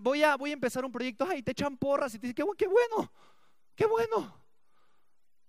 voy 0.00 0.22
a, 0.22 0.36
voy 0.36 0.50
a 0.50 0.54
empezar 0.54 0.84
un 0.84 0.92
proyecto, 0.92 1.26
ay, 1.28 1.42
te 1.42 1.52
echan 1.52 1.76
porras 1.76 2.14
y 2.14 2.18
te 2.18 2.28
dicen, 2.28 2.34
qué, 2.34 2.44
qué 2.56 2.68
bueno, 2.68 3.12
qué 3.74 3.86
bueno. 3.86 4.45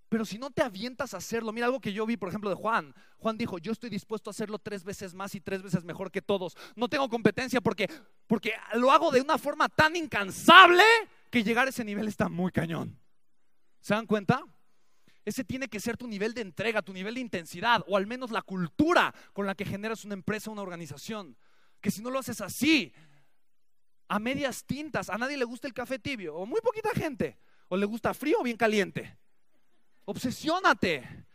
Pero 0.10 0.24
si 0.24 0.38
no 0.38 0.52
te 0.52 0.62
avientas 0.62 1.14
a 1.14 1.18
hacerlo, 1.18 1.52
mira 1.52 1.66
algo 1.66 1.82
que 1.82 1.92
yo 1.92 2.06
vi, 2.06 2.16
por 2.16 2.30
ejemplo, 2.30 2.50
de 2.50 2.56
Juan. 2.56 2.94
Juan 3.18 3.38
dijo, 3.38 3.58
yo 3.58 3.74
estoy 3.74 3.90
dispuesto 3.90 4.30
a 4.30 4.32
hacerlo 4.32 4.58
tres 4.58 4.84
veces 4.84 5.14
más 5.14 5.36
y 5.36 5.42
tres 5.42 5.62
veces 5.62 5.84
mejor 5.84 6.12
que 6.12 6.22
todos. 6.22 6.56
No 6.76 6.88
tengo 6.88 7.10
competencia 7.10 7.60
porque, 7.60 7.90
porque 8.26 8.54
lo 8.76 8.92
hago 8.92 9.12
de 9.12 9.22
una 9.22 9.38
forma 9.38 9.68
tan 9.68 9.96
incansable 9.96 10.84
que 11.30 11.44
llegar 11.44 11.68
a 11.68 11.72
ese 11.72 11.84
nivel 11.84 12.08
está 12.08 12.30
muy 12.30 12.52
cañón. 12.52 12.98
¿Se 13.82 13.94
dan 13.94 14.06
cuenta? 14.06 14.44
Ese 15.26 15.44
tiene 15.44 15.68
que 15.68 15.82
ser 15.82 15.98
tu 15.98 16.08
nivel 16.08 16.34
de 16.34 16.40
entrega, 16.40 16.82
tu 16.82 16.94
nivel 16.94 17.16
de 17.16 17.20
intensidad, 17.20 17.84
o 17.88 17.98
al 17.98 18.08
menos 18.08 18.32
la 18.32 18.42
cultura 18.42 19.14
con 19.34 19.46
la 19.46 19.56
que 19.56 19.66
generas 19.66 20.06
una 20.06 20.14
empresa, 20.14 20.52
una 20.52 20.62
organización. 20.62 21.36
Que 21.82 21.92
si 21.92 22.02
no 22.02 22.10
lo 22.10 22.20
haces 22.20 22.40
así, 22.40 22.94
a 24.08 24.20
medias 24.20 24.64
tintas, 24.64 25.10
a 25.10 25.18
nadie 25.18 25.36
le 25.36 25.44
gusta 25.44 25.68
el 25.68 25.74
café 25.74 26.00
tibio, 26.00 26.34
o 26.34 26.46
muy 26.46 26.62
poquita 26.62 26.92
gente, 26.92 27.38
o 27.68 27.76
le 27.76 27.86
gusta 27.86 28.14
frío 28.14 28.38
o 28.40 28.44
bien 28.44 28.56
caliente. 28.56 29.18
Obsesiónate. 30.10 31.26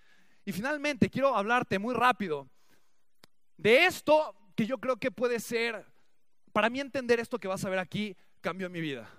Y 0.46 0.52
finalmente, 0.52 1.10
quiero 1.10 1.36
hablarte 1.36 1.78
muy 1.78 1.94
rápido 1.94 2.48
de 3.58 3.84
esto 3.84 4.34
que 4.56 4.66
yo 4.66 4.78
creo 4.78 4.96
que 4.96 5.10
puede 5.10 5.40
ser, 5.40 5.84
para 6.52 6.70
mí 6.70 6.80
entender 6.80 7.20
esto 7.20 7.38
que 7.38 7.48
vas 7.48 7.62
a 7.66 7.68
ver 7.68 7.78
aquí, 7.78 8.16
cambió 8.40 8.70
mi 8.70 8.80
vida. 8.80 9.10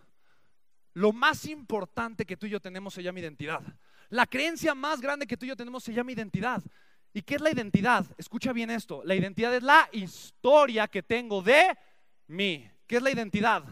Lo 0.93 1.14
más 1.14 1.45
importante 1.45 2.26
que 2.26 2.36
tú 2.36 2.47
y 2.47 2.49
yo 2.49 2.60
tenemos 2.60 2.95
se 2.95 3.04
llama 3.04 3.20
identidad. 3.20 3.62
La 4.10 4.26
creencia 4.26 4.74
más 4.74 4.99
grande 4.99 5.28
que 5.28 5.38
tú 5.38 5.45
y 5.45 5.49
yo 5.49 5.56
tenemos 5.56 5.84
se 5.84 5.93
llama 5.93 6.12
identidad. 6.12 6.64
¿Y 7.14 7.22
qué 7.22 7.36
es 7.36 7.41
la 7.41 7.51
identidad? 7.51 8.08
Escucha 8.18 8.54
bien 8.54 8.72
esto. 8.72 9.04
La 9.06 9.14
identidad 9.14 9.54
es 9.54 9.62
la 9.62 9.88
historia 9.91 10.88
que 10.88 11.04
tengo 11.04 11.43
de 11.43 11.78
mí. 12.26 12.68
¿Qué 12.88 12.97
es 12.97 13.04
la 13.04 13.12
identidad? 13.12 13.64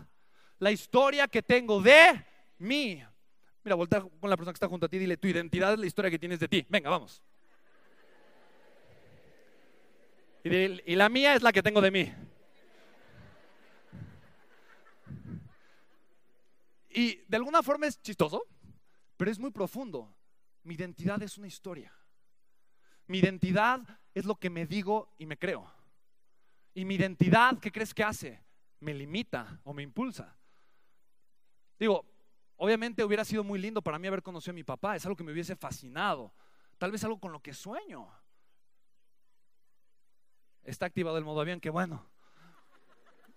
La 0.59 0.71
historia 0.71 1.27
que 1.27 1.41
tengo 1.41 1.82
de 1.82 2.23
mí. 2.59 3.03
Mira, 3.64 3.76
voltea 3.76 4.01
con 4.01 4.30
la 4.30 4.36
persona 4.36 4.53
que 4.53 4.57
está 4.57 4.68
junto 4.68 4.86
a 4.86 4.89
ti 4.89 4.97
y 4.97 4.99
dile, 4.99 5.18
tu 5.18 5.28
identidad 5.28 5.74
es 5.74 5.80
la 5.80 5.86
historia 5.86 6.09
que 6.09 6.18
tienes 6.18 6.39
de 6.39 6.47
ti. 6.47 6.66
Venga, 6.68 6.89
vamos. 6.89 7.22
Y, 10.43 10.95
la 10.95 11.09
mía 11.09 11.36
es 11.36 11.43
la 11.43 11.51
que 11.51 11.62
tengo 11.62 11.82
de 11.82 11.91
mí. 11.91 12.12
Y 16.89 17.24
de 17.28 17.38
alguna 17.38 17.62
forma 17.62 17.86
es 17.86 18.01
chistoso, 18.01 18.47
pero 19.18 19.30
es 19.30 19.39
muy 19.39 19.51
profundo. 19.51 20.14
Mi 20.64 20.74
identidad 20.74 21.22
es 21.22 21.38
una 21.38 21.47
historia. 21.47 21.93
Mi 23.05 23.20
identidad 23.20 23.82
es 24.14 24.26
lo 24.26 24.36
que 24.36 24.49
me 24.49 24.66
digo 24.66 25.14
y 25.20 25.26
me 25.26 25.38
creo. 25.38 25.72
Y 26.74 26.86
mi 26.86 26.95
identidad, 26.95 27.59
¿qué 27.59 27.72
crees 27.72 27.93
que 27.93 28.03
hace? 28.03 28.43
Me 28.80 28.93
limita 28.93 29.59
o 29.64 29.74
me 29.74 29.84
impulsa. 29.84 30.36
Digo, 31.78 32.11
Obviamente 32.64 33.03
hubiera 33.03 33.26
sido 33.26 33.43
muy 33.43 33.57
lindo 33.57 33.82
para 33.82 33.97
mí 33.97 34.07
haber 34.07 34.22
conocido 34.22 34.51
a 34.51 34.53
mi 34.53 34.64
papá, 34.64 34.95
es 34.95 35.03
algo 35.03 35.16
que 35.16 35.24
me 35.24 35.32
hubiese 35.32 35.55
fascinado, 35.55 36.32
tal 36.78 36.91
vez 36.91 37.03
algo 37.03 37.20
con 37.20 37.32
lo 37.32 37.39
que 37.39 37.55
sueño. 37.55 38.07
Está 40.64 40.86
activado 40.86 41.18
el 41.18 41.24
modo 41.26 41.41
avión, 41.41 41.59
qué 41.59 41.72
bueno. 41.72 42.05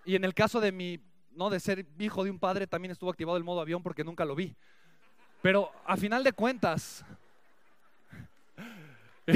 Y 0.04 0.14
en 0.14 0.24
el 0.24 0.34
caso 0.34 0.60
de 0.60 0.72
mi, 0.72 1.00
no 1.30 1.48
de 1.48 1.58
ser 1.58 1.86
hijo 1.98 2.22
de 2.22 2.28
un 2.28 2.38
padre, 2.38 2.66
también 2.66 2.92
estuvo 2.92 3.08
activado 3.08 3.38
el 3.38 3.44
modo 3.44 3.62
avión 3.62 3.82
porque 3.82 4.04
nunca 4.04 4.26
lo 4.26 4.34
vi. 4.34 4.54
Pero 5.40 5.72
a 5.86 5.96
final 5.96 6.22
de 6.22 6.34
cuentas, 6.34 7.02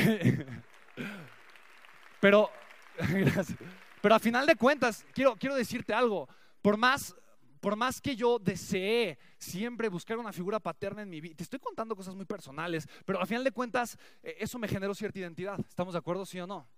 pero, 2.20 2.50
pero 4.02 4.14
a 4.14 4.18
final 4.18 4.44
de 4.44 4.56
cuentas, 4.56 5.06
quiero, 5.14 5.34
quiero 5.36 5.54
decirte 5.54 5.94
algo, 5.94 6.28
por 6.60 6.76
más 6.76 7.16
por 7.60 7.76
más 7.76 8.00
que 8.00 8.16
yo 8.16 8.38
desee 8.38 9.18
siempre 9.38 9.88
buscar 9.88 10.18
una 10.18 10.32
figura 10.32 10.58
paterna 10.60 11.02
en 11.02 11.10
mi 11.10 11.20
vida, 11.20 11.34
te 11.36 11.42
estoy 11.42 11.58
contando 11.58 11.94
cosas 11.94 12.14
muy 12.14 12.24
personales, 12.24 12.88
pero 13.04 13.20
al 13.20 13.26
final 13.26 13.44
de 13.44 13.52
cuentas 13.52 13.98
eh, 14.22 14.36
eso 14.40 14.58
me 14.58 14.68
generó 14.68 14.94
cierta 14.94 15.18
identidad. 15.18 15.58
¿Estamos 15.60 15.94
de 15.94 15.98
acuerdo, 15.98 16.24
sí 16.26 16.38
o 16.40 16.46
no? 16.46 16.68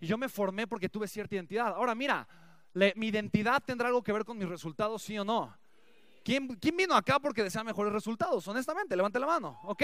Y 0.00 0.06
yo 0.06 0.16
me 0.18 0.28
formé 0.28 0.66
porque 0.66 0.88
tuve 0.88 1.08
cierta 1.08 1.34
identidad. 1.34 1.68
Ahora 1.68 1.94
mira, 1.94 2.28
mi 2.94 3.08
identidad 3.08 3.62
tendrá 3.64 3.88
algo 3.88 4.02
que 4.02 4.12
ver 4.12 4.24
con 4.24 4.38
mis 4.38 4.48
resultados, 4.48 5.02
sí 5.02 5.18
o 5.18 5.24
no. 5.24 5.56
¿Quién, 6.24 6.46
¿Quién 6.56 6.76
vino 6.76 6.94
acá 6.94 7.18
porque 7.18 7.42
desea 7.42 7.64
mejores 7.64 7.92
resultados? 7.92 8.46
Honestamente, 8.46 8.94
levante 8.94 9.18
la 9.18 9.26
mano. 9.26 9.58
Ok. 9.64 9.82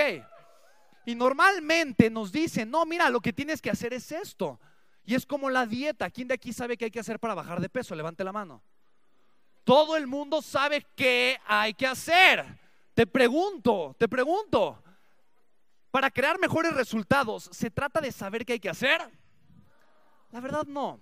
Y 1.06 1.14
normalmente 1.14 2.10
nos 2.10 2.30
dicen, 2.30 2.70
no, 2.70 2.84
mira, 2.86 3.10
lo 3.10 3.20
que 3.20 3.32
tienes 3.32 3.60
que 3.60 3.70
hacer 3.70 3.92
es 3.92 4.12
esto. 4.12 4.60
Y 5.04 5.14
es 5.14 5.26
como 5.26 5.50
la 5.50 5.66
dieta. 5.66 6.10
¿Quién 6.10 6.28
de 6.28 6.34
aquí 6.34 6.52
sabe 6.52 6.76
qué 6.76 6.86
hay 6.86 6.90
que 6.90 7.00
hacer 7.00 7.18
para 7.18 7.34
bajar 7.34 7.60
de 7.60 7.68
peso? 7.68 7.94
Levante 7.94 8.24
la 8.24 8.32
mano. 8.32 8.62
Todo 9.64 9.96
el 9.96 10.06
mundo 10.06 10.42
sabe 10.42 10.86
qué 10.94 11.40
hay 11.46 11.72
que 11.72 11.86
hacer. 11.86 12.44
Te 12.92 13.06
pregunto, 13.06 13.96
te 13.98 14.06
pregunto, 14.06 14.82
para 15.90 16.10
crear 16.10 16.38
mejores 16.38 16.74
resultados, 16.74 17.48
¿se 17.50 17.70
trata 17.70 18.00
de 18.00 18.12
saber 18.12 18.44
qué 18.44 18.52
hay 18.52 18.60
que 18.60 18.68
hacer? 18.68 19.00
La 20.30 20.40
verdad 20.40 20.66
no. 20.66 21.00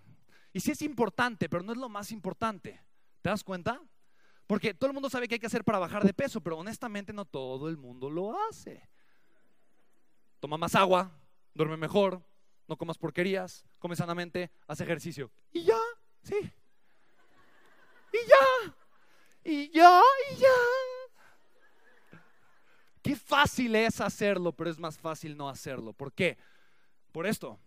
Y 0.52 0.60
sí 0.60 0.70
es 0.70 0.82
importante, 0.82 1.48
pero 1.48 1.64
no 1.64 1.72
es 1.72 1.78
lo 1.78 1.88
más 1.88 2.12
importante. 2.12 2.80
¿Te 3.20 3.30
das 3.30 3.42
cuenta? 3.42 3.82
Porque 4.46 4.74
todo 4.74 4.88
el 4.88 4.94
mundo 4.94 5.10
sabe 5.10 5.26
qué 5.26 5.34
hay 5.34 5.40
que 5.40 5.46
hacer 5.46 5.64
para 5.64 5.78
bajar 5.78 6.04
de 6.04 6.14
peso, 6.14 6.40
pero 6.40 6.58
honestamente 6.58 7.12
no 7.12 7.24
todo 7.24 7.68
el 7.68 7.76
mundo 7.76 8.10
lo 8.10 8.38
hace. 8.48 8.88
Toma 10.38 10.56
más 10.56 10.74
agua, 10.74 11.10
duerme 11.54 11.76
mejor, 11.76 12.22
no 12.68 12.76
comas 12.76 12.98
porquerías, 12.98 13.64
come 13.78 13.96
sanamente, 13.96 14.50
haz 14.66 14.80
ejercicio. 14.80 15.30
Y 15.52 15.64
ya, 15.64 15.78
sí 16.22 16.52
y 18.12 18.28
ya, 18.28 18.74
y 19.44 19.70
ya, 19.70 20.02
y 20.30 20.36
ya. 20.36 20.48
Qué 23.02 23.16
fácil 23.16 23.74
es 23.74 24.00
hacerlo, 24.00 24.52
pero 24.52 24.70
es 24.70 24.78
más 24.78 24.96
fácil 24.96 25.36
no 25.36 25.48
hacerlo. 25.48 25.92
¿Por 25.92 26.12
qué? 26.12 26.38
Por 27.10 27.26
esto. 27.26 27.58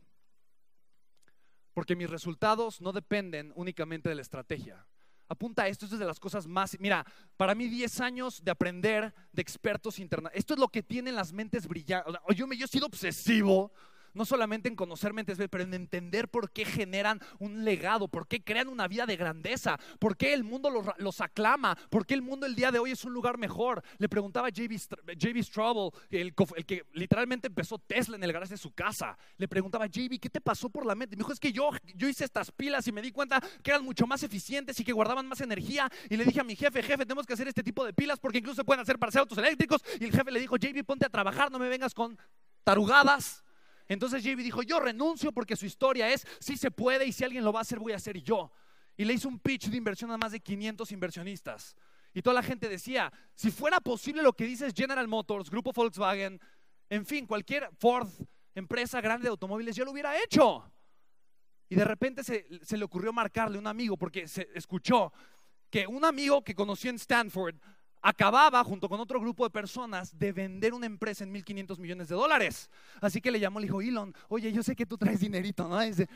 Porque 1.74 1.96
mis 1.96 2.10
resultados 2.10 2.80
no 2.80 2.94
dependen 2.94 3.52
únicamente 3.56 4.08
de 4.08 4.16
la 4.16 4.22
estrategia. 4.22 4.88
Apunta 5.28 5.64
a 5.64 5.68
esto, 5.68 5.86
esto 5.86 5.96
es 5.96 6.00
de 6.00 6.06
las 6.06 6.20
cosas 6.20 6.48
más... 6.48 6.80
Mira, 6.80 7.06
para 7.36 7.54
mí 7.54 7.68
10 7.68 8.00
años 8.00 8.44
de 8.44 8.52
aprender 8.52 9.14
de 9.34 9.42
expertos 9.42 10.00
internacionales. 10.00 10.40
Esto 10.40 10.54
es 10.54 10.60
lo 10.60 10.70
que 10.70 10.84
tienen 10.84 11.16
las 11.16 11.34
mentes 11.34 11.68
brillantes. 11.68 12.14
Yo, 12.36 12.48
me, 12.48 12.56
yo 12.56 12.66
he 12.66 12.70
sido 12.70 12.86
obsesivo 12.86 13.74
no 14.16 14.26
solamente 14.26 14.68
en 14.68 14.76
conocer 14.76 15.14
mentes, 15.14 15.38
pero 15.50 15.64
en 15.64 15.74
entender 15.74 16.30
por 16.30 16.52
qué 16.52 16.66
generan 16.66 17.22
un 17.40 17.64
legado, 17.64 18.08
por 18.08 18.28
qué 18.28 18.44
crean 18.44 18.68
una 18.68 18.88
vida 18.88 19.06
de 19.06 19.16
grandeza, 19.18 19.78
por 20.00 20.18
qué 20.18 20.34
el 20.34 20.44
mundo 20.44 20.70
los, 20.98 21.22
aclama, 21.22 21.78
por 21.90 22.06
qué 22.06 22.14
el 22.14 22.22
mundo 22.22 22.46
el 22.46 22.56
día 22.56 22.72
de 22.72 22.80
hoy 22.80 22.92
es 22.92 23.04
un 23.06 23.14
lugar 23.14 23.38
mejor. 23.38 23.84
Le 23.98 24.10
preguntaba 24.10 24.48
a 24.48 24.52
JB 24.52 25.44
Straubel, 25.44 25.92
el, 26.10 26.34
que 26.34 26.86
literalmente 26.94 27.48
empezó 27.48 27.78
Tesla 27.78 28.16
en 28.16 28.24
el 28.24 28.34
garaje 28.34 28.54
de 28.54 28.58
su 28.58 28.72
casa, 28.72 29.18
le 29.38 29.48
preguntaba, 29.48 29.88
JB, 29.88 30.20
¿qué 30.20 30.30
te 30.30 30.42
pasó 30.42 30.70
por 30.70 30.86
la 30.86 30.96
mente? 30.96 31.16
Me 31.16 31.20
dijo, 31.22 31.34
es 31.34 31.40
que 31.40 31.52
yo, 31.52 31.70
yo 31.96 32.08
hice 32.08 32.24
estas 32.26 32.52
pilas 32.52 32.88
y 32.88 32.92
me 32.92 33.02
di 33.02 33.12
cuenta 33.12 33.42
que 33.62 33.72
eran 33.72 33.84
mucho 33.84 34.08
más 34.08 34.24
eficientes 34.24 34.80
y 34.80 34.84
que 34.84 34.94
guardaban 34.94 35.28
más 35.28 35.42
energía. 35.42 35.90
Y 36.10 36.18
le 36.18 36.26
dije 36.26 36.40
a 36.40 36.44
mi 36.44 36.56
jefe, 36.56 36.82
jefe, 36.82 37.06
tenemos 37.06 37.26
que 37.26 37.34
hacer 37.34 37.48
este 37.48 37.64
tipo 37.64 37.86
de 37.86 37.94
pilas 37.94 38.20
porque 38.20 38.40
incluso 38.40 38.56
se 38.56 38.64
pueden 38.64 38.82
hacer 38.82 38.98
para 38.98 39.10
hacer 39.10 39.20
autos 39.20 39.38
eléctricos. 39.38 39.82
Y 40.00 40.06
el 40.06 40.12
jefe 40.12 40.32
le 40.32 40.40
dijo, 40.40 40.58
JB, 40.58 40.84
ponte 40.86 41.06
a 41.06 41.10
trabajar, 41.10 41.52
no 41.52 41.60
me 41.60 41.70
vengas 41.70 41.94
con 41.94 42.18
tarugadas. 42.64 43.45
Entonces 43.88 44.24
JB 44.24 44.38
dijo, 44.38 44.64
yo 44.64 44.80
renuncio 44.80 45.32
porque 45.32 45.56
su 45.56 45.66
historia 45.66 46.12
es, 46.12 46.26
si 46.40 46.58
se 46.58 46.72
puede 46.72 47.06
y 47.06 47.12
si 47.12 47.24
alguien 47.24 47.44
lo 47.44 47.54
va 47.54 47.60
a 47.60 47.62
hacer, 47.62 47.80
voy 47.80 47.94
a 47.94 47.98
hacer 47.98 48.22
yo. 48.22 48.52
Y 48.98 49.06
le 49.06 49.14
hizo 49.14 49.28
un 49.28 49.40
pitch 49.40 49.70
de 49.70 49.78
inversión 49.78 50.12
a 50.12 50.18
más 50.18 50.32
de 50.32 50.40
500 50.40 50.92
inversionistas. 50.92 51.76
Y 52.14 52.22
toda 52.22 52.34
la 52.34 52.44
gente 52.44 52.70
decía, 52.70 53.12
si 53.36 53.52
fuera 53.52 53.80
posible 53.80 54.24
lo 54.24 54.34
que 54.34 54.46
dices 54.46 54.74
General 54.76 55.08
Motors, 55.08 55.50
Grupo 55.50 55.72
Volkswagen, 55.74 56.40
en 56.90 57.06
fin, 57.06 57.26
cualquier 57.26 57.70
Ford, 57.78 58.10
empresa 58.54 59.02
grande 59.02 59.24
de 59.24 59.30
automóviles, 59.30 59.76
yo 59.76 59.84
lo 59.84 59.92
hubiera 59.92 60.18
hecho. 60.24 60.72
Y 61.68 61.76
de 61.76 61.84
repente 61.84 62.24
se, 62.24 62.48
se 62.64 62.78
le 62.78 62.86
ocurrió 62.86 63.12
marcarle 63.12 63.58
a 63.58 63.60
un 63.60 63.68
amigo 63.68 63.98
porque 63.98 64.28
se 64.28 64.48
escuchó 64.54 65.12
que 65.70 65.86
un 65.88 66.06
amigo 66.06 66.44
que 66.44 66.56
conoció 66.56 66.90
en 66.90 66.96
Stanford 66.96 67.56
acababa 68.06 68.64
junto 68.64 68.88
con 68.88 69.00
otro 69.00 69.20
grupo 69.20 69.46
de 69.46 69.50
personas 69.50 70.16
de 70.16 70.32
vender 70.32 70.76
una 70.76 70.86
empresa 70.86 71.24
en 71.24 71.34
1.500 71.34 71.80
millones 71.80 72.08
de 72.08 72.14
dólares. 72.14 72.70
Así 73.02 73.20
que 73.20 73.32
le 73.32 73.40
llamó, 73.40 73.60
le 73.60 73.66
dijo, 73.66 73.82
Elon, 73.82 74.14
oye, 74.28 74.52
yo 74.52 74.62
sé 74.62 74.76
que 74.76 74.86
tú 74.86 74.96
traes 74.96 75.22
dinerito, 75.22 75.68
¿no? 75.68 75.80
Dice, 75.80 76.08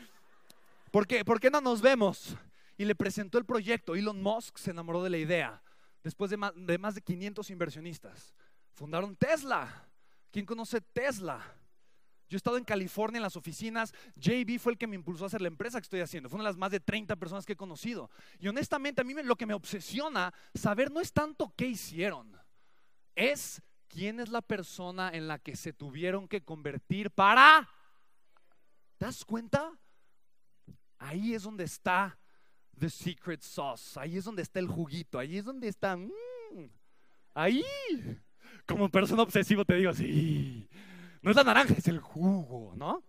¿por 0.92 1.04
qué? 1.04 1.24
¿Por 1.24 1.40
qué 1.40 1.50
no 1.50 1.60
nos 1.60 1.82
vemos? 1.82 2.36
Y 2.78 2.84
le 2.84 2.94
presentó 2.94 3.38
el 3.38 3.44
proyecto. 3.44 3.96
Elon 3.96 4.22
Musk 4.22 4.56
se 4.56 4.70
enamoró 4.70 5.02
de 5.02 5.10
la 5.10 5.18
idea. 5.18 5.60
Después 6.04 6.30
de 6.30 6.36
más 6.36 6.52
de, 6.54 6.78
más 6.78 6.94
de 6.94 7.00
500 7.00 7.50
inversionistas, 7.50 8.34
fundaron 8.74 9.16
Tesla. 9.16 9.88
¿Quién 10.30 10.46
conoce 10.46 10.80
Tesla? 10.80 11.40
Yo 12.30 12.36
he 12.36 12.38
estado 12.38 12.56
en 12.56 12.64
California 12.64 13.18
en 13.18 13.24
las 13.24 13.34
oficinas. 13.34 13.92
JB 14.14 14.60
fue 14.60 14.72
el 14.72 14.78
que 14.78 14.86
me 14.86 14.94
impulsó 14.94 15.24
a 15.24 15.26
hacer 15.26 15.40
la 15.42 15.48
empresa 15.48 15.80
que 15.80 15.84
estoy 15.84 16.00
haciendo. 16.00 16.28
Fue 16.28 16.36
una 16.36 16.44
de 16.44 16.50
las 16.50 16.56
más 16.56 16.70
de 16.70 16.78
30 16.78 17.16
personas 17.16 17.44
que 17.44 17.54
he 17.54 17.56
conocido. 17.56 18.08
Y 18.38 18.46
honestamente, 18.46 19.00
a 19.00 19.04
mí 19.04 19.14
lo 19.24 19.34
que 19.34 19.46
me 19.46 19.54
obsesiona 19.54 20.32
saber 20.54 20.92
no 20.92 21.00
es 21.00 21.12
tanto 21.12 21.52
qué 21.56 21.66
hicieron, 21.66 22.38
es 23.16 23.60
quién 23.88 24.20
es 24.20 24.28
la 24.28 24.42
persona 24.42 25.10
en 25.12 25.26
la 25.26 25.40
que 25.40 25.56
se 25.56 25.72
tuvieron 25.72 26.28
que 26.28 26.44
convertir 26.44 27.10
para. 27.10 27.68
¿Te 28.96 29.06
das 29.06 29.24
cuenta? 29.24 29.72
Ahí 30.98 31.34
es 31.34 31.42
donde 31.42 31.64
está 31.64 32.16
the 32.78 32.88
secret 32.88 33.42
sauce. 33.42 33.98
Ahí 33.98 34.16
es 34.16 34.24
donde 34.24 34.42
está 34.42 34.60
el 34.60 34.68
juguito. 34.68 35.18
Ahí 35.18 35.36
es 35.36 35.44
donde 35.44 35.66
está. 35.66 35.96
Mm, 35.96 36.10
ahí. 37.34 37.64
Como 38.66 38.88
persona 38.88 39.22
obsesivo 39.22 39.64
te 39.64 39.74
digo, 39.74 39.92
sí. 39.92 40.68
No 41.22 41.30
es 41.30 41.36
la 41.36 41.44
naranja, 41.44 41.74
es 41.76 41.88
el 41.88 42.00
jugo, 42.00 42.72
¿no? 42.76 43.02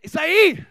Es 0.00 0.14
ahí. 0.16 0.66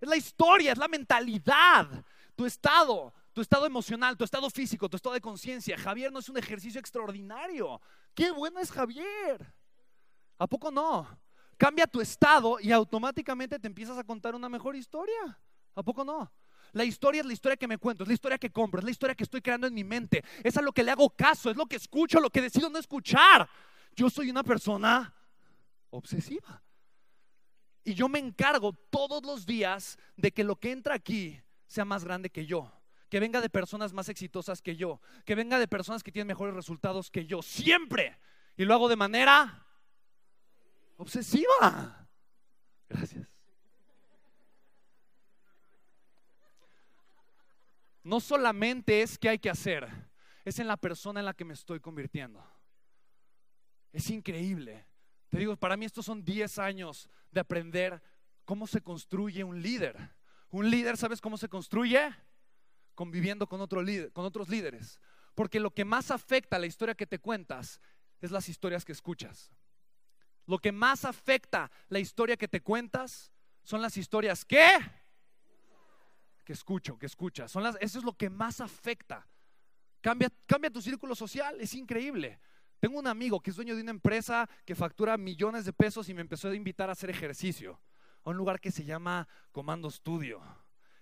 Es 0.00 0.08
la 0.08 0.16
historia, 0.16 0.72
es 0.72 0.78
la 0.78 0.88
mentalidad, 0.88 1.88
tu 2.36 2.46
estado, 2.46 3.12
tu 3.32 3.40
estado 3.40 3.66
emocional, 3.66 4.16
tu 4.16 4.24
estado 4.24 4.48
físico, 4.50 4.88
tu 4.88 4.96
estado 4.96 5.14
de 5.14 5.20
conciencia. 5.20 5.76
Javier 5.76 6.12
no 6.12 6.20
es 6.20 6.28
un 6.28 6.38
ejercicio 6.38 6.78
extraordinario. 6.78 7.80
Qué 8.14 8.30
bueno 8.30 8.60
es 8.60 8.70
Javier. 8.70 9.54
¿A 10.38 10.46
poco 10.46 10.70
no? 10.70 11.08
Cambia 11.56 11.88
tu 11.88 12.00
estado 12.00 12.60
y 12.60 12.70
automáticamente 12.70 13.58
te 13.58 13.66
empiezas 13.66 13.98
a 13.98 14.04
contar 14.04 14.36
una 14.36 14.48
mejor 14.48 14.76
historia. 14.76 15.38
¿A 15.74 15.82
poco 15.82 16.04
no? 16.04 16.30
La 16.72 16.84
historia 16.84 17.22
es 17.22 17.26
la 17.26 17.32
historia 17.32 17.56
que 17.56 17.66
me 17.66 17.78
cuento, 17.78 18.04
es 18.04 18.08
la 18.08 18.14
historia 18.14 18.38
que 18.38 18.50
compro, 18.50 18.78
es 18.78 18.84
la 18.84 18.90
historia 18.90 19.14
que 19.14 19.24
estoy 19.24 19.40
creando 19.40 19.66
en 19.66 19.74
mi 19.74 19.82
mente. 19.82 20.22
Es 20.44 20.56
a 20.56 20.62
lo 20.62 20.70
que 20.70 20.84
le 20.84 20.92
hago 20.92 21.10
caso, 21.10 21.50
es 21.50 21.56
lo 21.56 21.66
que 21.66 21.76
escucho, 21.76 22.20
lo 22.20 22.30
que 22.30 22.42
decido 22.42 22.68
no 22.68 22.78
escuchar. 22.78 23.48
Yo 23.98 24.08
soy 24.08 24.30
una 24.30 24.44
persona 24.44 25.12
obsesiva. 25.90 26.62
Y 27.82 27.94
yo 27.94 28.08
me 28.08 28.20
encargo 28.20 28.72
todos 28.72 29.24
los 29.24 29.44
días 29.44 29.98
de 30.16 30.30
que 30.30 30.44
lo 30.44 30.54
que 30.54 30.70
entra 30.70 30.94
aquí 30.94 31.42
sea 31.66 31.84
más 31.84 32.04
grande 32.04 32.30
que 32.30 32.46
yo. 32.46 32.72
Que 33.08 33.18
venga 33.18 33.40
de 33.40 33.50
personas 33.50 33.92
más 33.92 34.08
exitosas 34.08 34.62
que 34.62 34.76
yo. 34.76 35.00
Que 35.24 35.34
venga 35.34 35.58
de 35.58 35.66
personas 35.66 36.04
que 36.04 36.12
tienen 36.12 36.28
mejores 36.28 36.54
resultados 36.54 37.10
que 37.10 37.26
yo. 37.26 37.42
Siempre. 37.42 38.16
Y 38.56 38.64
lo 38.64 38.74
hago 38.74 38.88
de 38.88 38.94
manera 38.94 39.66
obsesiva. 40.96 42.08
Gracias. 42.88 43.26
No 48.04 48.20
solamente 48.20 49.02
es 49.02 49.18
qué 49.18 49.30
hay 49.30 49.40
que 49.40 49.50
hacer, 49.50 49.88
es 50.44 50.60
en 50.60 50.68
la 50.68 50.76
persona 50.76 51.18
en 51.18 51.26
la 51.26 51.34
que 51.34 51.44
me 51.44 51.54
estoy 51.54 51.80
convirtiendo. 51.80 52.57
Es 53.98 54.10
increíble. 54.10 54.86
Te 55.28 55.38
digo, 55.38 55.56
para 55.56 55.76
mí 55.76 55.84
estos 55.84 56.06
son 56.06 56.24
10 56.24 56.60
años 56.60 57.10
de 57.32 57.40
aprender 57.40 58.00
cómo 58.44 58.68
se 58.68 58.80
construye 58.80 59.42
un 59.42 59.60
líder. 59.60 59.96
Un 60.50 60.70
líder, 60.70 60.96
¿sabes 60.96 61.20
cómo 61.20 61.36
se 61.36 61.48
construye? 61.48 62.14
Conviviendo 62.94 63.48
con, 63.48 63.60
otros 63.60 64.48
líderes. 64.48 65.00
Porque 65.34 65.58
lo 65.58 65.72
que 65.72 65.84
más 65.84 66.12
afecta 66.12 66.54
a 66.54 66.58
la 66.60 66.66
historia 66.66 66.94
que 66.94 67.08
te 67.08 67.18
cuentas 67.18 67.80
es 68.20 68.30
las 68.30 68.48
historias 68.48 68.84
que 68.84 68.92
escuchas. 68.92 69.50
Lo 70.46 70.60
que 70.60 70.70
más 70.70 71.04
afecta 71.04 71.68
la 71.88 71.98
historia 71.98 72.36
que 72.36 72.46
te 72.46 72.60
cuentas 72.60 73.32
son 73.64 73.82
las 73.82 73.96
historias 73.96 74.44
que 74.44 74.78
que 76.44 76.52
escucho, 76.52 76.96
que 76.96 77.06
escuchas. 77.06 77.50
Son 77.50 77.64
las, 77.64 77.76
eso 77.80 77.98
es 77.98 78.04
lo 78.04 78.16
que 78.16 78.30
más 78.30 78.60
afecta. 78.60 79.26
Cambia, 80.00 80.30
cambia 80.46 80.70
tu 80.70 80.80
círculo 80.80 81.16
social, 81.16 81.60
es 81.60 81.74
increíble. 81.74 82.38
Tengo 82.80 82.98
un 82.98 83.06
amigo 83.06 83.40
que 83.40 83.50
es 83.50 83.56
dueño 83.56 83.74
de 83.74 83.82
una 83.82 83.90
empresa 83.90 84.48
que 84.64 84.74
factura 84.74 85.16
millones 85.16 85.64
de 85.64 85.72
pesos 85.72 86.08
y 86.08 86.14
me 86.14 86.20
empezó 86.20 86.48
a 86.48 86.54
invitar 86.54 86.88
a 86.88 86.92
hacer 86.92 87.10
ejercicio 87.10 87.80
a 88.24 88.30
un 88.30 88.36
lugar 88.36 88.60
que 88.60 88.70
se 88.70 88.84
llama 88.84 89.26
Comando 89.50 89.90
Studio. 89.90 90.40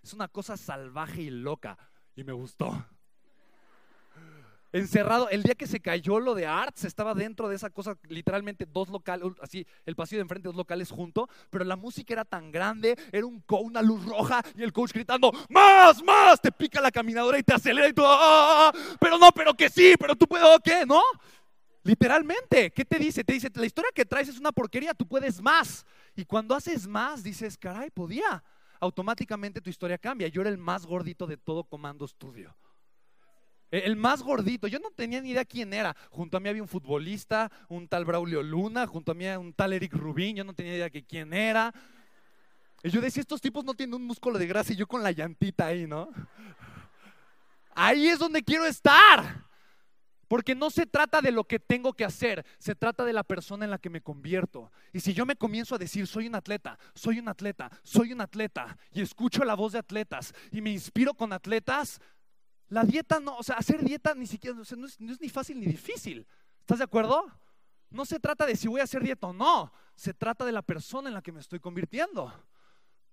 Es 0.03 0.15
una 0.15 0.29
cosa 0.29 0.57
salvaje 0.57 1.23
y 1.23 1.31
loca 1.31 1.77
y 2.15 2.25
me 2.25 2.33
gustó 2.33 2.87
encerrado. 4.79 5.29
El 5.31 5.43
día 5.43 5.55
que 5.55 5.67
se 5.67 5.81
cayó 5.81 6.21
lo 6.21 6.35
de 6.35 6.47
Arts, 6.47 6.85
estaba 6.85 7.15
dentro 7.15 7.49
de 7.49 7.57
esa 7.57 7.71
cosa, 7.71 7.97
literalmente 8.09 8.67
dos 8.67 8.89
locales, 8.89 9.29
así, 9.41 9.67
el 9.85 9.97
pasillo 9.97 10.19
de 10.19 10.23
enfrente, 10.23 10.49
dos 10.49 10.57
locales 10.57 10.91
junto, 10.91 11.29
pero 11.51 11.65
la 11.65 11.77
música 11.77 12.15
era 12.15 12.25
tan 12.25 12.51
grande, 12.51 12.97
era 13.13 13.27
un 13.27 13.43
una 13.49 13.81
luz 13.81 14.05
roja 14.05 14.43
y 14.55 14.63
el 14.63 14.73
coach 14.73 14.93
gritando, 14.93 15.33
más, 15.49 16.03
más, 16.03 16.41
te 16.41 16.53
pica 16.53 16.81
la 16.81 16.91
caminadora 16.91 17.39
y 17.39 17.43
te 17.43 17.55
acelera 17.55 17.89
y 17.89 17.93
tú, 17.93 18.03
ah, 18.05 18.19
ah, 18.21 18.73
ah, 18.75 18.97
pero 19.01 19.19
no, 19.19 19.31
pero 19.33 19.55
que 19.55 19.71
sí, 19.71 19.95
pero 19.99 20.15
tú 20.15 20.27
puedes, 20.27 20.47
¿qué? 20.63 20.85
¿No? 20.85 21.01
Literalmente, 21.87 22.73
¿qué 22.73 22.85
te 22.85 22.99
dice? 22.99 23.23
Te 23.23 23.33
dice, 23.33 23.49
la 23.55 23.65
historia 23.65 23.93
que 23.95 24.05
traes 24.05 24.29
es 24.29 24.41
una 24.41 24.51
porquería, 24.51 24.93
tú 24.93 25.07
puedes 25.07 25.41
más. 25.41 25.87
Y 26.17 26.25
cuando 26.25 26.57
haces 26.57 26.89
más, 26.89 27.23
dices, 27.23 27.57
caray, 27.57 27.91
podía. 27.91 28.43
Automáticamente 28.81 29.61
tu 29.61 29.71
historia 29.71 29.97
cambia. 29.97 30.27
Yo 30.27 30.41
era 30.41 30.51
el 30.51 30.59
más 30.59 30.85
gordito 30.85 31.29
de 31.29 31.37
todo 31.37 31.63
Comando 31.63 32.05
Estudio. 32.05 32.57
E, 33.71 33.85
el 33.85 33.95
más 33.95 34.21
gordito, 34.25 34.67
yo 34.67 34.81
no 34.81 34.91
tenía 34.91 35.21
ni 35.21 35.31
idea 35.31 35.45
quién 35.45 35.73
era. 35.73 35.95
Junto 36.11 36.37
a 36.37 36.41
mí 36.41 36.49
había 36.49 36.61
un 36.61 36.69
futbolista, 36.69 37.53
un 37.69 37.87
tal 37.87 38.05
Braulio 38.05 38.43
Luna, 38.43 38.89
junto 38.89 39.13
a 39.13 39.15
mí 39.15 39.25
un 39.29 39.53
tal 39.53 39.73
Eric 39.73 39.93
Rubín, 39.93 40.35
yo 40.35 40.43
no 40.43 40.55
tenía 40.55 40.75
idea 40.75 40.89
de 40.89 41.05
quién 41.05 41.33
era. 41.33 41.73
Y 42.83 42.91
yo 42.91 43.01
decía, 43.01 43.21
estos 43.21 43.41
tipos 43.41 43.65
no 43.65 43.75
tienen 43.75 43.95
un 43.95 44.05
músculo 44.05 44.41
de 44.41 44.49
grasa 44.49 44.73
y 44.73 44.77
yo 44.77 44.89
con 44.89 45.05
la 45.05 45.13
llantita 45.13 45.67
ahí, 45.67 45.87
¿no? 45.87 46.09
Ahí 47.77 48.09
es 48.09 48.19
donde 48.19 48.43
quiero 48.43 48.67
estar. 48.67 49.46
Porque 50.29 50.55
no 50.55 50.71
se 50.71 50.87
trata 50.87 51.21
de 51.21 51.31
lo 51.31 51.45
que 51.45 51.61
tengo 51.61 51.93
que 51.93 52.05
hacer, 52.05 52.45
se 52.59 52.75
trata 52.75 53.05
de 53.05 53.13
la 53.13 53.23
persona 53.23 53.65
en 53.65 53.71
la 53.71 53.79
que 53.79 53.91
me 53.91 54.01
convierto. 54.01 54.73
Y 54.93 55.01
si 55.01 55.15
yo 55.15 55.25
me 55.25 55.37
comienzo 55.37 55.75
a 55.75 55.79
decir, 55.79 56.07
soy 56.07 56.27
un 56.27 56.35
atleta, 56.35 56.79
soy 56.95 57.21
un 57.21 57.29
atleta, 57.29 57.71
soy 57.85 58.13
un 58.13 58.21
atleta, 58.21 58.77
y 58.93 59.03
escucho 59.03 59.45
la 59.45 59.55
voz 59.55 59.73
de 59.73 59.79
atletas 59.79 60.35
y 60.51 60.61
me 60.61 60.73
inspiro 60.73 61.15
con 61.15 61.33
atletas, 61.33 62.01
la 62.69 62.83
dieta 62.83 63.21
no, 63.21 63.37
o 63.37 63.43
sea, 63.43 63.57
hacer 63.57 63.85
dieta 63.85 64.15
ni 64.15 64.27
siquiera, 64.27 64.57
no, 64.57 64.87
es, 64.87 65.21
ni 65.21 65.29
fácil 65.29 65.61
ni 65.61 65.67
difícil. 65.67 66.27
¿Estás 66.61 66.79
de 66.79 66.85
acuerdo? 66.85 67.25
No 67.91 68.05
se 68.05 68.19
trata 68.19 68.45
de 68.47 68.57
si 68.57 68.67
voy 68.67 68.81
a 68.81 68.85
hacer 68.85 69.05
dieta 69.05 69.29
o 69.29 69.33
no, 69.33 69.73
se 69.95 70.13
trata 70.13 70.45
de 70.45 70.51
la 70.51 70.63
persona 70.63 71.09
en 71.09 71.15
la 71.15 71.23
que 71.23 71.31
me 71.31 71.39
estoy 71.39 71.61
convirtiendo. 71.61 72.33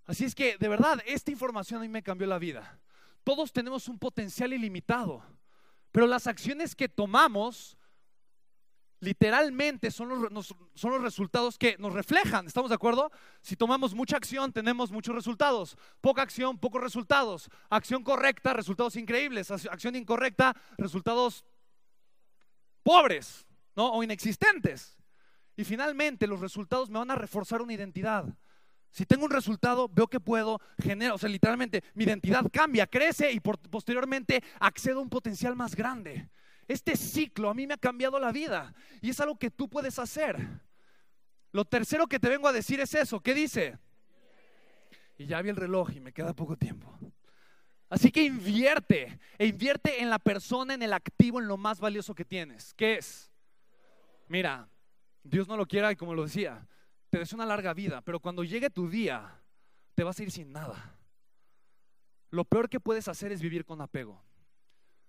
Así 0.05 0.25
es 0.25 0.33
que, 0.33 0.57
de 0.57 0.67
verdad, 0.67 0.99
esta 1.05 1.29
información 1.29 1.79
a 1.79 1.83
mí 1.83 1.89
me 1.89 2.01
cambió 2.01 2.25
la 2.25 2.39
vida. 2.39 2.79
Todos 3.23 3.53
tenemos 3.53 3.87
un 3.87 3.99
potencial 3.99 4.51
ilimitado, 4.51 5.23
pero 5.93 6.07
las 6.07 6.25
acciones 6.25 6.75
que 6.75 6.89
tomamos 6.89 7.77
literalmente 8.99 9.91
son 9.91 10.09
los, 10.09 11.01
resultados 11.03 11.59
que 11.59 11.77
nos 11.77 11.93
reflejan. 11.93 12.47
¿Estamos 12.47 12.69
de 12.69 12.75
acuerdo? 12.75 13.11
Si 13.41 13.55
tomamos 13.55 13.93
mucha 13.93 14.17
acción, 14.17 14.51
tenemos 14.51 14.91
muchos 14.91 15.13
resultados. 15.13 15.77
Poca 16.01 16.23
acción, 16.23 16.57
pocos 16.57 16.81
resultados. 16.81 17.47
Acción 17.69 18.03
correcta, 18.03 18.53
resultados 18.53 18.95
increíbles. 18.95 19.51
Acción 19.51 19.95
incorrecta, 19.95 20.55
resultados 20.79 21.45
pobres 22.81 23.45
¿no? 23.75 23.91
o 23.91 24.03
inexistentes. 24.03 24.97
Y 25.55 25.63
finalmente 25.63 26.25
los 26.25 26.39
resultados 26.39 26.89
me 26.89 26.97
van 26.97 27.11
a 27.11 27.15
reforzar 27.15 27.61
una 27.61 27.73
identidad. 27.73 28.25
Si 28.93 29.07
tengo 29.07 29.25
un 29.25 29.31
resultado, 29.31 29.89
veo 29.89 30.07
que 30.07 30.19
puedo 30.19 30.61
generar, 30.79 31.15
o 31.15 31.17
sea, 31.17 31.27
literalmente 31.27 31.83
mi 31.95 32.03
identidad 32.03 32.45
cambia, 32.53 32.85
crece 32.85 33.31
y 33.31 33.39
posteriormente 33.39 34.43
accedo 34.59 34.99
a 34.99 35.01
un 35.01 35.09
potencial 35.09 35.55
más 35.55 35.75
grande. 35.75 36.29
Este 36.67 36.95
ciclo 36.95 37.49
a 37.49 37.55
mí 37.55 37.65
me 37.65 37.73
ha 37.73 37.77
cambiado 37.77 38.19
la 38.19 38.31
vida 38.31 38.71
y 39.01 39.09
es 39.09 39.19
algo 39.19 39.35
que 39.39 39.49
tú 39.49 39.67
puedes 39.67 39.97
hacer. 39.97 40.37
Lo 41.51 41.65
tercero 41.65 42.05
que 42.05 42.19
te 42.19 42.29
vengo 42.29 42.47
a 42.47 42.53
decir 42.53 42.79
es 42.81 42.93
eso. 42.93 43.19
¿Qué 43.19 43.33
dice? 43.33 43.79
Y 45.17 45.25
ya 45.25 45.41
vi 45.41 45.49
el 45.49 45.55
reloj 45.55 45.89
y 45.95 45.99
me 45.99 46.13
queda 46.13 46.35
poco 46.35 46.55
tiempo. 46.55 46.95
Así 47.89 48.11
que 48.11 48.21
invierte, 48.21 49.19
e 49.39 49.47
invierte 49.47 50.03
en 50.03 50.11
la 50.11 50.19
persona, 50.19 50.75
en 50.75 50.83
el 50.83 50.93
activo, 50.93 51.39
en 51.39 51.47
lo 51.47 51.57
más 51.57 51.79
valioso 51.79 52.13
que 52.13 52.25
tienes. 52.25 52.75
¿Qué 52.75 52.99
es? 52.99 53.31
Mira, 54.27 54.69
Dios 55.23 55.47
no 55.47 55.57
lo 55.57 55.65
quiera 55.65 55.91
y 55.91 55.95
como 55.95 56.13
lo 56.13 56.25
decía, 56.25 56.67
te 57.13 57.19
deseo 57.19 57.35
una 57.35 57.45
larga 57.45 57.75
vida, 57.75 58.01
pero 58.01 58.19
cuando 58.19 58.43
llegue 58.43 58.71
tu 58.71 58.89
día, 58.89 59.39
te 59.93 60.03
vas 60.03 60.17
a 60.17 60.23
ir 60.23 60.31
sin 60.31 60.51
nada. 60.51 60.97
Lo 62.31 62.43
peor 62.43 62.67
que 62.67 62.79
puedes 62.79 63.07
hacer 63.07 63.31
es 63.31 63.39
vivir 63.39 63.65
con 63.65 63.79
apego. 63.81 64.19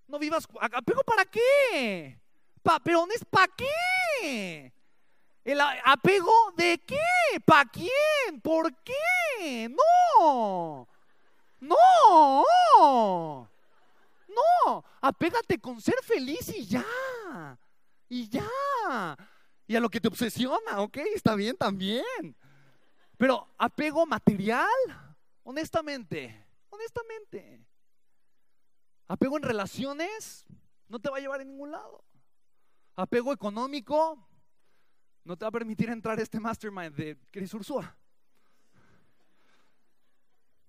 No 0.07 0.19
vivas. 0.19 0.47
¿Apego 0.61 1.03
para 1.03 1.25
qué? 1.25 2.21
Pa, 2.63 2.79
pero 2.79 3.07
es 3.11 3.25
para 3.25 3.51
qué? 3.57 4.71
¿El 5.45 5.59
apego 5.63 6.53
de 6.55 6.79
qué? 6.87 7.41
¿Para 7.43 7.71
quién? 7.71 8.39
¿Por 8.43 8.71
qué? 8.83 9.71
No. 9.71 10.87
No. 11.61 12.45
No. 14.29 14.85
Apégate 15.01 15.59
con 15.59 15.81
ser 15.81 15.97
feliz 16.03 16.51
y 16.55 16.67
ya. 16.67 16.85
Y 18.11 18.29
ya. 18.29 19.17
Y 19.67 19.77
a 19.77 19.81
lo 19.81 19.89
que 19.89 20.01
te 20.01 20.09
obsesiona, 20.09 20.81
¿ok? 20.81 20.99
Está 21.15 21.35
bien 21.35 21.57
también. 21.57 22.37
Pero 23.17 23.49
apego 23.57 24.05
material, 24.07 24.69
honestamente, 25.43 26.45
honestamente. 26.69 27.65
Apego 29.09 29.37
en 29.37 29.43
relaciones 29.43 30.45
no 30.89 30.99
te 30.99 31.11
va 31.11 31.19
a 31.19 31.21
llevar 31.21 31.41
a 31.41 31.45
ningún 31.45 31.71
lado. 31.71 32.05
Apego 32.97 33.33
económico 33.33 34.19
no 35.25 35.37
te 35.37 35.45
va 35.45 35.49
a 35.49 35.53
permitir 35.53 35.89
entrar 35.89 36.19
a 36.19 36.23
este 36.23 36.39
mastermind 36.39 36.95
de 36.95 37.19
Chris 37.31 37.53
Ursúa. 37.55 37.97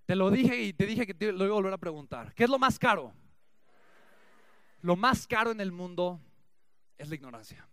Te 0.06 0.16
lo 0.16 0.30
dije 0.30 0.62
y 0.62 0.74
te 0.74 0.86
dije 0.86 1.06
que 1.06 1.14
te 1.14 1.32
lo 1.32 1.40
voy 1.40 1.50
a 1.50 1.54
volver 1.54 1.74
a 1.74 1.78
preguntar. 1.78 2.34
¿Qué 2.34 2.44
es 2.44 2.50
lo 2.50 2.60
más 2.60 2.78
caro? 2.78 3.14
Lo 4.82 4.96
más 4.96 5.26
caro 5.26 5.52
en 5.52 5.60
el 5.60 5.72
mundo 5.72 6.20
es 6.98 7.10
la 7.10 7.16
ignorancia. 7.16 7.68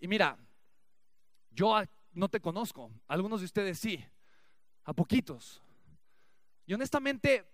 Y 0.00 0.08
mira, 0.08 0.36
yo 1.50 1.80
no 2.12 2.28
te 2.28 2.40
conozco, 2.40 2.90
algunos 3.06 3.40
de 3.40 3.46
ustedes 3.46 3.78
sí, 3.78 4.02
a 4.84 4.92
poquitos. 4.92 5.62
Y 6.66 6.74
honestamente, 6.74 7.44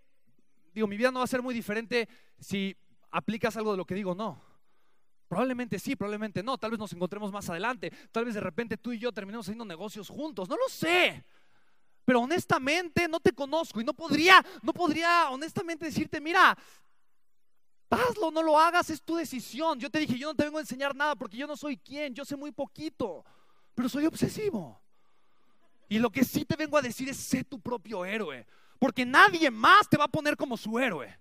digo, 0.73 0.87
mi 0.87 0.97
vida 0.97 1.11
no 1.11 1.19
va 1.19 1.25
a 1.25 1.29
ser 1.29 1.43
muy 1.43 1.55
diferente 1.55 2.09
si 2.39 2.77
aplicas 3.11 3.57
algo 3.57 3.73
de 3.73 3.79
lo 3.79 3.85
que 3.85 3.95
digo, 3.95 4.15
no. 4.15 4.41
Probablemente 5.29 5.79
sí, 5.79 5.97
probablemente 5.97 6.43
no. 6.43 6.57
Tal 6.57 6.71
vez 6.71 6.79
nos 6.79 6.93
encontremos 6.93 7.33
más 7.33 7.49
adelante. 7.51 7.91
Tal 8.13 8.25
vez 8.25 8.35
de 8.35 8.41
repente 8.41 8.77
tú 8.77 8.93
y 8.93 8.99
yo 8.99 9.13
terminemos 9.13 9.47
haciendo 9.47 9.65
negocios 9.65 10.09
juntos. 10.09 10.49
No 10.49 10.57
lo 10.57 10.69
sé. 10.69 11.25
Pero 12.05 12.21
honestamente 12.21 13.09
no 13.09 13.19
te 13.19 13.33
conozco 13.33 13.81
y 13.81 13.85
no 13.85 13.93
podría, 13.93 14.45
no 14.63 14.73
podría 14.73 15.29
honestamente 15.31 15.87
decirte, 15.87 16.21
mira, 16.21 16.57
hazlo, 17.91 18.31
no 18.31 18.43
lo 18.43 18.59
hagas, 18.59 18.91
es 18.91 19.03
tu 19.03 19.17
decisión. 19.17 19.79
Yo 19.79 19.91
te 19.91 19.99
dije, 19.99 20.19
yo 20.19 20.29
no 20.29 20.35
te 20.35 20.45
vengo 20.45 20.59
a 20.59 20.63
enseñar 20.63 20.95
nada 20.95 21.15
porque 21.15 21.37
yo 21.37 21.47
no 21.47 21.57
soy 21.57 21.77
quien, 21.77 22.15
yo 22.15 22.25
sé 22.25 22.37
muy 22.37 22.53
poquito, 22.53 23.25
pero 23.75 23.89
soy 23.89 24.07
obsesivo. 24.07 24.81
Y 25.89 25.99
lo 25.99 26.11
que 26.11 26.25
sí 26.25 26.45
te 26.45 26.57
vengo 26.57 26.77
a 26.77 26.83
decir 26.83 27.09
es, 27.09 27.17
sé 27.17 27.45
tu 27.45 27.61
propio 27.61 28.05
héroe, 28.05 28.47
porque 28.79 29.07
nadie 29.07 29.51
más 29.51 29.89
te 29.89 29.97
va 29.97 30.05
a 30.05 30.09
poner 30.09 30.37
como 30.37 30.57
su 30.57 30.79
héroe. 30.79 31.17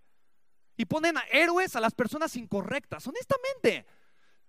Y 0.77 0.85
ponen 0.85 1.17
a 1.17 1.23
héroes 1.31 1.75
a 1.75 1.79
las 1.79 1.93
personas 1.93 2.35
incorrectas, 2.35 3.07
honestamente. 3.07 3.85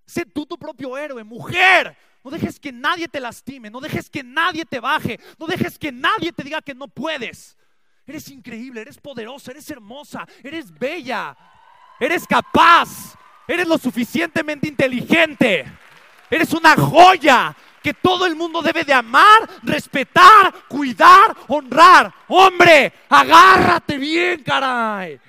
Sé 0.06 0.24
tú 0.24 0.46
tu 0.46 0.58
propio 0.58 0.96
héroe, 0.96 1.22
mujer. 1.22 1.96
No 2.24 2.30
dejes 2.30 2.58
que 2.58 2.72
nadie 2.72 3.06
te 3.06 3.20
lastime, 3.20 3.70
no 3.70 3.80
dejes 3.80 4.10
que 4.10 4.24
nadie 4.24 4.64
te 4.64 4.80
baje, 4.80 5.20
no 5.38 5.46
dejes 5.46 5.78
que 5.78 5.92
nadie 5.92 6.32
te 6.32 6.42
diga 6.42 6.60
que 6.60 6.74
no 6.74 6.88
puedes. 6.88 7.56
Eres 8.04 8.28
increíble, 8.30 8.80
eres 8.80 8.98
poderosa, 8.98 9.50
eres 9.50 9.68
hermosa, 9.70 10.26
eres 10.42 10.76
bella, 10.76 11.36
eres 12.00 12.26
capaz, 12.26 13.16
eres 13.46 13.66
lo 13.66 13.78
suficientemente 13.78 14.68
inteligente, 14.68 15.64
eres 16.30 16.52
una 16.52 16.74
joya 16.76 17.54
que 17.82 17.94
todo 17.94 18.26
el 18.26 18.34
mundo 18.34 18.62
debe 18.62 18.82
de 18.82 18.92
amar, 18.92 19.48
respetar, 19.62 20.52
cuidar, 20.68 21.36
honrar. 21.46 22.12
Hombre, 22.26 22.92
agárrate 23.08 23.96
bien, 23.96 24.42
caray 24.42 25.20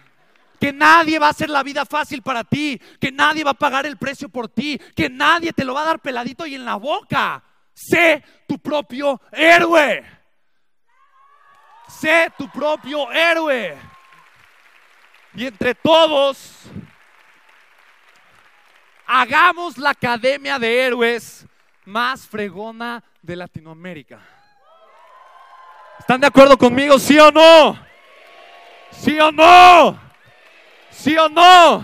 que 0.60 0.74
nadie 0.74 1.20
va 1.20 1.28
a 1.28 1.32
hacer 1.32 1.50
la 1.50 1.64
vida 1.64 1.86
fácil 1.86 2.22
para 2.22 2.44
ti, 2.44 2.82
que 3.00 3.12
nadie 3.12 3.44
va 3.44 3.52
a 3.52 3.54
pagar 3.54 3.86
el 3.86 3.98
precio 3.98 4.30
por 4.30 4.50
ti, 4.50 4.80
que 4.96 5.10
nadie 5.10 5.54
te 5.54 5.64
lo 5.64 5.74
va 5.74 5.84
a 5.84 5.86
dar 5.86 6.00
peladito 6.00 6.46
y 6.46 6.56
en 6.56 6.66
la 6.66 6.76
boca. 6.76 7.44
Sé 7.74 8.24
tu 8.48 8.58
propio 8.58 9.22
héroe. 9.32 10.04
Sé 11.88 12.32
tu 12.38 12.50
propio 12.50 13.12
héroe. 13.12 13.78
Y 15.38 15.46
entre 15.46 15.76
todos, 15.76 16.64
hagamos 19.06 19.78
la 19.78 19.92
Academia 19.92 20.58
de 20.58 20.80
Héroes 20.82 21.46
más 21.86 22.28
fregona 22.28 23.04
de 23.22 23.36
Latinoamérica. 23.36 24.20
¿Están 26.00 26.22
de 26.22 26.26
acuerdo 26.26 26.58
conmigo, 26.58 26.98
sí 26.98 27.20
o 27.20 27.30
no? 27.30 27.80
¿Sí 28.90 29.20
o 29.20 29.32
no? 29.32 30.00
¿Sí 30.90 31.16
o 31.16 31.30
no? 31.30 31.84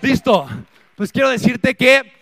Listo. 0.00 0.48
Pues 0.94 1.10
quiero 1.10 1.30
decirte 1.30 1.74
que, 1.74 2.12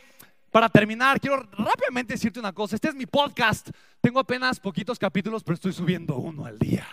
para 0.50 0.70
terminar, 0.70 1.20
quiero 1.20 1.46
rápidamente 1.52 2.14
decirte 2.14 2.40
una 2.40 2.54
cosa. 2.54 2.76
Este 2.76 2.88
es 2.88 2.94
mi 2.94 3.04
podcast. 3.04 3.68
Tengo 4.00 4.20
apenas 4.20 4.59
poquitos 4.59 4.98
capítulos, 4.98 5.44
pero 5.44 5.56
estoy 5.56 5.74
subiendo 5.74 6.16
uno 6.16 6.46
al 6.46 6.59
día. 6.59 6.86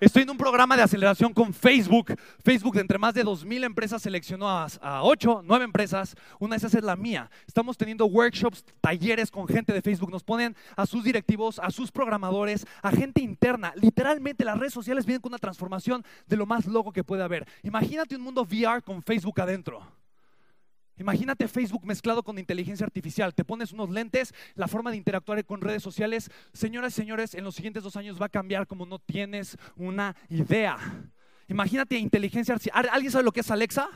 Estoy 0.00 0.22
en 0.22 0.30
un 0.30 0.36
programa 0.36 0.76
de 0.76 0.82
aceleración 0.84 1.34
con 1.34 1.52
Facebook. 1.52 2.14
Facebook, 2.44 2.74
de 2.74 2.82
entre 2.82 2.98
más 2.98 3.14
de 3.14 3.24
2.000 3.24 3.64
empresas, 3.64 4.00
seleccionó 4.00 4.48
a, 4.48 4.68
a 4.80 5.02
8, 5.02 5.42
9 5.44 5.64
empresas. 5.64 6.14
Una 6.38 6.52
de 6.52 6.58
esas 6.58 6.72
es 6.74 6.84
la 6.84 6.94
mía. 6.94 7.28
Estamos 7.48 7.76
teniendo 7.76 8.06
workshops, 8.06 8.64
talleres 8.80 9.28
con 9.28 9.48
gente 9.48 9.72
de 9.72 9.82
Facebook. 9.82 10.12
Nos 10.12 10.22
ponen 10.22 10.54
a 10.76 10.86
sus 10.86 11.02
directivos, 11.02 11.58
a 11.58 11.72
sus 11.72 11.90
programadores, 11.90 12.64
a 12.80 12.92
gente 12.92 13.22
interna. 13.22 13.72
Literalmente 13.74 14.44
las 14.44 14.56
redes 14.56 14.72
sociales 14.72 15.04
vienen 15.04 15.20
con 15.20 15.32
una 15.32 15.38
transformación 15.38 16.04
de 16.28 16.36
lo 16.36 16.46
más 16.46 16.66
loco 16.66 16.92
que 16.92 17.02
puede 17.02 17.24
haber. 17.24 17.44
Imagínate 17.64 18.14
un 18.14 18.22
mundo 18.22 18.42
VR 18.42 18.82
con 18.82 19.02
Facebook 19.02 19.40
adentro. 19.40 19.97
Imagínate 20.98 21.48
Facebook 21.48 21.84
mezclado 21.84 22.22
con 22.22 22.38
inteligencia 22.38 22.84
artificial. 22.84 23.34
Te 23.34 23.44
pones 23.44 23.72
unos 23.72 23.90
lentes, 23.90 24.34
la 24.54 24.68
forma 24.68 24.90
de 24.90 24.96
interactuar 24.96 25.44
con 25.44 25.60
redes 25.60 25.82
sociales. 25.82 26.30
Señoras 26.52 26.92
y 26.94 26.96
señores, 26.96 27.34
en 27.34 27.44
los 27.44 27.54
siguientes 27.54 27.82
dos 27.82 27.96
años 27.96 28.20
va 28.20 28.26
a 28.26 28.30
cambiar 28.30 28.66
como 28.66 28.86
no 28.86 28.98
tienes 28.98 29.56
una 29.76 30.16
idea. 30.28 30.78
Imagínate 31.48 31.96
inteligencia 31.96 32.54
artificial. 32.54 32.88
¿Alguien 32.92 33.12
sabe 33.12 33.24
lo 33.24 33.32
que 33.32 33.40
es 33.40 33.50
Alexa? 33.50 33.88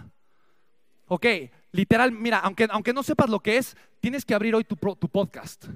Ok, 1.07 1.27
literal, 1.73 2.13
mira, 2.13 2.39
aunque, 2.39 2.67
aunque 2.71 2.93
no 2.93 3.03
sepas 3.03 3.29
lo 3.29 3.41
que 3.41 3.59
es, 3.59 3.77
tienes 4.01 4.25
que 4.25 4.35
abrir 4.35 4.55
hoy 4.55 4.65
tu, 4.65 4.77
tu 4.77 5.09
podcast. 5.09 5.67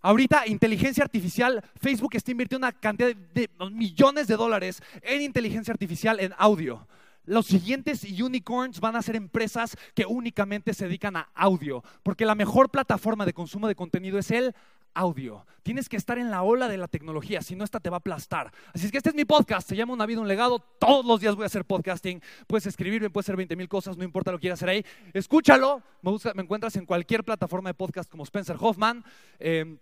Ahorita, 0.00 0.48
inteligencia 0.48 1.04
artificial, 1.04 1.62
Facebook 1.80 2.16
está 2.16 2.32
invirtiendo 2.32 2.66
una 2.66 2.72
cantidad 2.72 3.14
de 3.14 3.48
millones 3.70 4.26
de 4.26 4.36
dólares 4.36 4.82
en 5.00 5.22
inteligencia 5.22 5.70
artificial 5.70 6.18
en 6.18 6.34
audio. 6.36 6.88
Los 7.24 7.46
siguientes 7.46 8.04
unicorns 8.04 8.80
van 8.80 8.96
a 8.96 9.02
ser 9.02 9.16
empresas 9.16 9.76
que 9.94 10.06
únicamente 10.06 10.74
se 10.74 10.86
dedican 10.86 11.16
a 11.16 11.28
audio, 11.34 11.84
porque 12.02 12.26
la 12.26 12.34
mejor 12.34 12.70
plataforma 12.70 13.24
de 13.24 13.32
consumo 13.32 13.68
de 13.68 13.74
contenido 13.74 14.18
es 14.18 14.30
el 14.30 14.54
audio. 14.94 15.46
Tienes 15.62 15.88
que 15.88 15.96
estar 15.96 16.18
en 16.18 16.30
la 16.30 16.42
ola 16.42 16.68
de 16.68 16.76
la 16.76 16.88
tecnología, 16.88 17.40
si 17.42 17.54
no, 17.54 17.64
esta 17.64 17.80
te 17.80 17.90
va 17.90 17.96
a 17.96 17.98
aplastar. 17.98 18.52
Así 18.74 18.86
es 18.86 18.92
que 18.92 18.98
este 18.98 19.10
es 19.10 19.14
mi 19.14 19.24
podcast, 19.24 19.68
se 19.68 19.76
llama 19.76 19.92
Una 19.92 20.06
vida, 20.06 20.20
un 20.20 20.28
legado. 20.28 20.58
Todos 20.58 21.06
los 21.06 21.20
días 21.20 21.34
voy 21.34 21.44
a 21.44 21.46
hacer 21.46 21.64
podcasting. 21.64 22.20
Puedes 22.46 22.66
escribirme, 22.66 23.10
puedes 23.10 23.26
hacer 23.26 23.36
20 23.36 23.54
mil 23.56 23.68
cosas, 23.68 23.96
no 23.96 24.04
importa 24.04 24.32
lo 24.32 24.38
que 24.38 24.42
quieras 24.42 24.58
hacer 24.58 24.70
ahí. 24.70 24.84
Escúchalo, 25.12 25.82
me, 26.02 26.42
encuentras 26.42 26.76
en 26.76 26.86
cualquier 26.86 27.24
plataforma 27.24 27.70
de 27.70 27.74
podcast 27.74 28.10
como 28.10 28.24
Spencer 28.24 28.56
Hoffman. 28.58 29.04
Eh, 29.38 29.76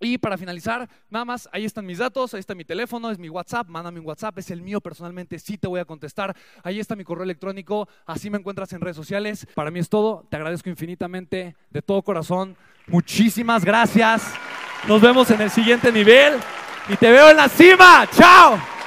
y 0.00 0.18
para 0.18 0.38
finalizar, 0.38 0.88
nada 1.10 1.24
más, 1.24 1.48
ahí 1.52 1.64
están 1.64 1.84
mis 1.84 1.98
datos, 1.98 2.34
ahí 2.34 2.40
está 2.40 2.54
mi 2.54 2.64
teléfono, 2.64 3.10
es 3.10 3.18
mi 3.18 3.28
WhatsApp, 3.28 3.68
mándame 3.68 3.98
un 4.00 4.06
WhatsApp, 4.06 4.38
es 4.38 4.50
el 4.50 4.62
mío 4.62 4.80
personalmente, 4.80 5.38
sí 5.38 5.58
te 5.58 5.66
voy 5.66 5.80
a 5.80 5.84
contestar. 5.84 6.36
Ahí 6.62 6.78
está 6.78 6.94
mi 6.94 7.04
correo 7.04 7.24
electrónico, 7.24 7.88
así 8.06 8.30
me 8.30 8.38
encuentras 8.38 8.72
en 8.72 8.80
redes 8.80 8.96
sociales. 8.96 9.46
Para 9.54 9.70
mí 9.70 9.80
es 9.80 9.88
todo, 9.88 10.24
te 10.30 10.36
agradezco 10.36 10.68
infinitamente, 10.68 11.56
de 11.70 11.82
todo 11.82 12.02
corazón. 12.02 12.56
Muchísimas 12.86 13.64
gracias. 13.64 14.32
Nos 14.86 15.00
vemos 15.00 15.30
en 15.30 15.40
el 15.40 15.50
siguiente 15.50 15.90
nivel 15.90 16.34
y 16.88 16.96
te 16.96 17.10
veo 17.10 17.30
en 17.30 17.36
la 17.36 17.48
cima. 17.48 18.08
Chao. 18.12 18.77